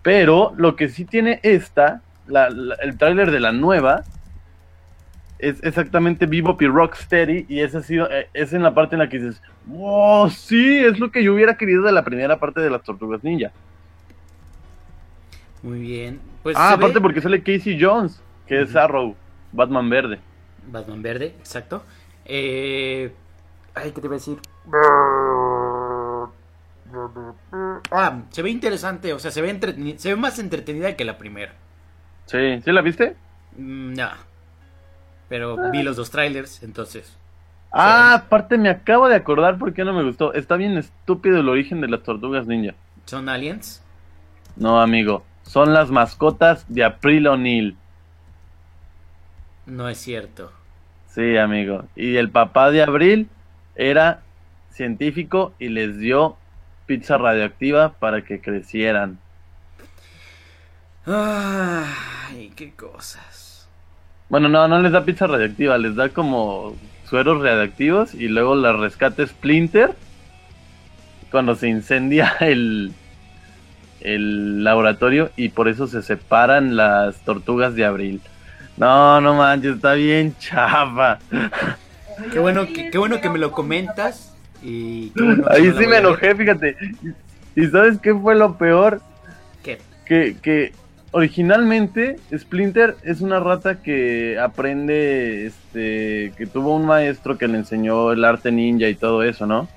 pero 0.03 0.53
lo 0.57 0.77
que 0.77 0.89
sí 0.89 1.05
tiene 1.05 1.41
esta, 1.43 2.03
el 2.29 2.97
tráiler 2.97 3.31
de 3.33 3.41
la 3.41 3.51
nueva, 3.53 4.05
es 5.49 5.63
exactamente 5.63 6.27
Bebop 6.27 6.61
y 6.63 6.67
Rocksteady 6.67 7.47
y 7.49 7.61
esa 7.61 7.79
ha 7.79 7.83
sido, 7.83 8.11
eh, 8.11 8.29
es 8.35 8.53
en 8.53 8.63
la 8.63 8.75
parte 8.75 8.95
en 8.95 9.01
la 9.01 9.09
que 9.09 9.19
dices, 9.19 9.41
wow, 9.67 10.29
sí, 10.31 10.79
es 10.79 10.99
lo 10.99 11.11
que 11.11 11.23
yo 11.25 11.35
hubiera 11.35 11.57
querido 11.57 11.83
de 11.83 11.93
la 11.93 12.05
primera 12.05 12.39
parte 12.39 12.61
de 12.61 12.71
las 12.71 12.83
Tortugas 12.83 13.23
Ninja. 13.25 13.53
Muy 15.63 15.81
bien. 15.81 16.21
Pues 16.43 16.57
ah, 16.59 16.73
aparte 16.75 16.95
ve- 16.99 17.01
porque 17.01 17.21
sale 17.21 17.43
Casey 17.43 17.79
Jones, 17.81 18.21
que 18.47 18.63
es 18.63 18.75
Arrow, 18.77 19.15
Batman 19.53 19.89
verde. 19.89 20.19
Batman 20.71 21.03
verde, 21.03 21.35
exacto. 21.39 21.83
Eh... 22.25 23.13
Ay, 23.75 23.91
¿qué 23.93 24.01
te 24.01 24.07
iba 24.07 24.15
a 24.15 24.19
decir? 24.19 24.39
Ah, 27.91 28.23
se 28.31 28.43
ve 28.43 28.51
interesante, 28.51 29.13
o 29.13 29.19
sea, 29.19 29.31
se 29.31 29.43
ve, 29.43 29.95
se 29.99 30.09
ve 30.11 30.17
más 30.17 30.39
entretenida 30.39 30.97
que 30.97 31.05
la 31.05 31.19
primera. 31.19 31.53
Sí, 32.27 32.61
¿sí 32.65 32.73
la 32.73 32.81
viste? 32.83 33.17
Mm, 33.57 33.95
No. 33.95 34.34
Pero 35.35 35.57
vi 35.73 35.83
los 35.83 35.97
dos 35.97 36.13
trailers, 36.13 36.63
entonces. 36.63 37.13
Ah, 37.73 38.15
aparte 38.15 38.57
me 38.57 38.69
acabo 38.69 39.09
de 39.09 39.17
acordar 39.17 39.59
por 39.59 39.75
qué 39.75 39.85
no 39.85 39.93
me 39.93 40.05
gustó. 40.05 40.33
Está 40.33 40.55
bien 40.55 40.79
estúpido 40.79 41.41
el 41.41 41.49
origen 41.49 41.81
de 41.81 41.89
las 41.89 42.05
Tortugas 42.05 42.47
Ninja. 42.47 42.77
¿Son 43.05 43.29
aliens? 43.29 43.83
No, 44.55 44.81
amigo, 44.81 45.25
son 45.43 45.75
las 45.75 45.91
mascotas 45.91 46.65
de 46.69 46.85
April 46.85 47.27
O'Neil. 47.27 47.77
No 49.67 49.89
es 49.89 49.99
cierto. 49.99 50.53
Sí, 51.09 51.37
amigo. 51.37 51.83
Y 51.97 52.15
el 52.15 52.31
papá 52.31 52.71
de 52.71 52.85
Abril 52.85 53.29
era 53.75 54.23
científico 54.71 55.53
y 55.59 55.69
les 55.69 55.99
dio 55.99 56.37
pizza 56.87 57.19
radioactiva 57.19 57.95
para 57.95 58.23
que 58.25 58.41
crecieran. 58.41 59.19
Ay, 61.05 62.53
qué 62.55 62.73
cosas. 62.73 63.54
Bueno, 64.29 64.49
no, 64.49 64.67
no 64.69 64.81
les 64.81 64.93
da 64.93 65.05
pizza 65.05 65.27
radioactiva, 65.27 65.79
les 65.79 65.95
da 65.95 66.09
como 66.09 66.75
sueros 67.09 67.43
radioactivos 67.43 68.15
y 68.15 68.29
luego 68.29 68.55
la 68.55 68.73
rescata 68.73 69.27
Splinter 69.27 69.95
cuando 71.31 71.55
se 71.55 71.69
incendia 71.69 72.35
el, 72.41 72.93
el 74.01 74.65
laboratorio 74.65 75.31
y 75.37 75.51
por 75.51 75.69
eso 75.69 75.87
se 75.87 76.03
separan 76.03 76.77
las 76.77 77.17
tortugas 77.25 77.75
de 77.75 77.85
Abril. 77.85 78.21
No, 78.77 79.21
no 79.21 79.35
manches, 79.35 79.77
está 79.77 79.95
bien 79.95 80.35
chava. 80.39 81.19
Qué 82.33 82.39
bueno 82.39 82.67
que, 82.67 82.91
qué 82.91 82.99
bueno 82.99 83.21
que 83.21 83.29
me 83.29 83.39
lo 83.41 83.51
comentas. 83.51 84.37
Y 84.63 85.11
bueno 85.17 85.45
Ahí 85.51 85.73
sí 85.77 85.87
me 85.87 85.99
enojé, 85.99 86.35
fíjate. 86.37 86.77
¿Y 87.57 87.67
sabes 87.67 87.99
qué 87.99 88.15
fue 88.15 88.37
lo 88.37 88.57
peor? 88.57 89.01
¿Qué? 89.65 89.81
que, 90.07 90.37
que 90.41 90.73
originalmente 91.15 92.17
Splinter 92.37 92.97
es 93.05 93.21
una 93.21 93.39
rata 93.39 93.81
que 93.81 94.37
aprende, 94.37 95.47
este, 95.47 96.33
que 96.37 96.47
tuvo 96.53 96.75
un 96.75 96.87
maestro 96.87 97.39
que 97.39 97.47
le 97.47 97.57
enseñó 97.57 98.11
el 98.11 98.25
arte 98.25 98.51
ninja 98.51 98.89
y 98.89 98.97
todo 98.97 99.23
eso, 99.23 99.47
¿no? 99.47 99.69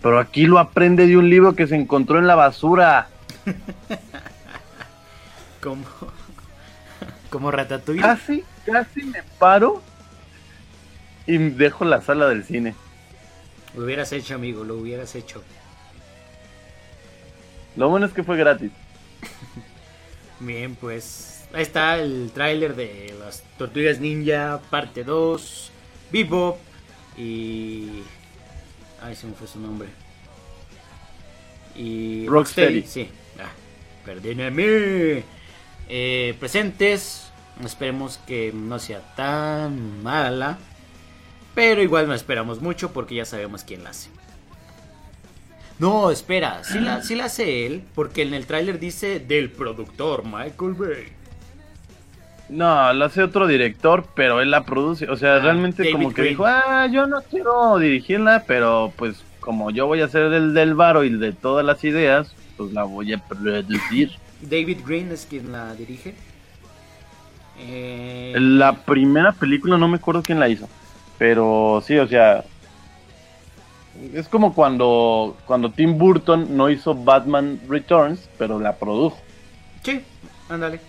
Pero 0.00 0.18
aquí 0.18 0.46
lo 0.46 0.58
aprende 0.58 1.06
de 1.06 1.18
un 1.18 1.28
libro 1.28 1.54
que 1.54 1.66
se 1.66 1.76
encontró 1.76 2.18
en 2.18 2.26
la 2.26 2.36
basura. 2.36 3.08
Como, 5.60 5.84
como 7.30 7.50
Ratatouille. 7.50 8.00
Casi, 8.00 8.44
casi 8.64 9.02
me 9.02 9.24
paro 9.40 9.82
y 11.26 11.36
dejo 11.36 11.84
la 11.84 12.00
sala 12.00 12.28
del 12.28 12.44
cine. 12.44 12.76
Lo 13.74 13.82
hubieras 13.82 14.12
hecho, 14.12 14.36
amigo, 14.36 14.62
lo 14.62 14.76
hubieras 14.76 15.16
hecho. 15.16 15.42
Lo 17.74 17.88
bueno 17.88 18.06
es 18.06 18.12
que 18.12 18.22
fue 18.22 18.36
gratis. 18.36 18.70
Bien, 20.40 20.76
pues 20.76 21.44
ahí 21.52 21.62
está 21.62 21.98
el 21.98 22.30
tráiler 22.32 22.76
de 22.76 23.14
las 23.18 23.42
Tortugas 23.56 24.00
Ninja 24.00 24.60
parte 24.70 25.04
2, 25.04 25.70
Bebop 26.12 26.58
y... 27.16 28.02
Ay, 29.02 29.14
se 29.16 29.26
me 29.26 29.34
fue 29.34 29.46
su 29.46 29.60
nombre. 29.60 29.88
Y... 31.74 32.26
Rocksteady. 32.26 32.82
Sí. 32.82 33.08
Ah, 33.38 33.50
perdóname. 34.04 35.24
Eh, 35.88 36.36
presentes. 36.38 37.30
Esperemos 37.64 38.18
que 38.18 38.52
no 38.52 38.78
sea 38.78 39.00
tan 39.14 40.02
mala. 40.02 40.58
Pero 41.54 41.82
igual 41.82 42.06
no 42.06 42.14
esperamos 42.14 42.60
mucho 42.60 42.92
porque 42.92 43.16
ya 43.16 43.24
sabemos 43.24 43.64
quién 43.64 43.84
la 43.84 43.90
hace. 43.90 44.10
No, 45.78 46.10
espera, 46.10 46.64
sí 46.64 46.80
la, 46.80 47.02
sí 47.02 47.14
la 47.14 47.26
hace 47.26 47.64
él, 47.66 47.82
porque 47.94 48.22
en 48.22 48.34
el 48.34 48.46
tráiler 48.46 48.80
dice 48.80 49.20
del 49.20 49.50
productor 49.50 50.24
Michael 50.24 50.74
Bay. 50.74 51.04
No, 52.48 52.92
lo 52.94 53.04
hace 53.04 53.22
otro 53.22 53.46
director, 53.46 54.06
pero 54.14 54.40
él 54.40 54.50
la 54.50 54.64
produce. 54.64 55.08
O 55.08 55.16
sea, 55.16 55.36
Ah, 55.36 55.38
realmente 55.40 55.82
David 55.82 55.92
como 55.92 56.08
que 56.08 56.22
Green. 56.22 56.32
dijo, 56.34 56.46
ah, 56.46 56.86
yo 56.90 57.06
no 57.06 57.20
quiero 57.22 57.78
dirigirla, 57.78 58.44
pero 58.46 58.92
pues 58.96 59.22
como 59.40 59.70
yo 59.70 59.86
voy 59.86 60.00
a 60.00 60.08
ser 60.08 60.30
del 60.30 60.52
del 60.54 60.74
varo 60.74 61.04
y 61.04 61.10
de 61.16 61.32
todas 61.32 61.64
las 61.64 61.84
ideas, 61.84 62.34
pues 62.56 62.72
la 62.72 62.82
voy 62.84 63.12
a 63.12 63.18
producir. 63.18 64.12
David 64.40 64.78
Green 64.86 65.12
es 65.12 65.26
quien 65.26 65.52
la 65.52 65.74
dirige. 65.74 66.14
Eh, 67.60 68.34
La 68.38 68.72
primera 68.72 69.32
película 69.32 69.76
no 69.78 69.88
me 69.88 69.96
acuerdo 69.96 70.22
quién 70.22 70.38
la 70.40 70.48
hizo, 70.48 70.68
pero 71.18 71.82
sí, 71.86 71.98
o 71.98 72.06
sea, 72.06 72.44
es 74.14 74.28
como 74.28 74.54
cuando 74.54 75.36
cuando 75.46 75.70
Tim 75.70 75.98
Burton 75.98 76.56
no 76.56 76.70
hizo 76.70 76.94
Batman 76.94 77.60
Returns, 77.68 78.28
pero 78.38 78.58
la 78.60 78.76
produjo. 78.76 79.18
Sí, 79.84 80.02
ándale. 80.48 80.80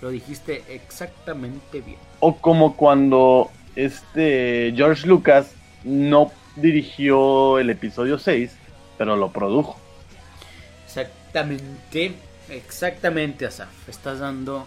Lo 0.00 0.10
dijiste 0.10 0.64
exactamente 0.68 1.80
bien. 1.80 1.98
O 2.20 2.36
como 2.36 2.76
cuando 2.76 3.50
este 3.76 4.72
George 4.76 5.06
Lucas 5.06 5.52
no 5.84 6.32
dirigió 6.56 7.58
el 7.58 7.70
episodio 7.70 8.18
6, 8.18 8.52
pero 8.98 9.16
lo 9.16 9.30
produjo. 9.30 9.76
Exactamente, 10.86 12.14
exactamente, 12.50 13.46
Asaf. 13.46 13.88
Estás 13.88 14.18
dando 14.18 14.66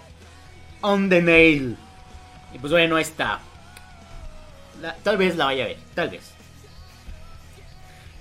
on 0.82 1.10
the 1.10 1.22
nail. 1.22 1.78
Y 2.54 2.60
pues 2.60 2.72
bueno, 2.72 2.96
ahí 2.96 3.02
está. 3.04 3.40
La- 4.82 4.96
tal 4.96 5.18
vez 5.18 5.36
la 5.36 5.46
vaya 5.46 5.66
a 5.66 5.68
ver, 5.68 5.78
tal 5.94 6.10
vez. 6.10 6.32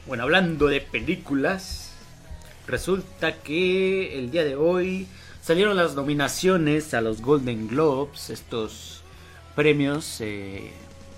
Bueno, 0.06 0.24
hablando 0.24 0.66
de 0.66 0.80
películas, 0.80 1.92
resulta 2.66 3.32
que 3.36 4.18
el 4.18 4.30
día 4.30 4.44
de 4.44 4.54
hoy 4.56 5.06
salieron 5.42 5.76
las 5.76 5.94
nominaciones 5.94 6.92
a 6.94 7.00
los 7.00 7.22
Golden 7.22 7.68
Globes, 7.68 8.30
estos 8.30 9.02
premios, 9.54 10.20
eh, 10.20 10.70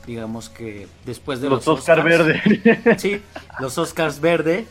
digamos 0.07 0.49
que 0.49 0.87
después 1.05 1.41
de 1.41 1.49
los, 1.49 1.67
Los 1.67 1.79
Oscar 1.79 1.99
Oscars. 2.01 2.27
Verde. 2.27 2.97
Sí, 2.99 3.21
los 3.61 3.77
Oscars 3.79 4.21
verde. 4.21 4.67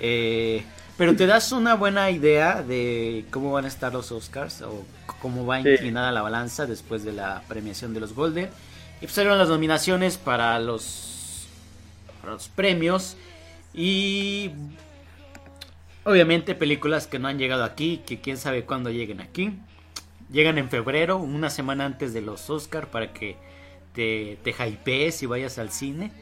eh, 0.00 0.64
pero 0.96 1.14
te 1.14 1.26
das 1.26 1.52
una 1.52 1.74
buena 1.74 2.10
idea 2.10 2.60
de 2.62 3.24
cómo 3.30 3.52
van 3.52 3.64
a 3.66 3.68
estar 3.68 3.92
los 3.92 4.10
Oscars 4.10 4.62
o 4.62 4.84
cómo 5.22 5.46
va 5.46 5.62
Sí. 5.62 5.68
inclinada 5.68 6.10
la 6.10 6.22
balanza 6.22 6.66
después 6.66 7.04
de 7.04 7.12
la 7.12 7.42
premiación 7.46 7.94
de 7.94 8.00
los 8.00 8.14
Golden. 8.14 8.46
Y 8.96 9.02
pues 9.02 9.12
salieron 9.12 9.38
las 9.38 9.48
nominaciones 9.48 10.16
para 10.16 10.58
los, 10.58 11.46
para 12.20 12.32
los 12.32 12.48
premios. 12.48 13.16
Y 13.74 14.50
obviamente 16.04 16.54
películas 16.54 17.06
que 17.06 17.18
no 17.18 17.28
han 17.28 17.38
llegado 17.38 17.64
aquí, 17.64 18.02
que 18.06 18.20
quién 18.20 18.36
sabe 18.36 18.64
cuándo 18.64 18.90
lleguen 18.90 19.20
aquí. 19.20 19.58
Llegan 20.30 20.58
en 20.58 20.68
febrero, 20.68 21.16
una 21.18 21.50
semana 21.50 21.84
antes 21.86 22.12
de 22.12 22.20
los 22.20 22.50
Oscars 22.50 22.86
para 22.86 23.12
que 23.12 23.36
te, 23.94 24.38
te 24.42 24.52
hypees 24.52 25.22
y 25.22 25.26
vayas 25.26 25.58
al 25.58 25.70
cine, 25.70 26.12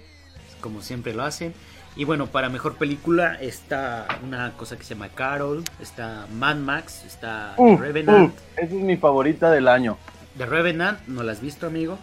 como 0.61 0.81
siempre 0.83 1.13
lo 1.13 1.25
hacen. 1.25 1.55
Y 1.97 2.05
bueno, 2.05 2.27
para 2.27 2.51
mejor 2.51 2.77
película 2.77 3.35
está 3.41 4.07
una 4.23 4.53
cosa 4.53 4.77
que 4.77 4.85
se 4.85 4.95
llama 4.95 5.09
Carol, 5.09 5.65
está 5.81 6.27
Mad 6.31 6.57
Max, 6.57 7.05
está 7.07 7.57
Revenant. 7.57 8.35
esa 8.57 8.67
es 8.67 8.71
mi 8.71 8.99
favorita 8.99 9.51
del 9.51 9.67
año. 9.67 9.97
The 10.37 10.45
Revenant, 10.45 11.07
¿no 11.07 11.23
la 11.23 11.33
has 11.33 11.41
visto, 11.41 11.67
amigo? 11.67 11.99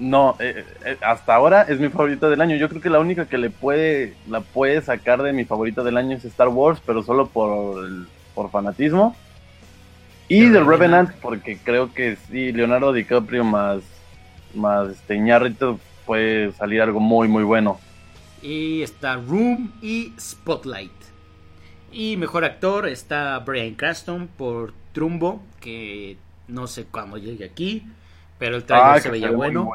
No, 0.00 0.34
eh, 0.40 0.64
eh, 0.86 0.96
hasta 1.02 1.34
ahora 1.34 1.62
es 1.62 1.78
mi 1.78 1.90
favorita 1.90 2.30
del 2.30 2.40
año. 2.40 2.56
Yo 2.56 2.70
creo 2.70 2.80
que 2.80 2.88
la 2.88 3.00
única 3.00 3.26
que 3.26 3.36
le 3.36 3.50
puede, 3.50 4.14
la 4.28 4.40
puede 4.40 4.80
sacar 4.80 5.22
de 5.22 5.34
mi 5.34 5.44
favorita 5.44 5.82
del 5.82 5.98
año 5.98 6.16
es 6.16 6.24
Star 6.24 6.48
Wars, 6.48 6.80
pero 6.84 7.02
solo 7.02 7.28
por, 7.28 7.86
por 8.34 8.50
fanatismo. 8.50 9.14
Y 10.26 10.46
The 10.46 10.52
The 10.52 10.58
Revenant. 10.60 10.70
Revenant, 10.70 11.10
porque 11.20 11.58
creo 11.58 11.92
que 11.92 12.16
sí, 12.16 12.50
Leonardo 12.50 12.94
DiCaprio 12.94 13.44
más, 13.44 13.82
más 14.54 14.88
este, 14.88 15.16
Iñárritu 15.16 15.78
puede 16.06 16.52
salir 16.52 16.80
algo 16.80 16.98
muy, 16.98 17.28
muy 17.28 17.44
bueno. 17.44 17.78
Y 18.42 18.80
está 18.80 19.16
Room 19.16 19.70
y 19.82 20.14
Spotlight. 20.18 20.92
Y 21.92 22.16
mejor 22.16 22.44
actor 22.46 22.88
está 22.88 23.38
Brian 23.40 23.74
Cranston 23.74 24.28
por 24.28 24.72
Trumbo, 24.92 25.42
que 25.60 26.16
no 26.48 26.66
sé 26.68 26.86
cuándo 26.86 27.18
llegue 27.18 27.44
aquí, 27.44 27.84
pero 28.40 28.56
el 28.56 28.64
trailer 28.64 28.96
Ah, 28.96 29.00
se 29.00 29.08
veía 29.10 29.30
bueno. 29.30 29.70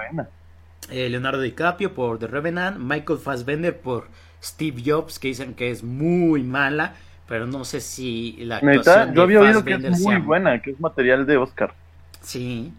Eh, 0.89 1.07
Leonardo 1.09 1.39
DiCaprio 1.39 1.93
por 1.93 2.19
The 2.19 2.27
Revenant, 2.27 2.77
Michael 2.77 3.17
Fassbender 3.19 3.79
por 3.79 4.09
Steve 4.43 4.83
Jobs, 4.85 5.17
que 5.17 5.29
dicen 5.29 5.53
que 5.53 5.71
es 5.71 5.81
muy 5.83 6.43
mala, 6.43 6.93
pero 7.27 7.47
no 7.47 7.63
sé 7.65 7.79
si 7.79 8.33
la 8.41 8.59
Neta, 8.61 8.79
actuación 8.79 9.07
yo 9.15 9.21
de 9.21 9.21
había 9.23 9.39
oído 9.39 9.63
que 9.63 9.73
es 9.75 9.81
muy 10.01 10.13
sea- 10.15 10.19
buena, 10.19 10.61
que 10.61 10.71
es 10.71 10.79
material 10.79 11.25
de 11.25 11.37
Oscar. 11.37 11.73
Sí. 12.21 12.71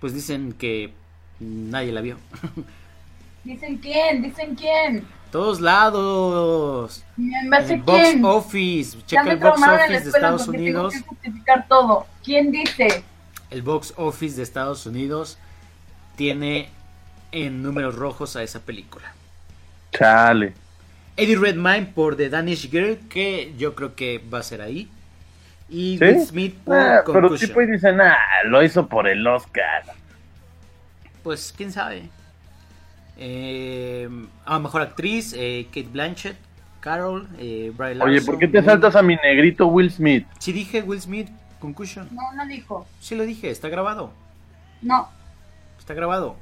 Pues 0.00 0.14
dicen 0.14 0.52
que 0.54 0.92
nadie 1.38 1.92
la 1.92 2.00
vio. 2.00 2.16
Dicen 3.44 3.78
quién, 3.78 4.22
dicen 4.22 4.54
quién. 4.56 5.04
Todos 5.30 5.60
lados. 5.60 7.04
¿En 7.16 7.48
base 7.48 7.74
El 7.74 7.82
box 7.82 8.00
quién? 8.02 8.24
office. 8.24 8.98
Checa 9.06 9.30
el 9.32 9.38
box 9.38 9.62
office 9.62 10.00
de 10.00 10.10
Estados 10.10 10.48
Unidos. 10.48 10.92
Tengo 10.92 11.04
que 11.04 11.08
justificar 11.08 11.66
todo. 11.68 12.06
¿Quién 12.24 12.50
dice? 12.50 13.04
El 13.50 13.62
box 13.62 13.94
office 13.96 14.36
de 14.36 14.42
Estados 14.42 14.86
Unidos 14.86 15.38
tiene 16.16 16.68
en 17.32 17.62
números 17.62 17.94
rojos 17.96 18.36
a 18.36 18.42
esa 18.42 18.60
película. 18.60 19.12
Chale. 19.92 20.52
Eddie 21.16 21.36
Redmayne 21.36 21.86
por 21.86 22.16
The 22.16 22.28
Danish 22.28 22.70
Girl, 22.70 22.98
que 23.08 23.52
yo 23.58 23.74
creo 23.74 23.94
que 23.94 24.22
va 24.32 24.38
a 24.38 24.42
ser 24.42 24.60
ahí. 24.62 24.88
Y 25.68 25.98
¿Sí? 25.98 26.04
Will 26.04 26.26
Smith 26.26 26.54
por 26.64 26.76
Ah, 26.76 27.02
pero 27.04 27.22
Concussion. 27.22 27.48
tipo 27.48 27.62
y 27.62 27.66
dicen, 27.72 28.00
ah, 28.00 28.16
lo 28.44 28.62
hizo 28.62 28.86
por 28.86 29.08
el 29.08 29.26
Oscar. 29.26 29.82
Pues 31.22 31.52
quién 31.56 31.72
sabe. 31.72 32.08
Eh, 33.16 34.08
a 34.46 34.58
mejor 34.60 34.82
actriz, 34.82 35.34
eh, 35.36 35.66
Kate 35.68 35.88
Blanchett, 35.90 36.36
Carol, 36.80 37.28
eh, 37.38 37.72
Brie 37.76 38.00
Oye, 38.00 38.22
¿por 38.22 38.38
qué 38.38 38.46
te 38.46 38.62
saltas 38.62 38.94
a 38.94 39.02
mi 39.02 39.16
negrito 39.16 39.66
Will 39.66 39.90
Smith? 39.90 40.26
Sí 40.38 40.52
dije 40.52 40.82
Will 40.82 41.00
Smith, 41.00 41.28
Concussion. 41.60 42.08
No, 42.12 42.22
no 42.34 42.46
dijo. 42.46 42.86
Sí 43.00 43.14
lo 43.14 43.24
dije, 43.24 43.50
está 43.50 43.68
grabado. 43.68 44.12
No, 44.82 45.08
Está 45.78 45.94
grabado. 45.94 46.36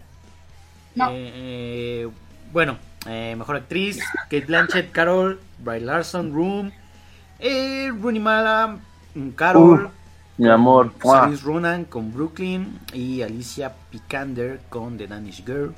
no. 0.94 1.08
Eh, 1.10 1.32
eh, 1.34 2.08
bueno, 2.52 2.76
eh, 3.06 3.34
mejor 3.36 3.56
actriz, 3.56 3.98
Kate 4.24 4.44
Blanchett, 4.46 4.92
Carol, 4.92 5.40
Brie 5.58 5.80
Larson, 5.80 6.32
Room, 6.34 6.70
eh, 7.38 7.90
Rooney 7.98 8.20
Mara, 8.20 8.76
mm, 9.14 9.30
Carol, 9.30 9.90
Mi 10.36 10.48
amor. 10.50 10.92
Saoirse 11.02 11.44
Ronan 11.44 11.84
con 11.86 12.12
Brooklyn 12.12 12.78
y 12.92 13.22
Alicia 13.22 13.72
Vikander 13.90 14.60
con 14.68 14.98
The 14.98 15.06
Danish 15.06 15.44
Girl. 15.44 15.74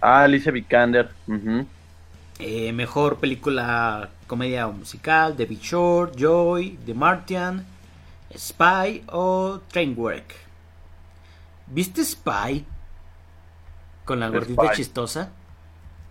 Ah, 0.00 0.22
Alicia 0.22 0.52
Vikander. 0.52 1.10
ujú. 1.26 1.66
Eh, 2.38 2.72
mejor 2.72 3.18
película 3.18 4.08
comedia 4.26 4.66
o 4.68 4.72
musical, 4.72 5.34
The 5.36 5.44
Big 5.44 5.60
Short, 5.60 6.16
Joy, 6.16 6.78
The 6.86 6.94
Martian, 6.94 7.66
Spy 8.36 9.04
o 9.08 9.60
Trainwreck. 9.68 10.34
¿Viste 11.66 12.04
Spy? 12.04 12.66
Con 14.04 14.20
la 14.20 14.28
gordita 14.28 14.68
Spy. 14.68 14.76
chistosa. 14.76 15.32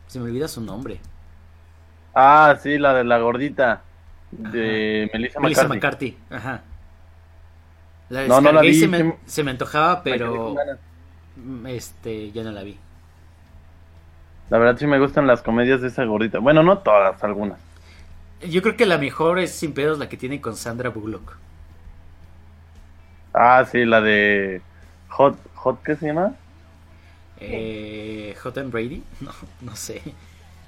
Se 0.08 0.20
me 0.20 0.26
olvida 0.26 0.48
su 0.48 0.62
nombre. 0.62 1.02
Ah, 2.14 2.58
sí, 2.62 2.78
la 2.78 2.94
de 2.94 3.04
la 3.04 3.20
gordita. 3.20 3.84
De 4.32 5.10
Melissa 5.14 5.40
Melissa 5.40 5.68
McCarthy. 5.68 5.68
McCarthy. 5.68 6.18
Ajá. 6.30 6.64
La 8.10 8.28
No, 8.28 8.42
no 8.42 8.52
la 8.52 8.62
vi, 8.62 8.74
se, 8.74 8.88
me, 8.88 9.20
se 9.26 9.44
me 9.44 9.52
antojaba, 9.52 10.04
pero 10.04 10.56
mm, 11.36 11.68
este 11.68 12.32
ya 12.32 12.44
no 12.44 12.52
la 12.52 12.64
vi. 12.64 12.78
La 14.50 14.58
verdad 14.58 14.78
sí 14.78 14.86
me 14.88 15.00
gustan 15.00 15.28
las 15.28 15.42
comedias 15.42 15.82
de 15.82 15.88
esa 15.88 16.04
gordita. 16.06 16.40
Bueno, 16.40 16.64
no 16.64 16.80
todas, 16.80 17.24
algunas. 17.24 17.60
Yo 18.42 18.62
creo 18.62 18.76
que 18.78 18.86
la 18.86 18.98
mejor 18.98 19.40
es 19.40 19.52
sin 19.52 19.74
pedos 19.74 20.00
la 20.00 20.10
que 20.10 20.18
tiene 20.18 20.42
con 20.42 20.56
Sandra 20.56 20.90
Bullock. 20.90 21.38
Ah, 23.34 23.66
sí, 23.70 23.86
la 23.86 24.02
de 24.02 24.62
Hot, 25.10 25.38
Hot 25.56 25.84
¿qué 25.84 25.96
se 25.96 26.08
llama? 26.08 26.34
Eh, 27.40 28.36
Hot 28.44 28.58
and 28.58 28.72
Brady, 28.72 29.04
no, 29.22 29.32
no 29.62 29.76
sé. 29.76 30.02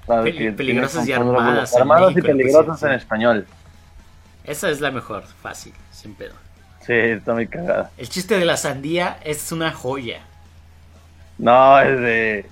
Peligrosas 0.06 1.06
y 1.06 1.12
armadas 1.12 1.76
Armadas 1.76 2.12
y 2.12 2.14
México, 2.16 2.26
peligrosas 2.26 2.82
en 2.82 2.92
español. 2.92 3.46
Esa 4.44 4.70
es 4.70 4.80
la 4.80 4.90
mejor, 4.90 5.24
fácil, 5.42 5.72
sin 5.92 6.14
pedo. 6.14 6.34
Sí, 6.80 6.92
está 6.92 7.34
muy 7.34 7.46
cagada. 7.46 7.90
El 7.96 8.08
chiste 8.08 8.36
de 8.38 8.44
la 8.44 8.56
sandía 8.56 9.18
es 9.22 9.52
una 9.52 9.72
joya. 9.72 10.22
No, 11.38 11.78
es 11.80 12.00
de. 12.00 12.46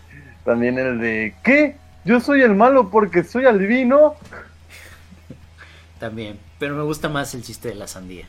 También 0.45 0.79
el 0.79 1.01
de. 1.01 1.35
¿Qué? 1.43 1.77
Yo 2.05 2.21
soy 2.21 2.43
el 2.43 2.55
malo 2.55 2.91
porque 2.91 3.25
soy 3.25 3.47
albino. 3.47 4.15
También, 5.99 6.39
pero 6.59 6.77
me 6.77 6.83
gusta 6.83 7.09
más 7.09 7.35
el 7.35 7.43
chiste 7.43 7.69
de 7.69 7.75
la 7.75 7.89
sandía. 7.89 8.27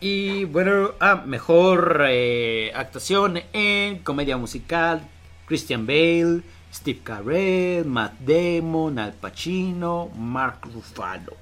Y 0.00 0.44
bueno, 0.44 0.90
ah, 1.00 1.22
mejor 1.26 2.04
eh, 2.08 2.70
actuación 2.74 3.40
en 3.54 4.00
comedia 4.00 4.36
musical, 4.36 5.00
Christian 5.46 5.86
Bale, 5.86 6.42
Steve 6.72 7.00
Carell, 7.02 7.86
Matt 7.86 8.20
Damon, 8.20 8.98
Al 8.98 9.14
Pacino, 9.14 10.10
Mark 10.14 10.58
Ruffalo. 10.72 11.34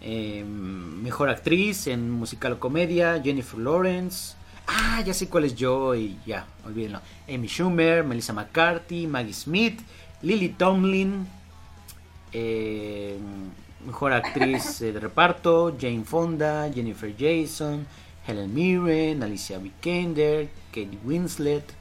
Eh, 0.00 0.44
mejor 0.44 1.28
actriz 1.30 1.88
en 1.88 2.10
musical 2.12 2.52
o 2.52 2.60
comedia, 2.60 3.20
Jennifer 3.22 3.58
Lawrence. 3.58 4.36
Ah, 4.68 5.02
ya 5.04 5.12
sé 5.12 5.28
cuál 5.28 5.44
es 5.44 5.56
yo 5.56 5.96
y 5.96 6.16
ya, 6.24 6.46
olvídenlo. 6.64 7.00
Amy 7.28 7.48
Schumer, 7.48 8.04
Melissa 8.04 8.32
McCarthy, 8.32 9.08
Maggie 9.08 9.34
Smith, 9.34 9.80
Lily 10.22 10.50
Tomlin, 10.50 11.26
eh, 12.32 13.18
mejor 13.86 14.12
actriz 14.12 14.80
eh, 14.82 14.92
de 14.92 15.00
reparto, 15.00 15.76
Jane 15.78 16.04
Fonda, 16.04 16.70
Jennifer 16.72 17.14
Jason, 17.18 17.86
Helen 18.26 18.54
Mirren, 18.54 19.22
Alicia 19.22 19.58
Vikander, 19.58 20.48
Kate 20.72 20.98
Winslet. 21.04 21.80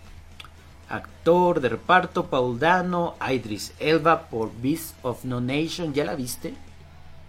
Actor 0.90 1.62
de 1.62 1.70
reparto, 1.70 2.26
Paul 2.26 2.58
Dano, 2.58 3.16
Idris 3.22 3.76
Elba 3.80 4.24
por 4.28 4.52
Beast 4.60 4.96
of 5.04 5.24
No 5.24 5.40
Nation. 5.40 5.94
¿Ya 5.94 6.04
la 6.04 6.16
viste? 6.16 6.56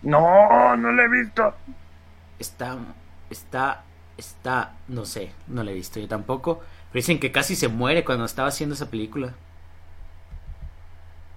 No, 0.02 0.76
no 0.76 0.92
lo 0.92 1.02
he 1.02 1.08
visto. 1.08 1.54
Está, 2.38 2.78
está, 3.28 3.82
está, 4.16 4.76
no 4.88 5.04
sé, 5.04 5.32
no 5.46 5.62
la 5.62 5.72
he 5.72 5.74
visto 5.74 6.00
yo 6.00 6.08
tampoco. 6.08 6.60
Pero 6.90 7.00
dicen 7.00 7.20
que 7.20 7.32
casi 7.32 7.54
se 7.54 7.68
muere 7.68 8.02
cuando 8.02 8.24
estaba 8.24 8.48
haciendo 8.48 8.74
esa 8.74 8.88
película. 8.88 9.34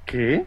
¿Qué? 0.05 0.45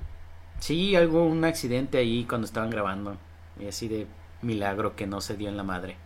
Sí, 0.58 0.96
algo, 0.96 1.24
un 1.26 1.44
accidente 1.44 1.98
ahí 1.98 2.24
cuando 2.26 2.46
estaban 2.46 2.70
grabando. 2.70 3.16
Y 3.58 3.66
así 3.68 3.88
de 3.88 4.06
milagro 4.42 4.96
que 4.96 5.06
no 5.06 5.20
se 5.20 5.36
dio 5.36 5.48
en 5.48 5.56
la 5.56 5.62
madre. 5.62 5.96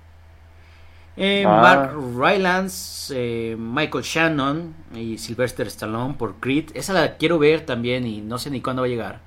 Eh, 1.16 1.44
Ah. 1.44 1.50
Mark 1.50 1.92
Rylance, 2.16 3.12
eh, 3.16 3.56
Michael 3.56 4.04
Shannon 4.04 4.74
y 4.94 5.18
Sylvester 5.18 5.66
Stallone 5.66 6.14
por 6.14 6.36
Creed. 6.40 6.70
Esa 6.74 6.92
la 6.92 7.16
quiero 7.16 7.38
ver 7.38 7.66
también 7.66 8.06
y 8.06 8.22
no 8.22 8.38
sé 8.38 8.50
ni 8.50 8.62
cuándo 8.62 8.82
va 8.82 8.86
a 8.86 8.90
llegar. 8.90 9.20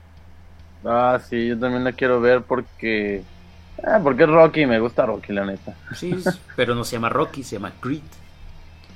Ah, 0.84 1.20
sí, 1.24 1.48
yo 1.48 1.60
también 1.60 1.84
la 1.84 1.94
quiero 1.94 2.20
ver 2.22 2.44
porque. 2.44 3.26
Ah, 3.84 4.00
porque 4.04 4.24
es 4.24 4.30
Rocky, 4.30 4.66
me 4.66 4.80
gusta 4.80 5.06
Rocky, 5.06 5.34
la 5.34 5.46
neta. 5.46 5.80
Sí, 5.90 6.30
pero 6.56 6.76
no 6.76 6.84
se 6.84 6.94
llama 6.98 7.10
Rocky, 7.10 7.44
se 7.44 7.56
llama 7.58 7.80
Creed. 7.80 8.04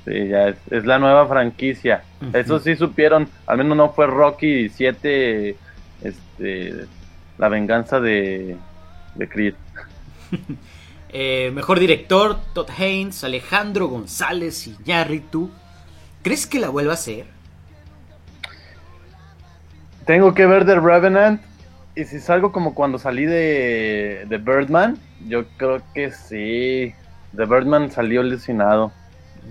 Sí, 0.06 0.30
ya 0.30 0.50
es, 0.50 0.58
es 0.72 0.86
la 0.86 1.00
nueva 1.00 1.28
franquicia. 1.28 2.08
Eso 2.32 2.60
sí 2.60 2.76
supieron, 2.76 3.30
al 3.46 3.58
menos 3.58 3.76
no 3.78 3.92
fue 3.94 4.08
Rocky 4.08 4.70
7, 4.70 5.60
este, 6.02 6.86
la 7.38 7.50
venganza 7.50 8.00
de, 8.00 8.58
de 9.16 9.30
Creed. 9.30 9.56
Eh, 11.10 11.52
mejor 11.54 11.80
director, 11.80 12.38
Todd 12.54 12.70
Haynes, 12.78 13.24
Alejandro 13.24 13.88
González 13.88 14.68
Iñárritu. 14.68 15.50
¿Crees 16.22 16.46
que 16.46 16.60
la 16.60 16.68
vuelva 16.68 16.92
a 16.92 16.96
hacer? 16.96 17.26
Tengo 20.06 20.34
que 20.34 20.46
ver 20.46 20.66
The 20.66 20.80
Revenant. 20.80 21.42
Y 21.96 22.04
si 22.04 22.20
salgo 22.20 22.52
como 22.52 22.76
cuando 22.76 23.00
salí 23.00 23.26
de, 23.26 24.26
de 24.28 24.38
Birdman, 24.38 24.98
yo 25.28 25.48
creo 25.58 25.82
que 25.94 26.12
sí. 26.12 26.94
The 27.36 27.46
Birdman 27.46 27.90
salió 27.90 28.22
lesionado. 28.22 28.92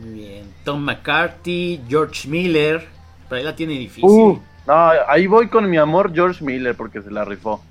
Muy 0.00 0.10
bien. 0.10 0.44
Tom 0.64 0.82
McCarthy, 0.82 1.80
George 1.88 2.28
Miller. 2.28 2.86
Pero 3.28 3.38
ahí 3.38 3.44
la 3.44 3.56
tiene 3.56 3.72
difícil. 3.72 4.08
Uh, 4.08 4.40
no, 4.66 4.74
ahí 5.08 5.26
voy 5.26 5.48
con 5.48 5.68
mi 5.68 5.76
amor 5.76 6.12
George 6.14 6.44
Miller 6.44 6.74
porque 6.74 7.02
se 7.02 7.10
la 7.10 7.24
rifó. 7.24 7.62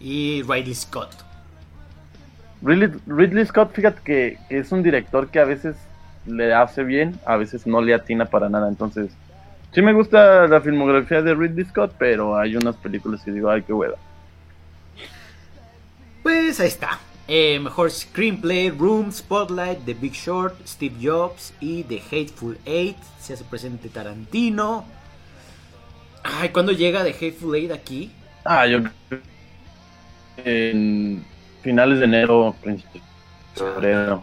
Y 0.00 0.42
Ridley 0.42 0.74
Scott. 0.74 1.10
Ridley, 2.62 2.92
Ridley 3.06 3.46
Scott, 3.46 3.72
fíjate 3.72 4.00
que, 4.04 4.38
que 4.48 4.58
es 4.58 4.72
un 4.72 4.82
director 4.82 5.28
que 5.28 5.40
a 5.40 5.44
veces 5.44 5.76
le 6.26 6.52
hace 6.54 6.84
bien, 6.84 7.18
a 7.24 7.36
veces 7.36 7.66
no 7.66 7.80
le 7.80 7.94
atina 7.94 8.26
para 8.26 8.48
nada. 8.48 8.68
Entonces, 8.68 9.10
sí 9.72 9.82
me 9.82 9.92
gusta 9.92 10.46
la 10.46 10.60
filmografía 10.60 11.22
de 11.22 11.34
Ridley 11.34 11.64
Scott, 11.64 11.94
pero 11.98 12.36
hay 12.36 12.56
unas 12.56 12.76
películas 12.76 13.22
que 13.22 13.32
digo, 13.32 13.50
ay, 13.50 13.62
qué 13.62 13.72
hueva. 13.72 13.96
Pues 16.22 16.60
ahí 16.60 16.68
está. 16.68 16.98
Eh, 17.26 17.60
mejor 17.60 17.90
screenplay, 17.90 18.70
Room, 18.70 19.12
Spotlight, 19.12 19.84
The 19.84 19.94
Big 19.94 20.14
Short, 20.14 20.54
Steve 20.66 20.96
Jobs 21.02 21.52
y 21.60 21.82
The 21.84 22.00
Hateful 22.10 22.58
Eight. 22.64 22.96
Se 23.20 23.34
hace 23.34 23.44
presente 23.44 23.88
Tarantino. 23.88 24.86
Ay, 26.30 26.50
¿cuándo 26.50 26.72
llega 26.72 27.02
The 27.04 27.10
Hateful 27.10 27.54
Eight 27.56 27.72
aquí? 27.72 28.10
Ah, 28.44 28.66
yo 28.66 28.78
en 30.44 31.24
finales 31.62 31.98
de 31.98 32.04
enero, 32.04 32.54
principios 32.62 33.02
de 33.54 33.60
febrero. 33.60 34.22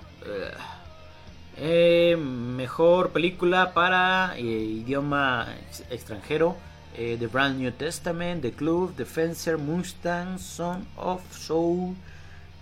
Eh, 1.57 2.15
mejor 2.17 3.11
película 3.11 3.73
para 3.73 4.33
eh, 4.37 4.41
idioma 4.41 5.47
ex- 5.69 5.83
extranjero. 5.89 6.55
eh, 6.97 7.17
The 7.19 7.27
Brand 7.27 7.59
New 7.59 7.71
Testament, 7.73 8.41
The 8.41 8.51
Club, 8.53 8.95
The 8.95 9.05
Fencer, 9.05 9.57
Mustang, 9.57 10.39
Son 10.39 10.85
of 10.95 11.21
Soul. 11.35 11.95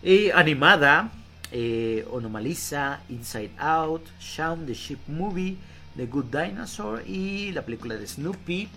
Y 0.01 0.31
animada, 0.31 1.11
eh, 1.51 2.03
Onomaliza, 2.11 3.01
Inside 3.09 3.51
Out, 3.59 4.01
Shaun 4.19 4.65
the 4.65 4.73
Sheep 4.73 4.99
Movie, 5.07 5.57
The 5.95 6.07
Good 6.07 6.25
Dinosaur 6.25 7.03
y 7.07 7.51
la 7.51 7.61
película 7.61 7.95
de 7.95 8.07
Snoopy. 8.07 8.67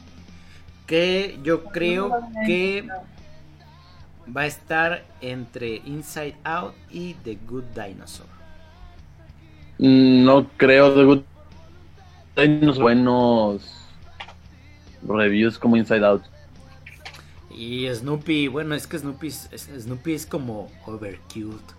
Que 0.86 1.38
yo 1.42 1.64
creo 1.64 2.28
que 2.46 2.86
va 4.34 4.42
a 4.42 4.46
estar 4.46 5.04
entre 5.20 5.76
Inside 5.84 6.36
Out 6.44 6.74
y 6.90 7.14
The 7.14 7.36
Good 7.46 7.64
Dinosaur. 7.74 8.28
Mm, 9.78 10.24
No 10.24 10.48
creo 10.56 10.94
de 10.94 11.04
Good- 11.04 11.24
hay 12.36 12.48
unos 12.62 12.78
buenos 12.78 13.62
reviews 15.06 15.58
como 15.58 15.76
Inside 15.76 16.04
Out. 16.06 16.22
Y 17.50 17.88
Snoopy, 17.92 18.48
bueno, 18.48 18.74
es 18.74 18.86
que 18.86 18.98
Snoopy 18.98 19.28
es, 19.28 19.48
Snoopy 19.80 20.12
es 20.14 20.26
como 20.26 20.70
overcute. 20.84 21.74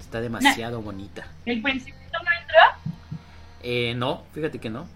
Está 0.00 0.20
demasiado 0.20 0.80
bonita. 0.82 1.26
El 1.46 1.62
principito 1.62 1.98
no 2.12 2.30
entra. 2.40 2.78
Eh, 3.62 3.94
no, 3.96 4.22
fíjate 4.32 4.58
que 4.58 4.70
no. 4.70 4.86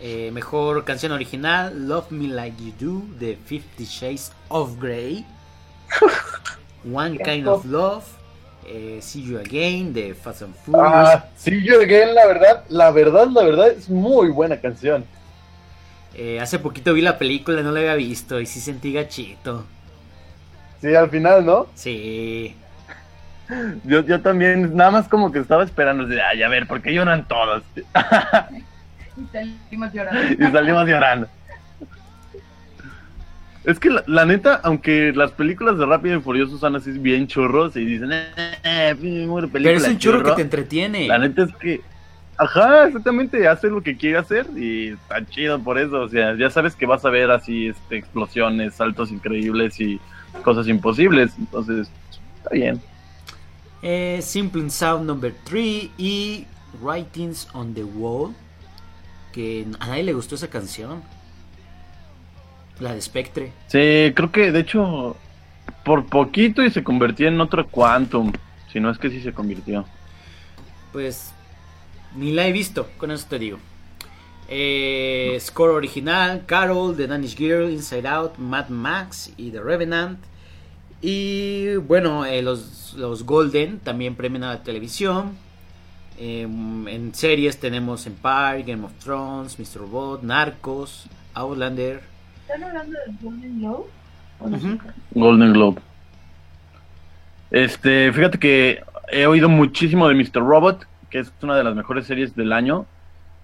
Eh, 0.00 0.30
mejor 0.32 0.84
canción 0.84 1.10
original, 1.10 1.88
Love 1.88 2.12
Me 2.12 2.28
Like 2.28 2.56
You 2.62 2.72
Do, 2.78 3.02
de 3.18 3.36
Fifty 3.36 3.84
Shades 3.84 4.32
of 4.48 4.78
Grey. 4.78 5.24
One 6.92 7.18
Kind 7.18 7.48
of 7.48 7.64
Love, 7.64 8.04
eh, 8.66 8.98
See 9.00 9.24
You 9.24 9.38
Again, 9.38 9.92
de 9.92 10.14
Fast 10.14 10.42
and 10.42 10.54
Furious. 10.54 10.88
Ah, 10.88 11.24
sí, 11.36 11.62
yo 11.64 11.80
again, 11.80 12.14
la 12.14 12.26
verdad, 12.26 12.64
la 12.68 12.90
verdad, 12.90 13.26
la 13.28 13.42
verdad, 13.42 13.70
es 13.70 13.88
muy 13.90 14.28
buena 14.28 14.58
canción. 14.58 15.04
Eh, 16.14 16.38
hace 16.40 16.58
poquito 16.58 16.94
vi 16.94 17.02
la 17.02 17.18
película, 17.18 17.62
no 17.62 17.72
la 17.72 17.80
había 17.80 17.94
visto 17.94 18.40
y 18.40 18.46
sí 18.46 18.60
sentí 18.60 18.92
gachito. 18.92 19.64
Sí, 20.80 20.94
al 20.94 21.10
final, 21.10 21.44
¿no? 21.44 21.66
Sí. 21.74 22.54
Yo, 23.84 24.00
yo 24.04 24.20
también, 24.20 24.76
nada 24.76 24.90
más 24.90 25.08
como 25.08 25.32
que 25.32 25.40
estaba 25.40 25.64
esperando, 25.64 26.06
de, 26.06 26.22
ay, 26.22 26.42
a 26.42 26.48
ver, 26.48 26.68
¿por 26.68 26.82
qué 26.82 26.92
lloran 26.92 27.26
todos? 27.26 27.62
Y 29.20 29.26
salimos 29.32 29.92
llorando. 29.92 30.32
y 30.32 30.50
salimos 30.50 30.86
llorando. 30.88 31.28
Es 33.64 33.78
que 33.78 33.90
la, 33.90 34.02
la 34.06 34.24
neta, 34.24 34.60
aunque 34.64 35.12
las 35.14 35.32
películas 35.32 35.76
de 35.78 35.84
Rápido 35.84 36.16
y 36.16 36.22
Furioso 36.22 36.56
son 36.56 36.76
así 36.76 36.92
bien 36.92 37.26
churros 37.26 37.76
y 37.76 37.84
dicen, 37.84 38.10
eh, 38.12 38.56
eh, 38.64 38.96
película 38.98 39.48
Pero 39.52 39.70
es 39.76 39.86
un 39.86 39.98
churro 39.98 40.22
que 40.22 40.32
te 40.32 40.40
entretiene. 40.42 41.06
La 41.06 41.18
neta 41.18 41.42
es 41.42 41.54
que, 41.56 41.82
ajá, 42.38 42.86
exactamente, 42.86 43.46
hace 43.46 43.68
lo 43.68 43.82
que 43.82 43.96
quiere 43.96 44.16
hacer 44.16 44.46
y 44.56 44.92
está 44.92 45.22
chido 45.26 45.58
por 45.58 45.78
eso. 45.78 46.00
O 46.00 46.08
sea, 46.08 46.34
ya 46.34 46.48
sabes 46.48 46.74
que 46.74 46.86
vas 46.86 47.04
a 47.04 47.10
ver 47.10 47.30
así 47.30 47.68
este, 47.68 47.98
explosiones, 47.98 48.74
saltos 48.74 49.10
increíbles 49.10 49.78
y 49.80 50.00
cosas 50.42 50.66
imposibles. 50.68 51.32
Entonces, 51.38 51.90
está 52.38 52.50
bien. 52.50 52.80
Eh, 53.82 54.20
Simple 54.22 54.62
and 54.62 54.70
Sound 54.70 55.06
Number 55.06 55.34
3 55.44 55.90
y 55.98 56.46
Writings 56.80 57.48
on 57.52 57.74
the 57.74 57.84
Wall. 57.84 58.34
Que 59.38 59.64
a 59.78 59.86
nadie 59.86 60.02
le 60.02 60.14
gustó 60.14 60.34
esa 60.34 60.50
canción. 60.50 61.00
La 62.80 62.92
de 62.92 63.00
Spectre. 63.00 63.52
Sí, 63.68 64.12
creo 64.12 64.32
que 64.32 64.50
de 64.50 64.58
hecho, 64.58 65.16
por 65.84 66.06
poquito 66.06 66.60
y 66.64 66.72
se 66.72 66.82
convirtió 66.82 67.28
en 67.28 67.40
otro 67.40 67.64
Quantum. 67.68 68.32
Si 68.72 68.80
no 68.80 68.90
es 68.90 68.98
que 68.98 69.10
sí 69.10 69.20
se 69.20 69.32
convirtió. 69.32 69.84
Pues 70.92 71.30
ni 72.16 72.32
la 72.32 72.48
he 72.48 72.52
visto, 72.52 72.88
con 72.98 73.12
eso 73.12 73.26
te 73.30 73.38
digo. 73.38 73.58
Eh, 74.48 75.38
score 75.40 75.70
original: 75.70 76.42
Carol, 76.44 76.96
The 76.96 77.06
Danish 77.06 77.36
Girl, 77.36 77.70
Inside 77.70 78.08
Out, 78.08 78.38
Mad 78.38 78.70
Max 78.70 79.32
y 79.36 79.52
The 79.52 79.60
Revenant. 79.60 80.18
Y 81.00 81.76
bueno, 81.76 82.24
eh, 82.26 82.42
los, 82.42 82.94
los 82.94 83.22
Golden 83.22 83.78
también 83.78 84.16
premian 84.16 84.42
a 84.42 84.54
la 84.54 84.62
televisión. 84.64 85.36
Eh, 86.18 86.42
en 86.42 87.14
series 87.14 87.58
tenemos 87.58 88.06
Empire, 88.06 88.64
Game 88.66 88.84
of 88.84 88.92
Thrones, 89.02 89.58
Mr. 89.58 89.80
Robot, 89.80 90.22
Narcos, 90.22 91.08
Outlander. 91.34 92.00
¿Están 92.42 92.64
hablando 92.64 92.98
del 93.06 93.16
Golden 93.20 93.60
Globe? 93.60 93.84
Golden 95.14 95.52
Globe. 95.52 95.80
Este, 97.50 98.12
fíjate 98.12 98.38
que 98.38 98.82
he 99.10 99.26
oído 99.26 99.48
muchísimo 99.48 100.08
de 100.08 100.14
Mr. 100.14 100.40
Robot, 100.40 100.86
que 101.10 101.20
es 101.20 101.32
una 101.42 101.56
de 101.56 101.64
las 101.64 101.74
mejores 101.74 102.06
series 102.06 102.34
del 102.34 102.52
año 102.52 102.86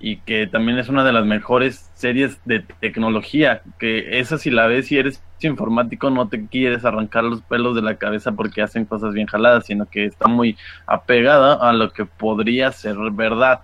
y 0.00 0.16
que 0.18 0.46
también 0.46 0.78
es 0.78 0.88
una 0.88 1.04
de 1.04 1.12
las 1.12 1.24
mejores 1.24 1.90
series 1.94 2.38
de 2.44 2.60
tecnología, 2.80 3.62
que 3.78 4.18
esa 4.18 4.36
si 4.36 4.50
la 4.50 4.66
ves 4.66 4.90
y 4.92 4.98
eres 4.98 5.22
informático 5.46 6.10
no 6.10 6.28
te 6.28 6.46
quieres 6.46 6.84
arrancar 6.84 7.24
los 7.24 7.42
pelos 7.42 7.74
de 7.74 7.82
la 7.82 7.96
cabeza 7.96 8.32
porque 8.32 8.62
hacen 8.62 8.84
cosas 8.84 9.14
bien 9.14 9.26
jaladas, 9.26 9.66
sino 9.66 9.86
que 9.86 10.06
está 10.06 10.28
muy 10.28 10.56
apegada 10.86 11.54
a 11.54 11.72
lo 11.72 11.92
que 11.92 12.04
podría 12.04 12.72
ser 12.72 12.96
verdad. 13.12 13.60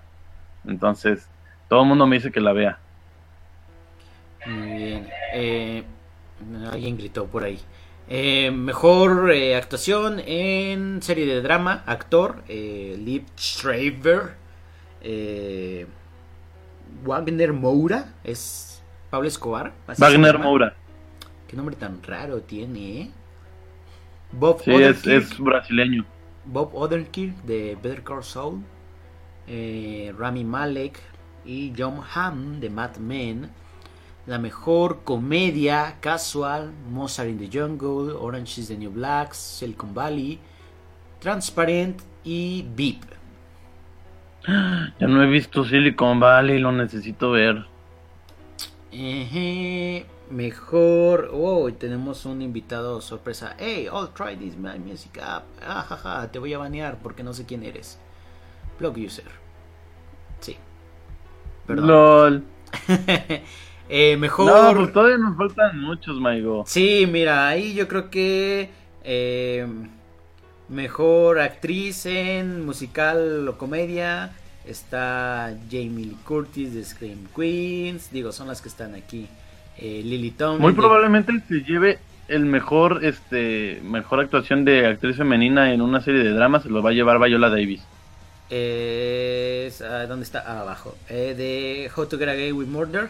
Entonces, 0.66 1.28
todo 1.68 1.82
el 1.82 1.88
mundo 1.88 2.06
me 2.06 2.16
dice 2.16 2.30
que 2.30 2.40
la 2.40 2.52
vea. 2.52 2.78
Muy 4.46 4.72
bien. 4.72 5.08
Eh, 5.32 5.84
alguien 6.70 6.96
gritó 6.96 7.26
por 7.26 7.44
ahí. 7.44 7.58
Eh, 8.08 8.50
mejor 8.50 9.30
eh, 9.30 9.54
actuación 9.54 10.20
en 10.26 11.00
serie 11.00 11.26
de 11.26 11.42
drama, 11.42 11.84
actor, 11.86 12.42
eh, 12.48 12.96
Liv 12.98 13.24
Schreiber, 13.38 14.34
eh, 15.00 15.86
Wagner 17.04 17.52
Moura, 17.52 18.14
es 18.24 18.82
Pablo 19.10 19.28
Escobar. 19.28 19.72
Wagner. 19.96 20.38
Moura. 20.38 20.74
Qué 21.50 21.56
nombre 21.56 21.74
tan 21.74 22.00
raro 22.04 22.42
tiene, 22.42 23.00
¿eh? 23.00 23.10
Bob 24.30 24.62
Sí, 24.62 24.70
es, 24.70 25.36
brasileño. 25.36 26.06
Bob 26.44 26.72
Odenkirk 26.72 27.42
de 27.42 27.76
Better 27.82 28.04
Call 28.04 28.22
Saul, 28.22 28.62
eh, 29.48 30.14
Rami 30.16 30.44
Malek 30.44 31.00
y 31.44 31.72
John 31.76 32.02
Hamm 32.14 32.60
de 32.60 32.70
Mad 32.70 32.98
Men. 32.98 33.50
La 34.26 34.38
mejor 34.38 35.02
comedia 35.02 35.96
casual, 35.98 36.70
Mozart 36.88 37.28
in 37.28 37.38
the 37.38 37.58
Jungle, 37.58 38.14
Orange 38.14 38.60
is 38.60 38.68
the 38.68 38.76
New 38.76 38.92
Black, 38.92 39.34
Silicon 39.34 39.92
Valley, 39.92 40.38
Transparent 41.18 42.00
y 42.22 42.64
Beep. 42.76 43.02
Ya 45.00 45.08
no 45.08 45.20
he 45.20 45.26
visto 45.26 45.64
Silicon 45.64 46.20
Valley, 46.20 46.60
lo 46.60 46.70
necesito 46.70 47.32
ver. 47.32 47.66
Eje, 48.92 50.06
mejor. 50.30 51.30
Oh, 51.32 51.68
y 51.68 51.72
tenemos 51.72 52.24
un 52.24 52.42
invitado 52.42 53.00
sorpresa. 53.00 53.56
Hey, 53.58 53.86
I'll 53.86 54.08
try 54.14 54.36
this 54.36 54.56
my 54.56 54.78
music 54.78 55.18
app. 55.20 55.44
Ah, 55.62 55.84
jaja, 55.88 56.30
te 56.30 56.38
voy 56.38 56.54
a 56.54 56.58
banear 56.58 56.98
porque 57.02 57.22
no 57.22 57.32
sé 57.32 57.44
quién 57.46 57.62
eres. 57.62 57.98
Blog 58.78 58.96
user. 58.96 59.26
Sí. 60.40 60.56
Perdón. 61.66 61.86
LOL. 61.86 62.44
Eh, 63.92 64.16
mejor. 64.16 64.46
No, 64.46 64.78
pues 64.78 64.92
todavía 64.92 65.18
nos 65.18 65.36
faltan 65.36 65.80
muchos, 65.80 66.20
Maigo. 66.20 66.62
Sí, 66.64 67.08
mira, 67.10 67.48
ahí 67.48 67.74
yo 67.74 67.88
creo 67.88 68.08
que 68.08 68.70
eh, 69.02 69.66
mejor 70.68 71.40
actriz 71.40 72.06
en 72.06 72.64
musical 72.64 73.48
o 73.48 73.58
comedia 73.58 74.30
está 74.64 75.56
Jamie 75.68 76.06
Lee 76.06 76.18
Curtis 76.24 76.72
de 76.72 76.84
Scream 76.84 77.26
Queens, 77.34 78.12
digo, 78.12 78.30
son 78.30 78.46
las 78.46 78.62
que 78.62 78.68
están 78.68 78.94
aquí. 78.94 79.28
Eh, 79.80 80.02
Lily 80.04 80.30
Tomlin. 80.32 80.60
Muy 80.62 80.72
de- 80.72 80.76
probablemente 80.78 81.32
se 81.48 81.62
lleve 81.62 81.98
el 82.28 82.44
mejor, 82.46 83.04
este, 83.04 83.80
mejor 83.82 84.20
actuación 84.20 84.64
de 84.64 84.86
actriz 84.86 85.16
femenina 85.16 85.72
en 85.72 85.80
una 85.80 86.00
serie 86.00 86.22
de 86.22 86.30
dramas 86.30 86.62
se 86.62 86.68
lo 86.68 86.82
va 86.82 86.90
a 86.90 86.92
llevar 86.92 87.18
Viola 87.18 87.48
Davis. 87.48 87.80
Es, 88.50 89.80
ah, 89.82 90.06
¿Dónde 90.06 90.24
está? 90.24 90.44
Ah, 90.46 90.60
abajo. 90.60 90.96
Eh, 91.08 91.34
de 91.36 91.90
How 91.94 92.06
to 92.06 92.18
Get 92.18 92.28
Away 92.28 92.52
with 92.52 92.66
Murder. 92.66 93.08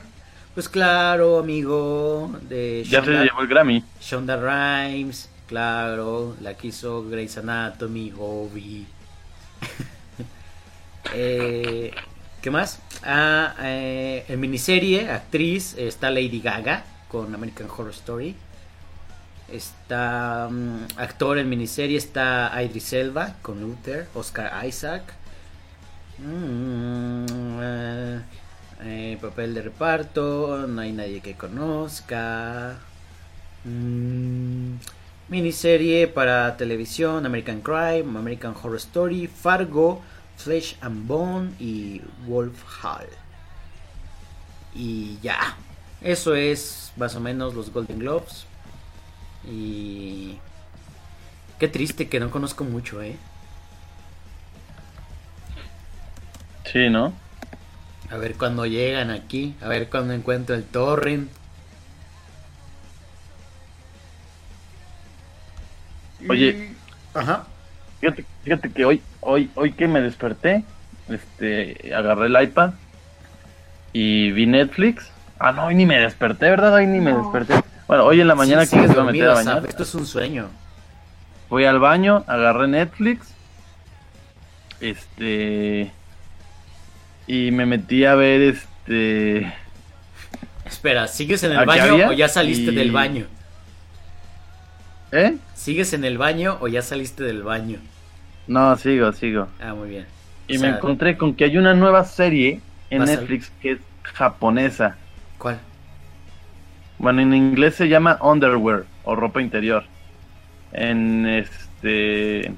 Pues 0.54 0.68
claro, 0.68 1.38
amigo. 1.38 2.34
De 2.48 2.84
Ya 2.84 3.02
se 3.04 3.10
Shonda- 3.12 3.24
llevó 3.24 3.40
el 3.42 3.48
Grammy. 3.48 3.84
Shonda 4.00 4.36
Rhimes. 4.36 5.28
Claro. 5.46 6.36
La 6.40 6.54
que 6.56 6.68
hizo 6.68 7.02
Grey's 7.08 7.36
Anatomy, 7.38 8.10
Hobby. 8.16 8.86
Eh, 11.14 11.90
¿Qué 12.42 12.50
más? 12.50 12.78
Ah, 13.02 13.54
eh, 13.60 14.24
en 14.26 14.40
miniserie, 14.40 15.10
actriz, 15.10 15.74
está 15.76 16.10
Lady 16.10 16.40
Gaga 16.40 16.84
con 17.08 17.34
American 17.34 17.68
Horror 17.68 17.90
Story. 17.90 18.34
Está 19.52 20.48
mm, 20.50 20.86
actor 20.96 21.36
en 21.36 21.50
miniserie, 21.50 21.98
está 21.98 22.50
Idris 22.62 22.94
Elba 22.94 23.34
con 23.42 23.60
Luther, 23.60 24.08
Oscar 24.14 24.64
Isaac. 24.66 25.02
Mm, 26.16 27.26
eh, 27.60 28.20
eh, 28.84 29.18
papel 29.20 29.52
de 29.52 29.60
reparto, 29.60 30.66
no 30.66 30.80
hay 30.80 30.92
nadie 30.92 31.20
que 31.20 31.34
conozca. 31.34 32.78
Mm, 33.64 34.76
miniserie 35.28 36.08
para 36.08 36.56
televisión, 36.56 37.26
American 37.26 37.60
Crime, 37.60 38.18
American 38.18 38.54
Horror 38.54 38.76
Story, 38.76 39.26
Fargo, 39.26 40.00
Flesh 40.44 40.76
and 40.80 41.06
Bone 41.06 41.52
y 41.58 42.00
Wolf 42.26 42.62
Hall. 42.82 43.08
Y 44.74 45.18
ya, 45.22 45.56
eso 46.00 46.34
es 46.34 46.92
más 46.96 47.14
o 47.16 47.20
menos 47.20 47.54
los 47.54 47.72
Golden 47.72 47.98
Globes. 47.98 48.46
Y 49.44 50.38
qué 51.58 51.68
triste 51.68 52.08
que 52.08 52.20
no 52.20 52.30
conozco 52.30 52.64
mucho, 52.64 53.02
eh. 53.02 53.16
Sí, 56.64 56.88
¿no? 56.88 57.12
A 58.10 58.16
ver 58.16 58.34
cuando 58.36 58.66
llegan 58.66 59.10
aquí, 59.10 59.54
a 59.60 59.68
ver 59.68 59.88
cuando 59.88 60.12
encuentro 60.14 60.54
el 60.54 60.64
torrent. 60.64 61.30
Oye, 66.28 66.74
Ajá. 67.14 67.46
fíjate, 68.00 68.24
fíjate 68.42 68.70
que 68.72 68.84
hoy, 68.84 69.02
hoy, 69.20 69.50
hoy 69.54 69.72
que 69.72 69.88
me 69.88 70.00
desperté, 70.00 70.64
este, 71.08 71.92
agarré 71.94 72.26
el 72.26 72.42
iPad 72.42 72.72
y 73.92 74.30
vi 74.32 74.46
Netflix. 74.46 75.10
Ah, 75.38 75.52
no, 75.52 75.66
hoy 75.66 75.74
ni 75.74 75.86
me 75.86 75.98
desperté, 75.98 76.50
¿verdad? 76.50 76.74
Hoy 76.74 76.86
ni 76.86 77.00
me 77.00 77.12
desperté. 77.14 77.54
Bueno, 77.88 78.04
hoy 78.04 78.20
en 78.20 78.28
la 78.28 78.34
mañana 78.34 78.64
Sí, 78.66 78.76
que 78.76 78.82
me 78.86 78.92
iba 78.92 79.02
a 79.02 79.04
meter 79.06 79.28
a 79.30 79.34
bañar, 79.34 79.64
Esto 79.66 79.82
es 79.82 79.94
un 79.94 80.06
sueño. 80.06 80.48
fui 81.48 81.64
al 81.64 81.78
baño, 81.80 82.24
agarré 82.28 82.68
Netflix, 82.68 83.34
este, 84.80 85.90
y 87.26 87.50
me 87.50 87.66
metí 87.66 88.04
a 88.04 88.14
ver, 88.14 88.40
este, 88.42 89.52
Espera, 90.64 91.08
¿sigues 91.08 91.42
en 91.42 91.52
el 91.52 91.58
¿Aquí 91.58 91.66
baño 91.66 91.82
había? 91.94 92.08
o 92.08 92.12
ya 92.12 92.28
saliste 92.28 92.70
Y- 92.70 92.74
del 92.74 92.92
baño? 92.92 93.26
¿eh? 95.12 95.36
¿Sigues 95.54 95.92
en 95.92 96.04
el 96.04 96.16
baño 96.16 96.58
o 96.60 96.68
ya 96.68 96.82
saliste 96.82 97.24
del 97.24 97.42
baño? 97.42 97.78
No, 98.50 98.76
sigo, 98.76 99.12
sigo. 99.12 99.46
Ah, 99.60 99.74
muy 99.74 99.88
bien. 99.90 100.06
Y 100.48 100.56
O 100.56 100.60
me 100.60 100.66
sea, 100.66 100.76
encontré 100.76 101.16
con 101.16 101.34
que 101.34 101.44
hay 101.44 101.56
una 101.56 101.72
nueva 101.72 102.04
serie 102.04 102.60
en 102.90 103.04
Netflix 103.04 103.50
que 103.62 103.72
es 103.72 103.78
japonesa. 104.02 104.96
¿Cuál? 105.38 105.60
Bueno, 106.98 107.20
en 107.22 107.32
inglés 107.32 107.76
se 107.76 107.88
llama 107.88 108.18
underwear 108.20 108.84
o 109.04 109.14
ropa 109.14 109.40
interior. 109.40 109.84
En 110.72 111.26
este 111.26 112.52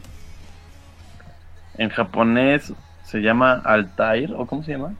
en 1.76 1.88
japonés 1.90 2.72
se 3.04 3.20
llama 3.20 3.60
Altair 3.64 4.32
o 4.34 4.46
cómo 4.46 4.62
se 4.62 4.72
llama? 4.72 4.94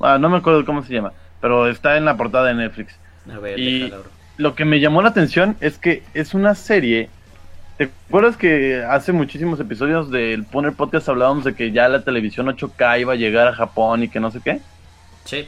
Ah, 0.00 0.18
no 0.18 0.28
me 0.28 0.36
acuerdo 0.38 0.64
cómo 0.64 0.82
se 0.84 0.92
llama, 0.92 1.12
pero 1.40 1.68
está 1.68 1.96
en 1.96 2.04
la 2.04 2.16
portada 2.16 2.46
de 2.48 2.54
Netflix. 2.54 2.96
A 3.34 3.38
ver, 3.38 3.58
Y-. 3.58 3.92
Lo 4.36 4.54
que 4.54 4.64
me 4.64 4.78
llamó 4.78 5.02
la 5.02 5.08
atención 5.08 5.56
es 5.60 5.78
que 5.78 6.04
es 6.14 6.32
una 6.32 6.54
serie. 6.54 7.10
¿Te 7.78 7.92
acuerdas 8.08 8.36
que 8.36 8.84
hace 8.84 9.12
muchísimos 9.12 9.60
episodios 9.60 10.10
del 10.10 10.44
Poner 10.44 10.72
Podcast 10.72 11.08
hablábamos 11.08 11.44
de 11.44 11.54
que 11.54 11.70
ya 11.70 11.88
la 11.88 12.02
televisión 12.02 12.48
8K 12.48 13.02
iba 13.02 13.12
a 13.12 13.16
llegar 13.16 13.46
a 13.46 13.54
Japón 13.54 14.02
y 14.02 14.08
que 14.08 14.18
no 14.18 14.32
sé 14.32 14.40
qué? 14.40 14.60
Sí. 15.24 15.46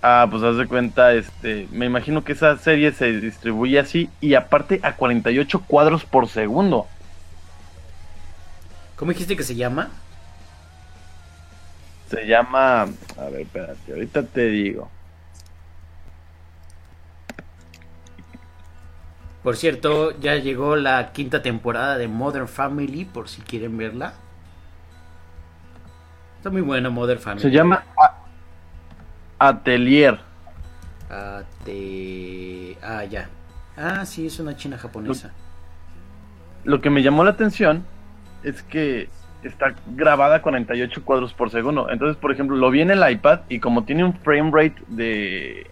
Ah, 0.00 0.26
pues 0.30 0.42
haz 0.42 0.56
de 0.56 0.66
cuenta, 0.66 1.12
este, 1.12 1.68
me 1.70 1.84
imagino 1.84 2.24
que 2.24 2.32
esa 2.32 2.56
serie 2.56 2.92
se 2.92 3.12
distribuye 3.12 3.78
así 3.78 4.08
y 4.22 4.34
aparte 4.34 4.80
a 4.82 4.96
48 4.96 5.64
cuadros 5.66 6.06
por 6.06 6.26
segundo. 6.26 6.86
¿Cómo 8.96 9.12
dijiste 9.12 9.36
que 9.36 9.42
se 9.42 9.54
llama? 9.54 9.90
Se 12.08 12.26
llama, 12.26 12.82
a 13.18 13.24
ver, 13.30 13.42
espérate, 13.42 13.92
ahorita 13.92 14.22
te 14.22 14.46
digo. 14.46 14.88
Por 19.44 19.56
cierto, 19.56 20.18
ya 20.18 20.36
llegó 20.36 20.74
la 20.74 21.12
quinta 21.12 21.42
temporada 21.42 21.98
de 21.98 22.08
Modern 22.08 22.48
Family, 22.48 23.04
por 23.04 23.28
si 23.28 23.42
quieren 23.42 23.76
verla. 23.76 24.14
Está 26.38 26.48
muy 26.48 26.62
buena 26.62 26.88
Modern 26.88 27.20
Family. 27.20 27.42
Se 27.42 27.50
llama 27.50 27.84
Atelier. 29.38 30.18
Ah, 31.10 31.42
te- 31.62 32.78
ah, 32.82 33.04
ya. 33.04 33.28
Ah, 33.76 34.06
sí, 34.06 34.26
es 34.26 34.40
una 34.40 34.56
china 34.56 34.78
japonesa. 34.78 35.30
Lo 36.64 36.80
que 36.80 36.88
me 36.88 37.02
llamó 37.02 37.22
la 37.22 37.32
atención 37.32 37.84
es 38.44 38.62
que 38.62 39.10
está 39.42 39.74
grabada 39.94 40.36
a 40.36 40.42
48 40.42 41.04
cuadros 41.04 41.34
por 41.34 41.50
segundo. 41.50 41.90
Entonces, 41.90 42.16
por 42.16 42.32
ejemplo, 42.32 42.56
lo 42.56 42.70
vi 42.70 42.80
en 42.80 42.90
el 42.90 43.10
iPad 43.10 43.40
y 43.50 43.60
como 43.60 43.84
tiene 43.84 44.04
un 44.04 44.14
frame 44.14 44.50
rate 44.50 44.82
de 44.88 45.70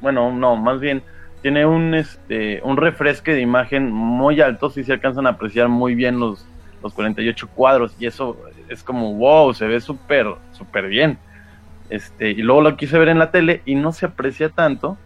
bueno, 0.00 0.32
no, 0.32 0.56
más 0.56 0.80
bien 0.80 1.02
tiene 1.44 1.66
un 1.66 1.92
este 1.92 2.62
un 2.64 2.78
refresque 2.78 3.34
de 3.34 3.42
imagen 3.42 3.92
muy 3.92 4.40
alto, 4.40 4.70
si 4.70 4.82
se 4.82 4.94
alcanzan 4.94 5.26
a 5.26 5.32
apreciar 5.32 5.68
muy 5.68 5.94
bien 5.94 6.18
los 6.18 6.46
los 6.82 6.94
48 6.94 7.48
cuadros 7.48 7.94
y 7.98 8.06
eso 8.06 8.38
es 8.70 8.82
como 8.82 9.12
wow, 9.12 9.52
se 9.52 9.66
ve 9.66 9.78
súper 9.82 10.26
súper 10.52 10.88
bien. 10.88 11.18
Este, 11.90 12.30
y 12.30 12.36
luego 12.36 12.62
lo 12.62 12.76
quise 12.78 12.98
ver 12.98 13.10
en 13.10 13.18
la 13.18 13.30
tele 13.30 13.60
y 13.66 13.74
no 13.74 13.92
se 13.92 14.06
aprecia 14.06 14.48
tanto, 14.48 14.96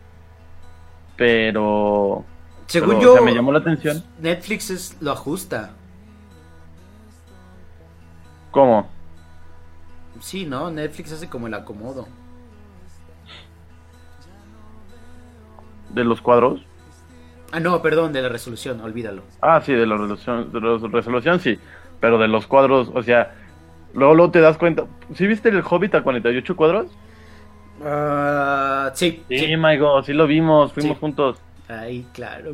pero 1.17 2.25
Según 2.67 2.91
pero, 2.91 3.01
yo, 3.01 3.13
o 3.15 3.17
sea, 3.17 3.25
me 3.25 3.35
llamó 3.35 3.51
la 3.51 3.59
atención. 3.59 4.05
Netflix 4.21 4.71
es, 4.71 4.97
lo 5.01 5.11
ajusta. 5.11 5.73
¿Cómo? 8.53 8.89
Sí, 10.21 10.47
¿no? 10.47 10.71
Netflix 10.71 11.11
hace 11.11 11.29
como 11.29 11.49
el 11.49 11.55
acomodo. 11.55 12.07
¿De 15.91 16.05
los 16.05 16.21
cuadros? 16.21 16.61
Ah, 17.53 17.61
no, 17.61 17.81
perdón, 17.81 18.13
de 18.13 18.21
la 18.23 18.29
resolución, 18.29 18.81
olvídalo. 18.81 19.23
Ah, 19.41 19.61
sí, 19.65 19.73
de 19.73 19.87
la 19.87 19.97
resolución, 19.97 20.53
de 20.53 20.61
la 20.61 20.79
resolución 20.89 21.41
sí, 21.41 21.59
pero 22.01 22.19
de 22.19 22.29
los 22.29 22.47
cuadros, 22.47 22.91
o 22.95 23.03
sea, 23.03 23.35
luego, 23.95 24.15
luego 24.15 24.31
te 24.33 24.41
das 24.41 24.59
cuenta. 24.59 24.85
¿Sí 25.15 25.27
viste 25.27 25.49
el 25.49 25.63
Hobbit 25.69 25.95
a 25.95 26.03
48 26.03 26.57
cuadros? 26.57 26.87
Ah, 27.83 28.91
sí, 28.95 29.23
Sí, 29.29 29.39
sí. 29.39 29.57
my 29.57 29.79
God, 29.79 30.05
sí 30.05 30.13
lo 30.13 30.27
vimos, 30.27 30.73
fuimos 30.73 30.97
Sí. 30.97 31.01
juntos. 31.01 31.39
Ahí, 31.69 32.07
claro. 32.13 32.53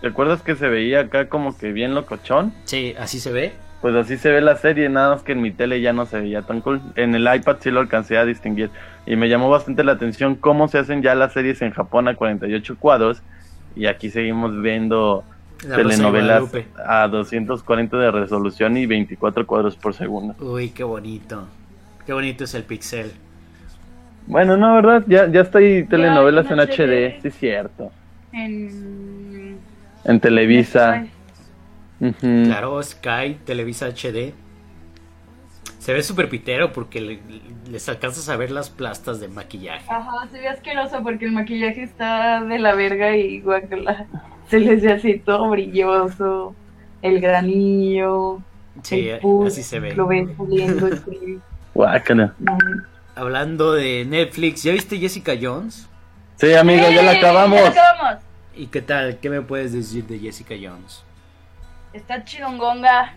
¿Te 0.00 0.08
acuerdas 0.08 0.42
que 0.42 0.56
se 0.56 0.68
veía 0.68 1.00
acá 1.00 1.28
como 1.28 1.56
que 1.56 1.70
bien 1.72 1.94
locochón? 1.94 2.52
Sí, 2.64 2.94
así 2.98 3.20
se 3.20 3.30
ve. 3.30 3.52
Pues 3.82 3.96
así 3.96 4.16
se 4.16 4.30
ve 4.30 4.40
la 4.40 4.54
serie, 4.54 4.88
nada 4.88 5.10
más 5.10 5.24
que 5.24 5.32
en 5.32 5.42
mi 5.42 5.50
tele 5.50 5.80
ya 5.80 5.92
no 5.92 6.06
se 6.06 6.20
veía 6.20 6.42
tan 6.42 6.60
cool. 6.60 6.80
En 6.94 7.16
el 7.16 7.22
iPad 7.22 7.56
sí 7.58 7.72
lo 7.72 7.80
alcancé 7.80 8.16
a 8.16 8.24
distinguir. 8.24 8.70
Y 9.06 9.16
me 9.16 9.28
llamó 9.28 9.50
bastante 9.50 9.82
la 9.82 9.92
atención 9.92 10.36
cómo 10.36 10.68
se 10.68 10.78
hacen 10.78 11.02
ya 11.02 11.16
las 11.16 11.32
series 11.32 11.60
en 11.62 11.72
Japón 11.72 12.06
a 12.06 12.14
48 12.14 12.76
cuadros. 12.78 13.22
Y 13.74 13.86
aquí 13.86 14.08
seguimos 14.10 14.62
viendo 14.62 15.24
La 15.66 15.76
telenovelas 15.76 16.44
a 16.86 17.08
240 17.08 17.96
de 17.96 18.10
resolución 18.12 18.76
y 18.76 18.86
24 18.86 19.48
cuadros 19.48 19.74
por 19.74 19.94
segundo. 19.94 20.36
Uy, 20.38 20.70
qué 20.70 20.84
bonito. 20.84 21.48
Qué 22.06 22.12
bonito 22.12 22.44
es 22.44 22.54
el 22.54 22.62
pixel. 22.62 23.10
Bueno, 24.28 24.56
no, 24.56 24.76
¿verdad? 24.76 25.02
Ya, 25.08 25.26
ya 25.26 25.40
estoy 25.40 25.86
telenovelas 25.90 26.46
en 26.52 26.60
en 26.60 26.68
HD, 26.68 26.70
HD. 26.70 27.22
sí 27.22 27.28
es 27.28 27.34
cierto. 27.34 27.90
En... 28.32 29.58
En 30.04 30.20
Televisa. 30.20 31.04
Claro, 32.44 32.82
Sky, 32.82 33.38
Televisa 33.44 33.86
HD. 33.86 34.34
Se 35.78 35.92
ve 35.92 36.02
súper 36.02 36.28
pitero 36.28 36.72
porque 36.72 37.00
le- 37.00 37.20
les 37.70 37.88
alcanzas 37.88 38.28
a 38.28 38.36
ver 38.36 38.50
las 38.50 38.70
plastas 38.70 39.18
de 39.20 39.28
maquillaje. 39.28 39.84
Ajá, 39.88 40.28
se 40.30 40.38
ve 40.40 40.48
asqueroso 40.48 41.02
porque 41.02 41.24
el 41.24 41.32
maquillaje 41.32 41.82
está 41.82 42.42
de 42.44 42.58
la 42.58 42.74
verga 42.74 43.16
y 43.16 43.40
guacala. 43.40 44.06
Se 44.48 44.60
les 44.60 44.82
ve 44.82 44.92
así 44.92 45.18
todo 45.18 45.50
brilloso. 45.50 46.54
El 47.02 47.20
granillo. 47.20 48.40
Sí, 48.82 49.08
el 49.08 49.18
pus, 49.20 49.48
así 49.52 49.62
se 49.62 49.80
ve. 49.80 49.94
Lo 49.94 50.06
ves 50.06 50.28
saliendo. 50.36 50.86
así. 50.86 51.38
Guácala. 51.74 52.34
No, 52.38 52.56
hablando 53.16 53.72
de 53.72 54.04
Netflix, 54.04 54.62
¿ya 54.62 54.72
viste 54.72 54.98
Jessica 54.98 55.32
Jones? 55.40 55.88
Sí, 56.36 56.52
amigo, 56.54 56.82
ya 56.90 57.02
la 57.02 57.14
¡Eh! 57.14 57.18
acabamos. 57.18 57.58
Ya 57.58 57.64
la 57.64 57.70
acabamos. 57.90 58.22
¿Y 58.56 58.66
qué 58.66 58.82
tal? 58.82 59.18
¿Qué 59.18 59.30
me 59.30 59.40
puedes 59.42 59.72
decir 59.72 60.06
de 60.06 60.18
Jessica 60.18 60.54
Jones? 60.60 61.02
Está 61.92 62.24
chidongonga. 62.24 63.14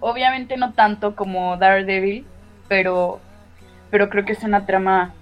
Obviamente 0.00 0.56
no 0.56 0.72
tanto 0.74 1.16
como 1.16 1.56
Daredevil, 1.56 2.26
pero, 2.68 3.20
pero 3.90 4.10
creo 4.10 4.24
que 4.24 4.32
es 4.32 4.42
una 4.42 4.66
trama 4.66 5.14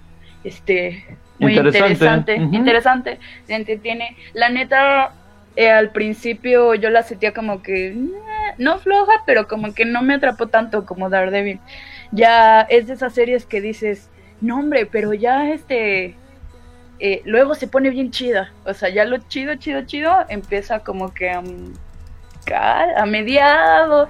este 0.43 1.05
muy 1.39 1.55
Interesante. 1.55 1.93
interesante. 1.93 2.43
Ujú. 2.43 2.55
Interesante. 2.55 3.19
Se 3.45 3.55
entretiene. 3.55 4.17
La 4.33 4.49
neta, 4.49 5.11
eh, 5.55 5.69
al 5.69 5.91
principio 5.91 6.73
yo 6.75 6.89
la 6.89 7.03
sentía 7.03 7.33
como 7.33 7.61
que 7.61 7.89
eh, 7.89 7.95
no 8.57 8.79
floja, 8.79 9.23
pero 9.25 9.47
como 9.47 9.73
que 9.73 9.85
no 9.85 10.01
me 10.01 10.15
atrapó 10.15 10.47
tanto 10.47 10.85
como 10.85 11.09
Daredevil. 11.09 11.59
Ya 12.11 12.61
es 12.61 12.87
de 12.87 12.93
esas 12.93 13.13
series 13.13 13.45
que 13.45 13.61
dices, 13.61 14.09
no 14.41 14.59
hombre, 14.59 14.85
pero 14.85 15.13
ya 15.13 15.49
este 15.49 16.15
eh, 16.99 17.21
luego 17.25 17.53
se 17.55 17.67
pone 17.67 17.89
bien 17.89 18.11
chida. 18.11 18.51
O 18.65 18.73
sea, 18.73 18.89
ya 18.89 19.05
lo 19.05 19.17
chido, 19.17 19.55
chido, 19.55 19.85
chido 19.85 20.25
empieza 20.29 20.79
como 20.79 21.13
que 21.13 21.31
a, 22.55 23.05
mediados, 23.05 24.09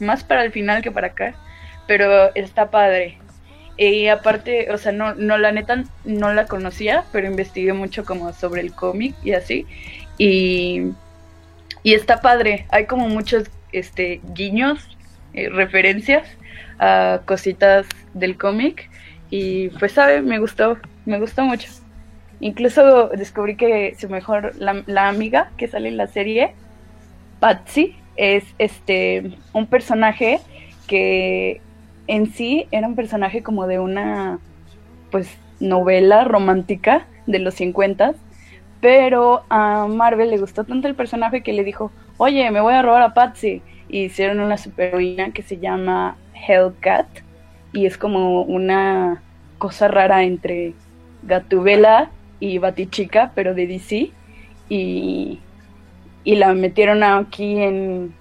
más 0.00 0.24
para 0.24 0.44
el 0.44 0.52
final 0.52 0.82
que 0.82 0.90
para 0.90 1.08
acá. 1.08 1.34
Pero 1.86 2.34
está 2.34 2.70
padre. 2.70 3.18
Y 3.76 4.08
aparte, 4.08 4.70
o 4.72 4.78
sea, 4.78 4.92
no, 4.92 5.14
no 5.14 5.36
la 5.36 5.52
neta 5.52 5.84
no 6.04 6.32
la 6.32 6.46
conocía, 6.46 7.04
pero 7.12 7.26
investigué 7.26 7.72
mucho 7.72 8.04
como 8.04 8.32
sobre 8.32 8.62
el 8.62 8.72
cómic 8.72 9.14
y 9.22 9.32
así. 9.32 9.66
Y, 10.18 10.92
y 11.82 11.94
está 11.94 12.20
padre. 12.20 12.66
Hay 12.70 12.86
como 12.86 13.08
muchos 13.08 13.44
este, 13.72 14.20
guiños, 14.34 14.96
eh, 15.34 15.50
referencias 15.50 16.26
a 16.78 17.20
cositas 17.26 17.86
del 18.14 18.36
cómic. 18.38 18.90
Y 19.30 19.68
pues, 19.70 19.92
sabe, 19.92 20.22
me 20.22 20.38
gustó, 20.38 20.78
me 21.04 21.20
gustó 21.20 21.44
mucho. 21.44 21.68
Incluso 22.40 23.08
descubrí 23.08 23.56
que 23.56 23.94
su 23.98 24.08
mejor, 24.08 24.54
la, 24.56 24.82
la 24.86 25.08
amiga 25.08 25.50
que 25.56 25.68
sale 25.68 25.88
en 25.88 25.96
la 25.96 26.06
serie, 26.06 26.54
Patsy, 27.40 27.96
es 28.16 28.44
este 28.58 29.32
un 29.52 29.66
personaje 29.66 30.40
que 30.86 31.60
en 32.06 32.32
sí 32.32 32.66
era 32.70 32.86
un 32.86 32.94
personaje 32.94 33.42
como 33.42 33.66
de 33.66 33.78
una 33.78 34.38
pues 35.10 35.28
novela 35.60 36.24
romántica 36.24 37.06
de 37.26 37.38
los 37.40 37.54
50 37.54 38.14
pero 38.80 39.42
a 39.48 39.86
Marvel 39.88 40.30
le 40.30 40.38
gustó 40.38 40.64
tanto 40.64 40.86
el 40.88 40.94
personaje 40.94 41.42
que 41.42 41.52
le 41.52 41.64
dijo, 41.64 41.90
oye, 42.18 42.50
me 42.50 42.60
voy 42.60 42.74
a 42.74 42.82
robar 42.82 43.02
a 43.02 43.14
Patsy. 43.14 43.62
Y 43.88 44.04
hicieron 44.04 44.40
una 44.40 44.58
superheroína 44.58 45.32
que 45.32 45.42
se 45.42 45.58
llama 45.58 46.16
Hellcat. 46.34 47.06
Y 47.72 47.86
es 47.86 47.98
como 47.98 48.42
una 48.42 49.22
cosa 49.58 49.88
rara 49.88 50.22
entre 50.24 50.74
Gatubela 51.22 52.10
y 52.38 52.58
Batichica, 52.58 53.32
pero 53.34 53.54
de 53.54 53.66
DC. 53.66 54.10
Y, 54.68 55.40
y 56.26 56.34
la 56.34 56.52
metieron 56.54 57.04
aquí 57.04 57.62
en, 57.62 58.12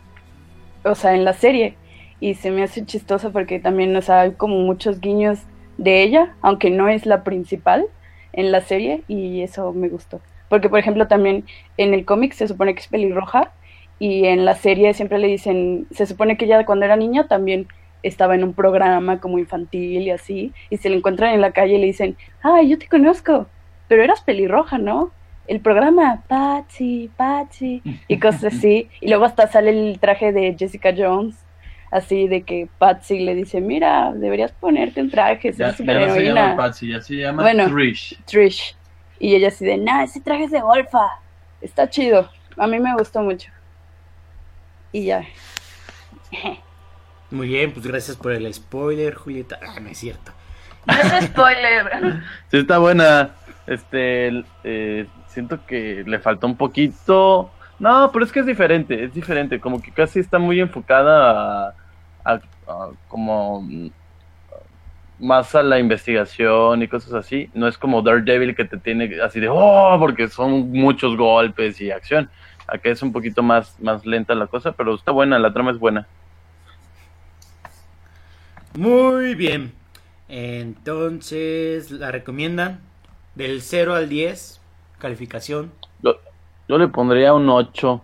o 0.84 0.93
sea, 0.93 1.16
en 1.16 1.26
la 1.26 1.34
serie. 1.34 1.76
Y 2.20 2.36
se 2.36 2.51
me 2.51 2.62
hace 2.62 2.86
chistoso 2.86 3.32
porque 3.32 3.60
también, 3.60 3.95
o 3.95 4.01
sea, 4.03 4.22
hay 4.22 4.34
como 4.34 4.58
muchos 4.58 5.01
guiños 5.01 5.39
de 5.80 6.03
ella, 6.03 6.36
aunque 6.41 6.70
no 6.70 6.88
es 6.88 7.08
la 7.08 7.24
principal 7.24 7.88
en 8.32 8.51
la 8.51 8.62
serie, 8.62 9.01
y 9.08 9.41
eso 9.41 9.74
me 9.74 9.89
gustó. 9.89 10.22
Porque, 10.49 10.70
por 10.70 10.78
ejemplo, 10.78 11.08
también 11.08 11.45
en 11.78 11.95
el 11.95 12.06
cómic 12.06 12.34
se 12.34 12.47
supone 12.47 12.76
que 12.76 12.82
es 12.82 12.88
pelirroja, 12.88 13.51
y 13.97 14.26
en 14.26 14.45
la 14.45 14.53
serie 14.53 14.93
siempre 14.93 15.18
le 15.18 15.28
dicen, 15.28 15.88
se 15.89 16.06
supone 16.06 16.38
que 16.38 16.45
ella 16.45 16.64
cuando 16.64 16.86
era 16.86 16.97
niña 16.97 17.28
también 17.28 17.68
estaba 18.03 18.36
en 18.36 18.43
un 18.43 18.53
programa 18.53 19.20
como 19.20 19.39
infantil 19.39 20.03
y 20.03 20.12
así, 20.12 20.53
y 20.70 20.78
se 20.78 20.89
le 20.89 20.97
encuentran 20.97 21.34
en 21.34 21.41
la 21.41 21.53
calle 21.53 21.74
y 21.74 21.80
le 21.80 21.88
dicen, 21.88 22.18
ay, 22.43 22.70
yo 22.70 22.78
te 22.78 22.88
conozco, 22.88 23.47
pero 23.88 24.03
eras 24.03 24.22
pelirroja, 24.22 24.78
¿no? 24.78 25.12
El 25.48 25.60
programa, 25.60 26.24
Patsy, 26.28 27.10
Patsy, 27.16 27.82
y 28.08 28.20
cosas 28.20 28.46
así, 28.56 28.89
y 29.02 29.10
luego 29.10 29.26
hasta 29.26 29.48
sale 29.48 29.70
el 29.91 30.00
traje 30.00 30.32
de 30.32 30.56
Jessica 30.58 30.93
Jones, 30.98 31.36
así 31.91 32.28
de 32.28 32.41
que 32.43 32.68
Patsy 32.80 33.20
le 33.20 33.36
dice, 33.36 33.62
mira, 33.62 34.12
deberías 34.14 34.52
ponerte 34.54 35.02
un 35.02 35.10
traje, 35.12 35.52
Ya, 35.54 35.76
ya 35.76 36.00
no 36.08 36.14
se 36.14 36.24
llama 36.26 36.56
Patsy, 36.56 36.88
ya 36.89 37.02
se 37.02 37.16
llama 37.16 37.43
Bueno. 37.43 37.68
Trish. 37.70 38.18
Trish, 38.26 38.76
y 39.20 39.36
ella 39.36 39.50
así 39.50 39.66
de, 39.66 39.78
nah, 39.78 40.04
ese 40.04 40.20
traje 40.22 40.46
es 40.46 40.52
de 40.52 40.62
golfa, 40.62 41.08
está 41.62 41.89
chido, 41.89 42.30
a 42.58 42.68
mí 42.68 42.80
me 42.80 42.93
gustó 42.96 43.22
mucho, 43.22 43.52
y 44.91 45.06
ya. 45.06 45.24
Muy 47.32 47.48
bien, 47.50 47.72
pues 47.72 47.86
gracias 47.86 48.18
por 48.18 48.32
el 48.32 48.52
spoiler, 48.54 49.14
Julieta. 49.16 49.60
Ah, 49.62 49.80
no 49.80 49.89
es 49.89 49.98
cierto. 49.98 50.32
No 50.86 50.93
es 50.93 51.26
spoiler. 51.26 52.22
Sí, 52.52 52.58
está 52.58 52.78
buena. 52.78 53.32
Este, 53.68 54.28
el- 54.28 54.46
eh, 54.64 55.08
siento 55.36 55.63
que 55.67 56.03
le 56.07 56.19
faltó 56.19 56.47
un 56.47 56.57
poquito. 56.57 57.51
No, 57.77 58.09
pero 58.11 58.25
es 58.25 58.31
que 58.31 58.39
es 58.39 58.45
diferente, 58.45 59.03
es 59.03 59.13
diferente. 59.13 59.59
Como 59.59 59.81
que 59.81 59.91
casi 59.91 60.19
está 60.19 60.39
muy 60.39 60.59
enfocada 60.59 61.75
a, 62.23 62.39
como 63.07 63.61
mm, 63.61 63.89
más 65.19 65.53
a 65.55 65.61
la 65.61 65.77
investigación 65.77 66.81
y 66.81 66.88
cosas 66.88 67.13
así. 67.13 67.49
No 67.53 67.67
es 67.67 67.77
como 67.77 68.01
Daredevil 68.01 68.55
que 68.55 68.65
te 68.65 68.77
tiene 68.77 69.21
así 69.21 69.39
de 69.39 69.49
oh, 69.49 69.97
porque 69.99 70.29
son 70.29 70.71
muchos 70.71 71.17
golpes 71.17 71.79
y 71.81 71.91
acción. 71.91 72.29
Acá 72.67 72.89
es 72.89 73.03
un 73.03 73.11
poquito 73.11 73.43
más, 73.43 73.79
más 73.79 74.05
lenta 74.05 74.33
la 74.33 74.47
cosa, 74.47 74.71
pero 74.71 74.95
está 74.95 75.11
buena, 75.11 75.38
la 75.38 75.53
trama 75.53 75.71
es 75.71 75.77
buena. 75.77 76.07
Muy 78.73 79.36
bien. 79.36 79.73
Entonces, 80.27 81.91
¿la 81.91 82.11
recomiendan? 82.11 82.79
Del 83.36 83.61
0 83.61 83.95
al 83.95 84.09
10, 84.09 84.61
calificación. 85.00 85.72
Yo, 86.02 86.16
yo 86.68 86.78
le 86.78 86.88
pondría 86.88 87.34
un 87.34 87.50
8. 87.50 88.02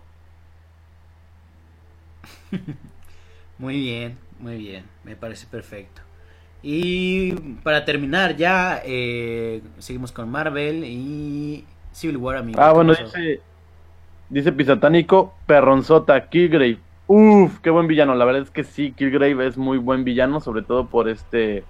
Muy 3.57 3.79
bien, 3.79 4.17
muy 4.39 4.57
bien. 4.57 4.85
Me 5.03 5.15
parece 5.15 5.45
perfecto. 5.47 6.01
Y 6.63 7.33
para 7.63 7.85
terminar 7.85 8.35
ya, 8.35 8.81
eh, 8.85 9.61
seguimos 9.79 10.11
con 10.11 10.29
Marvel 10.29 10.83
y 10.85 11.65
Civil 11.91 12.17
War, 12.17 12.37
amigo. 12.37 12.59
Ah, 12.61 12.73
¿Qué 12.73 12.73
bueno, 12.73 12.93
pasó? 12.93 13.03
dice, 13.03 13.41
dice 14.29 14.51
Pisatánico, 14.51 15.33
Perronzota, 15.45 16.29
Killgrave. 16.29 16.79
Uf, 17.07 17.59
qué 17.61 17.69
buen 17.69 17.87
villano. 17.87 18.15
La 18.15 18.25
verdad 18.25 18.43
es 18.43 18.51
que 18.51 18.63
sí, 18.63 18.93
Killgrave 18.93 19.47
es 19.47 19.57
muy 19.57 19.77
buen 19.77 20.03
villano, 20.03 20.39
sobre 20.39 20.63
todo 20.63 20.87
por 20.87 21.09
este, 21.09 21.65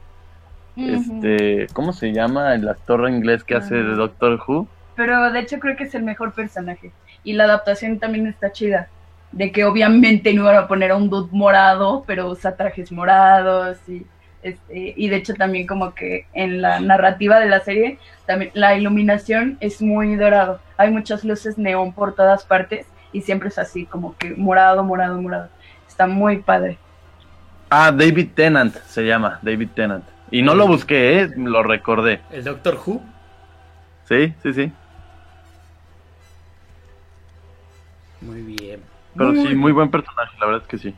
este, 0.76 1.68
¿cómo 1.74 1.94
se 1.94 2.14
llama 2.14 2.56
el 2.56 2.68
actor 2.70 3.10
inglés 3.10 3.44
que 3.44 3.56
hace 3.56 3.76
de 3.76 3.94
Ah. 3.94 3.96
Doctor 3.96 4.40
Who? 4.48 4.68
Pero 4.96 5.32
de 5.32 5.40
hecho 5.40 5.60
creo 5.60 5.76
que 5.76 5.86
es 5.86 5.96
el 5.96 6.04
mejor 6.04 6.34
personaje. 6.34 6.92
Y 7.24 7.34
la 7.34 7.46
adaptación 7.46 8.00
también 8.00 8.28
está 8.28 8.52
chida. 8.52 8.88
De 9.32 9.52
que 9.52 9.64
obviamente 9.64 10.34
no 10.34 10.44
iban 10.44 10.58
a 10.58 10.68
poner 10.68 10.92
a 10.92 10.98
un 10.98 11.10
dude 11.10 11.30
morado, 11.32 12.04
pero 12.06 12.30
usa 12.30 12.56
trajes 12.56 12.92
morados 12.92 13.78
y 13.88 14.06
este, 14.44 14.96
y 14.98 15.08
de 15.10 15.18
hecho 15.18 15.36
también 15.36 15.68
como 15.68 15.94
que 15.94 16.26
en 16.34 16.62
la 16.62 16.80
narrativa 16.80 17.40
de 17.40 17.48
la 17.48 17.60
serie 17.60 18.00
también 18.26 18.52
la 18.56 18.76
iluminación 18.76 19.58
es 19.60 19.82
muy 19.82 20.16
dorado. 20.16 20.60
Hay 20.78 20.90
muchas 20.90 21.24
luces 21.24 21.58
neón 21.58 21.94
por 21.94 22.16
todas 22.16 22.44
partes 22.44 22.88
y 23.14 23.22
siempre 23.22 23.50
es 23.50 23.60
así 23.60 23.86
como 23.86 24.18
que 24.18 24.32
morado, 24.32 24.84
morado, 24.84 25.22
morado. 25.22 25.50
Está 25.88 26.08
muy 26.08 26.38
padre. 26.38 26.78
Ah, 27.70 27.92
David 27.92 28.30
Tennant 28.34 28.76
se 28.86 29.06
llama, 29.06 29.40
David 29.42 29.70
Tennant. 29.76 30.06
Y 30.32 30.42
no 30.42 30.56
lo 30.56 30.68
busqué, 30.68 31.22
¿eh? 31.22 31.30
lo 31.36 31.62
recordé. 31.62 32.22
¿El 32.32 32.44
Doctor 32.44 32.80
Who? 32.86 33.02
Sí, 34.06 34.34
sí, 34.42 34.54
sí. 34.54 34.72
Muy 38.22 38.42
bien. 38.42 38.82
Pero 39.16 39.34
sí, 39.34 39.56
muy 39.56 39.72
buen 39.72 39.92
personaje, 39.92 40.38
la 40.40 40.46
verdad 40.46 40.62
es 40.62 40.68
que 40.68 40.78
sí. 40.78 40.96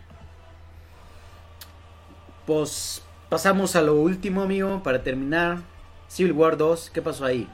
Pues 2.45 3.03
pasamos 3.29 3.75
a 3.75 3.81
lo 3.81 3.95
último, 3.95 4.43
amigo, 4.43 4.83
para 4.83 5.01
terminar. 5.01 5.59
Civil 6.07 6.33
War 6.33 6.57
2, 6.57 6.91
¿qué 6.91 7.01
pasó 7.01 7.25
ahí? 7.25 7.47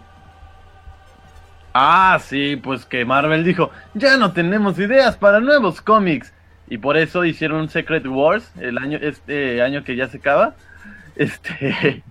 Ah, 1.74 2.20
sí, 2.22 2.56
pues 2.58 2.86
que 2.86 3.06
Marvel 3.06 3.44
dijo, 3.44 3.70
ya 3.94 4.18
no 4.18 4.34
tenemos 4.34 4.78
ideas 4.80 5.16
para 5.16 5.40
nuevos 5.40 5.82
cómics. 5.82 6.34
Y 6.68 6.78
por 6.78 6.98
eso 6.98 7.24
hicieron 7.26 7.70
Secret 7.70 8.06
Wars 8.06 8.52
el 8.60 8.78
año, 8.78 9.00
este 9.02 9.62
año 9.62 9.84
que 9.84 9.96
ya 9.96 10.08
se 10.08 10.18
acaba. 10.18 10.56
Este, 11.16 12.02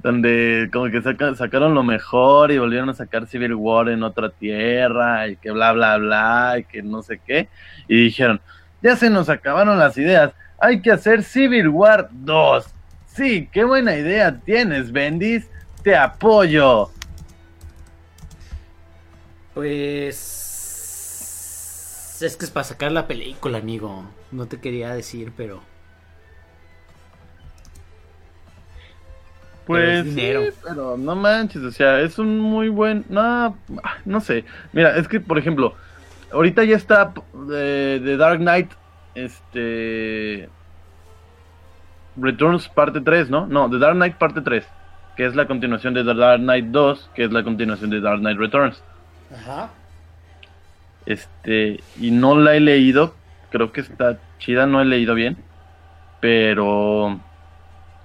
donde 0.00 0.68
como 0.72 0.90
que 0.90 1.02
saca- 1.02 1.34
sacaron 1.34 1.74
lo 1.74 1.82
mejor 1.82 2.50
y 2.52 2.58
volvieron 2.58 2.90
a 2.90 2.94
sacar 2.94 3.26
Civil 3.26 3.54
War 3.54 3.88
en 3.88 4.02
otra 4.02 4.30
tierra 4.30 5.28
y 5.28 5.36
que 5.36 5.50
bla 5.50 5.72
bla 5.72 5.96
bla 5.98 6.56
y 6.58 6.64
que 6.64 6.82
no 6.82 7.02
sé 7.02 7.20
qué. 7.26 7.48
Y 7.88 8.04
dijeron, 8.04 8.40
ya 8.82 8.96
se 8.96 9.10
nos 9.10 9.28
acabaron 9.28 9.78
las 9.78 9.96
ideas, 9.98 10.32
hay 10.58 10.80
que 10.82 10.90
hacer 10.90 11.22
Civil 11.22 11.68
War 11.68 12.08
2. 12.12 12.66
Sí, 13.06 13.48
qué 13.52 13.64
buena 13.64 13.96
idea 13.96 14.38
tienes, 14.40 14.92
Bendis, 14.92 15.48
te 15.82 15.96
apoyo. 15.96 16.90
Pues... 19.54 20.36
Es 22.22 22.36
que 22.36 22.44
es 22.44 22.50
para 22.50 22.64
sacar 22.64 22.92
la 22.92 23.06
película, 23.06 23.58
amigo. 23.58 24.04
No 24.30 24.46
te 24.46 24.60
quería 24.60 24.94
decir, 24.94 25.32
pero... 25.36 25.62
Pues 29.70 30.06
es 30.06 30.14
dinero. 30.16 30.42
sí, 30.42 30.58
pero 30.64 30.96
no 30.96 31.14
manches, 31.14 31.62
o 31.62 31.70
sea, 31.70 32.00
es 32.00 32.18
un 32.18 32.40
muy 32.40 32.68
buen, 32.68 33.04
no, 33.08 33.56
no 34.04 34.20
sé. 34.20 34.44
Mira, 34.72 34.96
es 34.96 35.06
que 35.06 35.20
por 35.20 35.38
ejemplo, 35.38 35.74
ahorita 36.32 36.64
ya 36.64 36.74
está 36.74 37.12
de, 37.48 38.00
de 38.00 38.16
Dark 38.16 38.40
Knight, 38.40 38.72
este 39.14 40.48
Returns 42.16 42.68
parte 42.68 43.00
3, 43.00 43.30
¿no? 43.30 43.46
No, 43.46 43.70
The 43.70 43.78
Dark 43.78 43.94
Knight 43.94 44.16
parte 44.16 44.40
3, 44.40 44.66
que 45.16 45.24
es 45.24 45.36
la 45.36 45.46
continuación 45.46 45.94
de 45.94 46.02
The 46.02 46.14
Dark 46.14 46.40
Knight 46.40 46.66
2, 46.66 47.10
que 47.14 47.22
es 47.22 47.30
la 47.30 47.44
continuación 47.44 47.90
de 47.90 48.00
Dark 48.00 48.18
Knight 48.18 48.38
Returns. 48.38 48.82
Ajá. 49.32 49.70
Este, 51.06 51.78
y 52.00 52.10
no 52.10 52.36
la 52.36 52.56
he 52.56 52.60
leído, 52.60 53.14
creo 53.50 53.70
que 53.70 53.82
está 53.82 54.18
chida, 54.40 54.66
no 54.66 54.80
he 54.80 54.84
leído 54.84 55.14
bien, 55.14 55.36
pero 56.20 57.20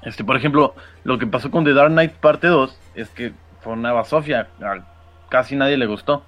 este, 0.03 0.23
por 0.23 0.37
ejemplo, 0.37 0.75
lo 1.05 1.19
que 1.19 1.27
pasó 1.27 1.51
con 1.51 1.63
The 1.63 1.73
Dark 1.73 1.91
Knight 1.91 2.13
parte 2.13 2.47
2 2.47 2.77
es 2.95 3.09
que 3.09 3.31
fue 3.61 3.73
una 3.73 3.93
basofia, 3.93 4.49
casi 5.29 5.55
nadie 5.55 5.77
le 5.77 5.85
gustó. 5.85 6.23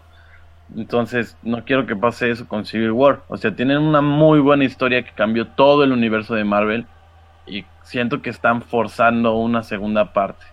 Entonces, 0.75 1.35
no 1.41 1.65
quiero 1.65 1.85
que 1.87 1.95
pase 1.95 2.29
eso 2.29 2.47
con 2.47 2.65
Civil 2.65 2.91
War. 2.91 3.23
O 3.27 3.37
sea, 3.37 3.55
tienen 3.55 3.79
una 3.79 4.01
muy 4.01 4.39
buena 4.39 4.65
historia 4.65 5.03
que 5.03 5.13
cambió 5.13 5.47
todo 5.47 5.83
el 5.83 5.91
universo 5.91 6.35
de 6.35 6.43
Marvel 6.43 6.85
y 7.47 7.65
siento 7.83 8.21
que 8.21 8.29
están 8.29 8.61
forzando 8.61 9.35
una 9.35 9.63
segunda 9.63 10.13
parte. 10.13 10.45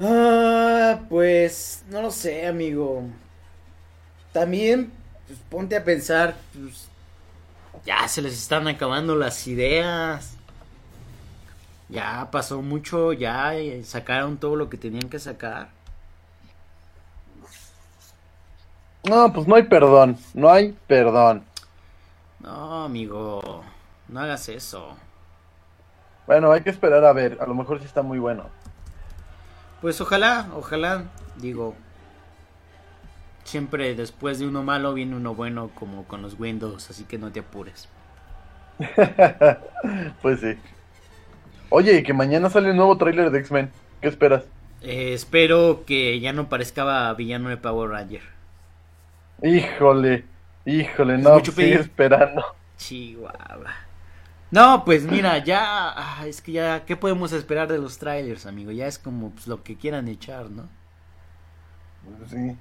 Ah, 0.00 1.00
pues 1.08 1.84
no 1.88 2.02
lo 2.02 2.10
sé, 2.10 2.46
amigo. 2.46 3.04
También, 4.32 4.92
pues 5.26 5.38
ponte 5.48 5.76
a 5.76 5.84
pensar, 5.84 6.34
pues, 6.52 6.88
ya 7.84 8.08
se 8.08 8.22
les 8.22 8.34
están 8.34 8.68
acabando 8.68 9.16
las 9.16 9.46
ideas. 9.46 10.33
Ya 11.88 12.28
pasó 12.30 12.62
mucho, 12.62 13.12
ya 13.12 13.54
eh, 13.54 13.84
sacaron 13.84 14.38
todo 14.38 14.56
lo 14.56 14.70
que 14.70 14.76
tenían 14.76 15.08
que 15.08 15.18
sacar. 15.18 15.68
No, 19.08 19.32
pues 19.32 19.46
no 19.46 19.54
hay 19.54 19.64
perdón, 19.64 20.16
no 20.32 20.50
hay 20.50 20.76
perdón. 20.86 21.44
No, 22.40 22.84
amigo, 22.84 23.62
no 24.08 24.20
hagas 24.20 24.48
eso. 24.48 24.96
Bueno, 26.26 26.52
hay 26.52 26.62
que 26.62 26.70
esperar 26.70 27.04
a 27.04 27.12
ver, 27.12 27.36
a 27.40 27.46
lo 27.46 27.54
mejor 27.54 27.80
sí 27.80 27.84
está 27.84 28.00
muy 28.00 28.18
bueno. 28.18 28.46
Pues 29.82 30.00
ojalá, 30.00 30.48
ojalá, 30.54 31.04
digo, 31.36 31.74
siempre 33.44 33.94
después 33.94 34.38
de 34.38 34.46
uno 34.46 34.62
malo 34.62 34.94
viene 34.94 35.16
uno 35.16 35.34
bueno 35.34 35.70
como 35.74 36.04
con 36.04 36.22
los 36.22 36.40
Windows, 36.40 36.88
así 36.88 37.04
que 37.04 37.18
no 37.18 37.30
te 37.30 37.40
apures. 37.40 37.88
pues 40.22 40.40
sí. 40.40 40.58
Oye, 41.76 42.04
que 42.04 42.12
mañana 42.14 42.48
sale 42.48 42.70
un 42.70 42.76
nuevo 42.76 42.96
tráiler 42.96 43.30
de 43.32 43.40
X-Men. 43.40 43.70
¿Qué 44.00 44.06
esperas? 44.08 44.44
Eh, 44.82 45.14
espero 45.14 45.84
que 45.84 46.20
ya 46.20 46.32
no 46.32 46.48
parezca 46.48 47.12
villano 47.14 47.48
de 47.48 47.56
Power 47.56 47.90
Ranger. 47.90 48.22
Híjole, 49.42 50.24
híjole, 50.64 51.18
Es 51.18 51.20
no, 51.20 51.30
mucho 51.30 51.52
sigue 51.52 51.52
pedir. 51.52 51.80
esperando. 51.80 52.42
Chihuahua. 52.76 53.72
No, 54.50 54.84
pues 54.84 55.04
mira, 55.04 55.38
ya, 55.44 55.60
ah, 55.96 56.26
es 56.26 56.40
que 56.42 56.52
ya, 56.52 56.84
¿qué 56.86 56.96
podemos 56.96 57.32
esperar 57.32 57.68
de 57.68 57.78
los 57.78 57.98
trailers, 57.98 58.46
amigo? 58.46 58.70
Ya 58.72 58.86
es 58.86 58.98
como 58.98 59.30
pues, 59.32 59.46
lo 59.48 59.62
que 59.64 59.76
quieran 59.78 60.08
echar, 60.08 60.50
¿no? 60.50 60.68
Sí. 62.30 62.56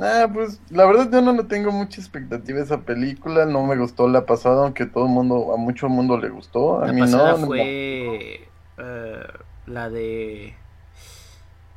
Ah, 0.00 0.28
pues 0.32 0.60
la 0.70 0.86
verdad 0.86 1.10
yo 1.10 1.20
no 1.22 1.32
le 1.32 1.42
tengo 1.44 1.72
mucha 1.72 2.00
expectativa 2.00 2.60
a 2.60 2.62
esa 2.62 2.84
película, 2.84 3.46
no 3.46 3.66
me 3.66 3.76
gustó 3.76 4.08
la 4.08 4.26
pasada, 4.26 4.62
aunque 4.64 4.86
todo 4.86 5.04
el 5.06 5.10
mundo, 5.10 5.52
a 5.52 5.56
mucho 5.56 5.88
mundo 5.88 6.16
le 6.18 6.28
gustó, 6.28 6.80
a 6.80 6.86
La 6.86 6.92
mí 6.92 7.04
pasada 7.04 7.06
no. 7.06 7.38
no. 7.38 7.46
fue 7.46 8.48
eh, 8.78 9.26
la 9.66 9.90
de... 9.90 10.54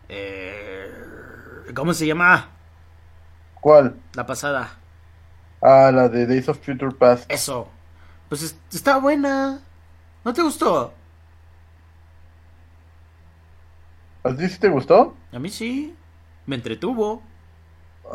eh, 0.09 0.91
¿Cómo 1.75 1.93
se 1.93 2.05
llama? 2.05 2.49
¿Cuál? 3.61 3.95
La 4.13 4.25
pasada. 4.25 4.77
Ah, 5.69 5.91
la 5.91 6.07
de 6.09 6.27
Days 6.27 6.49
of 6.49 6.59
Future 6.63 6.91
Past. 6.91 7.27
Eso. 7.27 7.67
Pues 8.29 8.43
es- 8.43 8.57
está 8.71 8.97
buena. 8.99 9.61
¿No 10.25 10.33
te 10.33 10.41
gustó? 10.41 10.93
¿A 14.23 14.35
ti 14.35 14.49
sí 14.49 14.59
te 14.59 14.69
gustó? 14.69 15.15
A 15.31 15.39
mí 15.39 15.49
sí. 15.49 15.95
Me 16.45 16.55
entretuvo. 16.55 17.23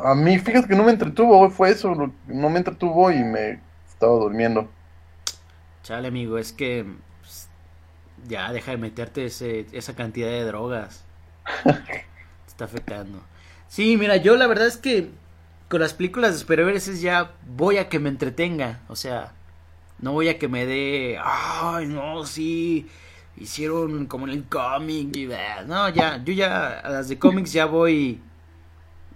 A 0.02 0.14
mí, 0.14 0.38
fíjate 0.38 0.68
que 0.68 0.76
no 0.76 0.84
me 0.84 0.92
entretuvo, 0.92 1.48
fue 1.50 1.70
eso, 1.70 1.94
no 2.26 2.50
me 2.50 2.58
entretuvo 2.58 3.10
y 3.10 3.22
me 3.24 3.60
estaba 3.88 4.12
durmiendo. 4.14 4.68
Chale, 5.82 6.08
amigo, 6.08 6.36
es 6.36 6.52
que 6.52 6.84
pues, 7.20 7.48
ya 8.26 8.52
deja 8.52 8.72
de 8.72 8.76
meterte 8.76 9.24
ese, 9.26 9.66
esa 9.70 9.94
cantidad 9.94 10.28
de 10.28 10.42
drogas. 10.44 11.04
Te 11.64 12.04
está 12.48 12.64
afectando. 12.64 13.22
Sí, 13.68 13.96
mira, 13.96 14.16
yo 14.16 14.36
la 14.36 14.48
verdad 14.48 14.66
es 14.66 14.76
que 14.76 15.10
con 15.68 15.80
las 15.80 15.94
películas 15.94 16.32
de 16.32 16.38
superhéroes 16.38 16.88
es 16.88 17.00
ya 17.00 17.32
voy 17.46 17.78
a 17.78 17.88
que 17.88 18.00
me 18.00 18.08
entretenga. 18.08 18.80
O 18.88 18.96
sea, 18.96 19.32
no 20.00 20.12
voy 20.12 20.28
a 20.28 20.38
que 20.38 20.48
me 20.48 20.66
dé. 20.66 21.20
Ay, 21.22 21.86
no, 21.86 22.24
sí. 22.24 22.88
Hicieron 23.36 24.06
como 24.06 24.26
en 24.26 24.32
el 24.32 24.44
cómic 24.44 25.14
y 25.16 25.26
bla". 25.26 25.62
No, 25.64 25.88
ya, 25.88 26.16
yo 26.24 26.32
ya 26.32 26.80
a 26.80 26.90
las 26.90 27.08
de 27.08 27.18
cómics 27.18 27.52
ya 27.52 27.66
voy. 27.66 28.20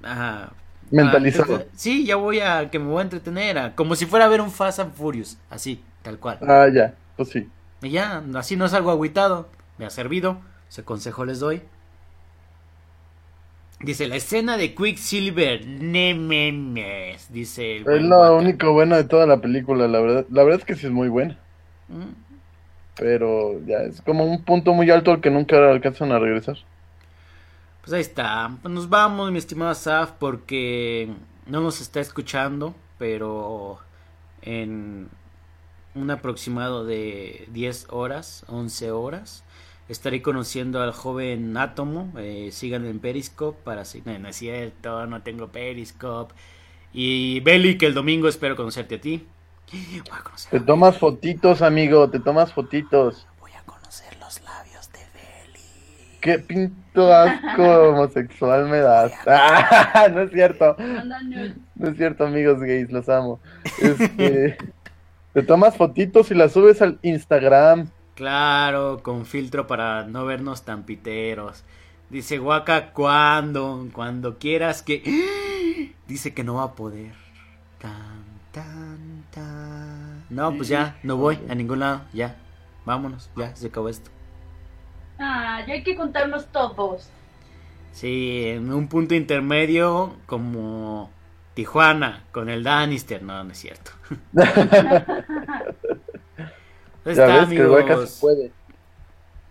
Ajá. 0.04 0.52
Mentalizado. 0.90 1.56
a- 1.56 1.64
sí, 1.76 2.04
ya 2.04 2.16
voy 2.16 2.40
a 2.40 2.70
que 2.70 2.78
me 2.78 2.86
voy 2.86 2.98
a 3.00 3.02
entretener. 3.02 3.58
a- 3.58 3.74
como 3.74 3.94
si 3.96 4.06
fuera 4.06 4.24
a 4.26 4.28
ver 4.28 4.40
un 4.40 4.50
Fast 4.50 4.80
and 4.80 4.92
Furious. 4.94 5.38
Así, 5.50 5.82
tal 6.02 6.18
cual. 6.18 6.38
Ah, 6.42 6.68
ya, 6.72 6.94
pues 7.16 7.28
sí. 7.30 7.48
Y 7.82 7.90
ya, 7.90 8.22
así 8.34 8.56
no 8.56 8.68
salgo 8.68 8.90
agüitado. 8.90 9.48
Me 9.78 9.86
ha 9.86 9.90
servido. 9.90 10.38
Ese 10.68 10.84
consejo 10.84 11.24
les 11.24 11.40
doy. 11.40 11.62
Dice, 13.82 14.08
la 14.08 14.16
escena 14.16 14.56
de 14.58 14.74
Quicksilver. 14.74 15.66
Ne 15.66 16.14
memes. 16.14 17.32
Dice 17.32 17.76
el 17.78 17.88
Es 17.88 18.02
lo 18.02 18.36
único 18.36 18.72
bueno 18.72 18.96
de 18.96 19.04
toda 19.04 19.26
la 19.26 19.40
película, 19.40 19.88
la 19.88 20.00
verdad. 20.00 20.26
La 20.30 20.42
verdad 20.44 20.60
es 20.60 20.66
que 20.66 20.74
sí 20.74 20.86
es 20.86 20.92
muy 20.92 21.08
buena, 21.08 21.38
Mm, 21.88 22.12
pero 22.96 23.60
ya 23.66 23.78
es 23.78 24.00
como 24.02 24.24
un 24.24 24.44
punto 24.44 24.72
muy 24.74 24.90
alto 24.90 25.10
al 25.12 25.20
que 25.20 25.30
nunca 25.30 25.70
alcanzan 25.70 26.12
a 26.12 26.18
regresar. 26.18 26.56
Pues 27.90 27.96
ahí 27.96 28.02
está. 28.02 28.56
Pues 28.62 28.72
nos 28.72 28.88
vamos, 28.88 29.32
mi 29.32 29.38
estimado 29.38 29.74
Saf, 29.74 30.12
porque 30.12 31.12
no 31.46 31.60
nos 31.60 31.80
está 31.80 31.98
escuchando, 31.98 32.72
pero 32.98 33.80
en 34.42 35.08
un 35.96 36.10
aproximado 36.12 36.84
de 36.84 37.48
10 37.50 37.88
horas, 37.90 38.44
11 38.46 38.92
horas, 38.92 39.42
estaré 39.88 40.22
conociendo 40.22 40.80
al 40.80 40.92
joven 40.92 41.56
Átomo. 41.56 42.12
Eh, 42.16 42.50
sigan 42.52 42.86
en 42.86 43.00
Periscope 43.00 43.58
para 43.64 43.84
si 43.84 44.02
no, 44.02 44.16
no 44.20 44.28
es 44.28 44.36
cierto, 44.36 45.08
no 45.08 45.22
tengo 45.22 45.48
Periscope. 45.48 46.32
Y 46.92 47.40
Belly, 47.40 47.76
que 47.76 47.86
el 47.86 47.94
domingo 47.94 48.28
espero 48.28 48.54
conocerte 48.54 48.94
a 48.94 49.00
ti. 49.00 49.26
Voy 49.72 50.00
a 50.12 50.22
conocer, 50.22 50.52
Te 50.52 50.60
tomas 50.60 50.96
fotitos, 50.96 51.60
amigo, 51.60 52.08
te 52.08 52.20
tomas 52.20 52.52
fotitos. 52.52 53.26
voy 53.40 53.50
a 53.50 53.64
conocer 53.64 54.16
los 54.20 54.40
labios 54.42 54.92
de 54.92 55.00
Belly. 55.12 56.09
Qué 56.20 56.38
pinto 56.38 57.12
asco 57.12 57.62
homosexual 57.90 58.68
me 58.68 58.78
das. 58.78 59.12
Ah, 59.26 60.08
no 60.12 60.22
es 60.22 60.30
cierto. 60.30 60.76
No 61.74 61.88
es 61.88 61.96
cierto, 61.96 62.26
amigos 62.26 62.60
gays, 62.60 62.90
los 62.90 63.08
amo. 63.08 63.40
Este, 63.80 64.58
te 65.32 65.42
tomas 65.42 65.76
fotitos 65.76 66.30
y 66.30 66.34
las 66.34 66.52
subes 66.52 66.82
al 66.82 66.98
Instagram. 67.02 67.88
Claro, 68.14 69.00
con 69.02 69.24
filtro 69.24 69.66
para 69.66 70.04
no 70.04 70.26
vernos 70.26 70.64
tan 70.64 70.84
piteros. 70.84 71.64
Dice 72.10 72.38
Waka, 72.38 72.92
¿cuándo? 72.92 73.88
Cuando 73.92 74.38
quieras 74.38 74.82
que... 74.82 75.02
Dice 76.06 76.34
que 76.34 76.44
no 76.44 76.54
va 76.54 76.64
a 76.64 76.72
poder. 76.74 77.12
Tan, 77.78 78.24
tan, 78.52 79.24
tan. 79.30 80.24
No, 80.28 80.54
pues 80.54 80.68
ya, 80.68 80.98
no 81.02 81.16
voy 81.16 81.38
a 81.48 81.54
ningún 81.54 81.80
lado. 81.80 82.02
Ya, 82.12 82.36
vámonos, 82.84 83.30
ya, 83.36 83.54
se 83.54 83.68
acabó 83.68 83.88
esto. 83.88 84.10
Ah, 85.20 85.64
ya 85.68 85.74
hay 85.74 85.84
que 85.84 85.94
contarnos 85.94 86.50
todos. 86.50 87.14
Sí, 87.92 88.44
en 88.46 88.72
un 88.72 88.88
punto 88.88 89.14
intermedio 89.14 90.22
como 90.26 91.16
Tijuana 91.54 92.28
con 92.32 92.48
el 92.48 92.62
Danister. 92.64 93.22
No, 93.22 93.42
no 93.44 93.52
es 93.52 93.58
cierto. 93.58 93.92
Ya 97.04 97.12
está, 97.12 97.50
que 97.52 97.62
amigos. 97.62 98.00
se 98.02 98.08
puede. 98.20 98.54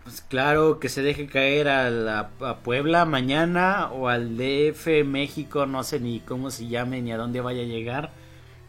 Pues 0.04 0.22
claro, 0.22 0.80
que 0.80 0.88
se 0.88 1.02
deje 1.02 1.26
caer 1.28 1.68
a, 1.68 1.90
la, 1.90 2.32
a 2.40 2.58
Puebla 2.62 3.04
mañana 3.04 3.90
o 3.92 4.08
al 4.08 4.36
DF 4.36 5.04
México, 5.04 5.66
no 5.66 5.84
sé 5.84 6.00
ni 6.00 6.20
cómo 6.20 6.50
se 6.50 6.68
llame 6.68 7.02
ni 7.02 7.12
a 7.12 7.18
dónde 7.18 7.40
vaya 7.40 7.62
a 7.62 7.66
llegar. 7.66 8.16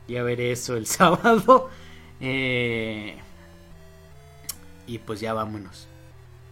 Ya 0.08 0.24
veré 0.24 0.52
eso 0.52 0.76
el 0.78 0.86
sábado. 0.88 1.70
Eh, 2.22 3.18
y 4.88 5.00
pues 5.00 5.20
ya 5.20 5.34
vámonos. 5.34 5.91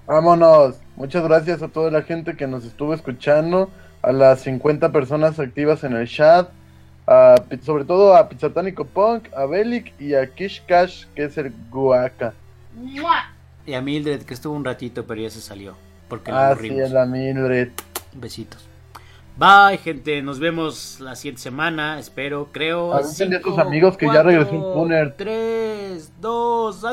Vámonos. 0.10 0.78
Muchas 0.96 1.24
gracias 1.24 1.62
a 1.62 1.68
toda 1.68 1.92
la 1.92 2.02
gente 2.02 2.36
que 2.36 2.48
nos 2.48 2.66
estuvo 2.66 2.96
escuchando, 2.96 3.70
a 4.02 4.12
las 4.12 4.42
50 4.42 4.92
personas 4.92 5.40
activas 5.40 5.84
en 5.84 5.94
el 5.94 6.08
chat, 6.08 6.50
a, 7.06 7.36
sobre 7.64 7.86
todo 7.86 8.16
a 8.16 8.28
Pizzatánico 8.28 8.86
Punk, 8.86 9.32
a 9.36 9.46
Belik 9.46 9.94
y 10.02 10.16
a 10.16 10.26
Kish 10.34 10.64
Cash, 10.66 11.06
que 11.14 11.26
es 11.26 11.38
el 11.38 11.54
Guaca. 11.70 12.34
Y 13.68 13.74
a 13.76 13.82
Mildred, 13.82 14.24
que 14.24 14.34
estuvo 14.34 14.56
un 14.56 14.66
ratito, 14.66 15.06
pero 15.06 15.22
ya 15.22 15.30
se 15.30 15.42
salió. 15.42 15.76
Porque 16.08 16.32
Ah, 16.34 16.56
sí, 16.60 16.70
es 16.70 16.90
la 16.90 17.06
Mildred. 17.06 17.70
Besitos. 18.16 18.68
Bye, 19.38 19.78
gente. 19.78 20.22
Nos 20.24 20.40
vemos 20.40 21.00
la 21.00 21.16
siguiente 21.16 21.42
semana. 21.42 22.00
Espero, 22.00 22.50
creo. 22.52 22.94
Avisen 22.94 23.34
a 23.36 23.40
tus 23.40 23.58
amigos 23.60 23.96
que 23.96 24.08
ya 24.08 24.22
regresó 24.24 24.52
un 24.52 24.74
Punner. 24.74 25.14
3, 25.16 26.12
2, 26.20 26.84
adiós. 26.84 26.88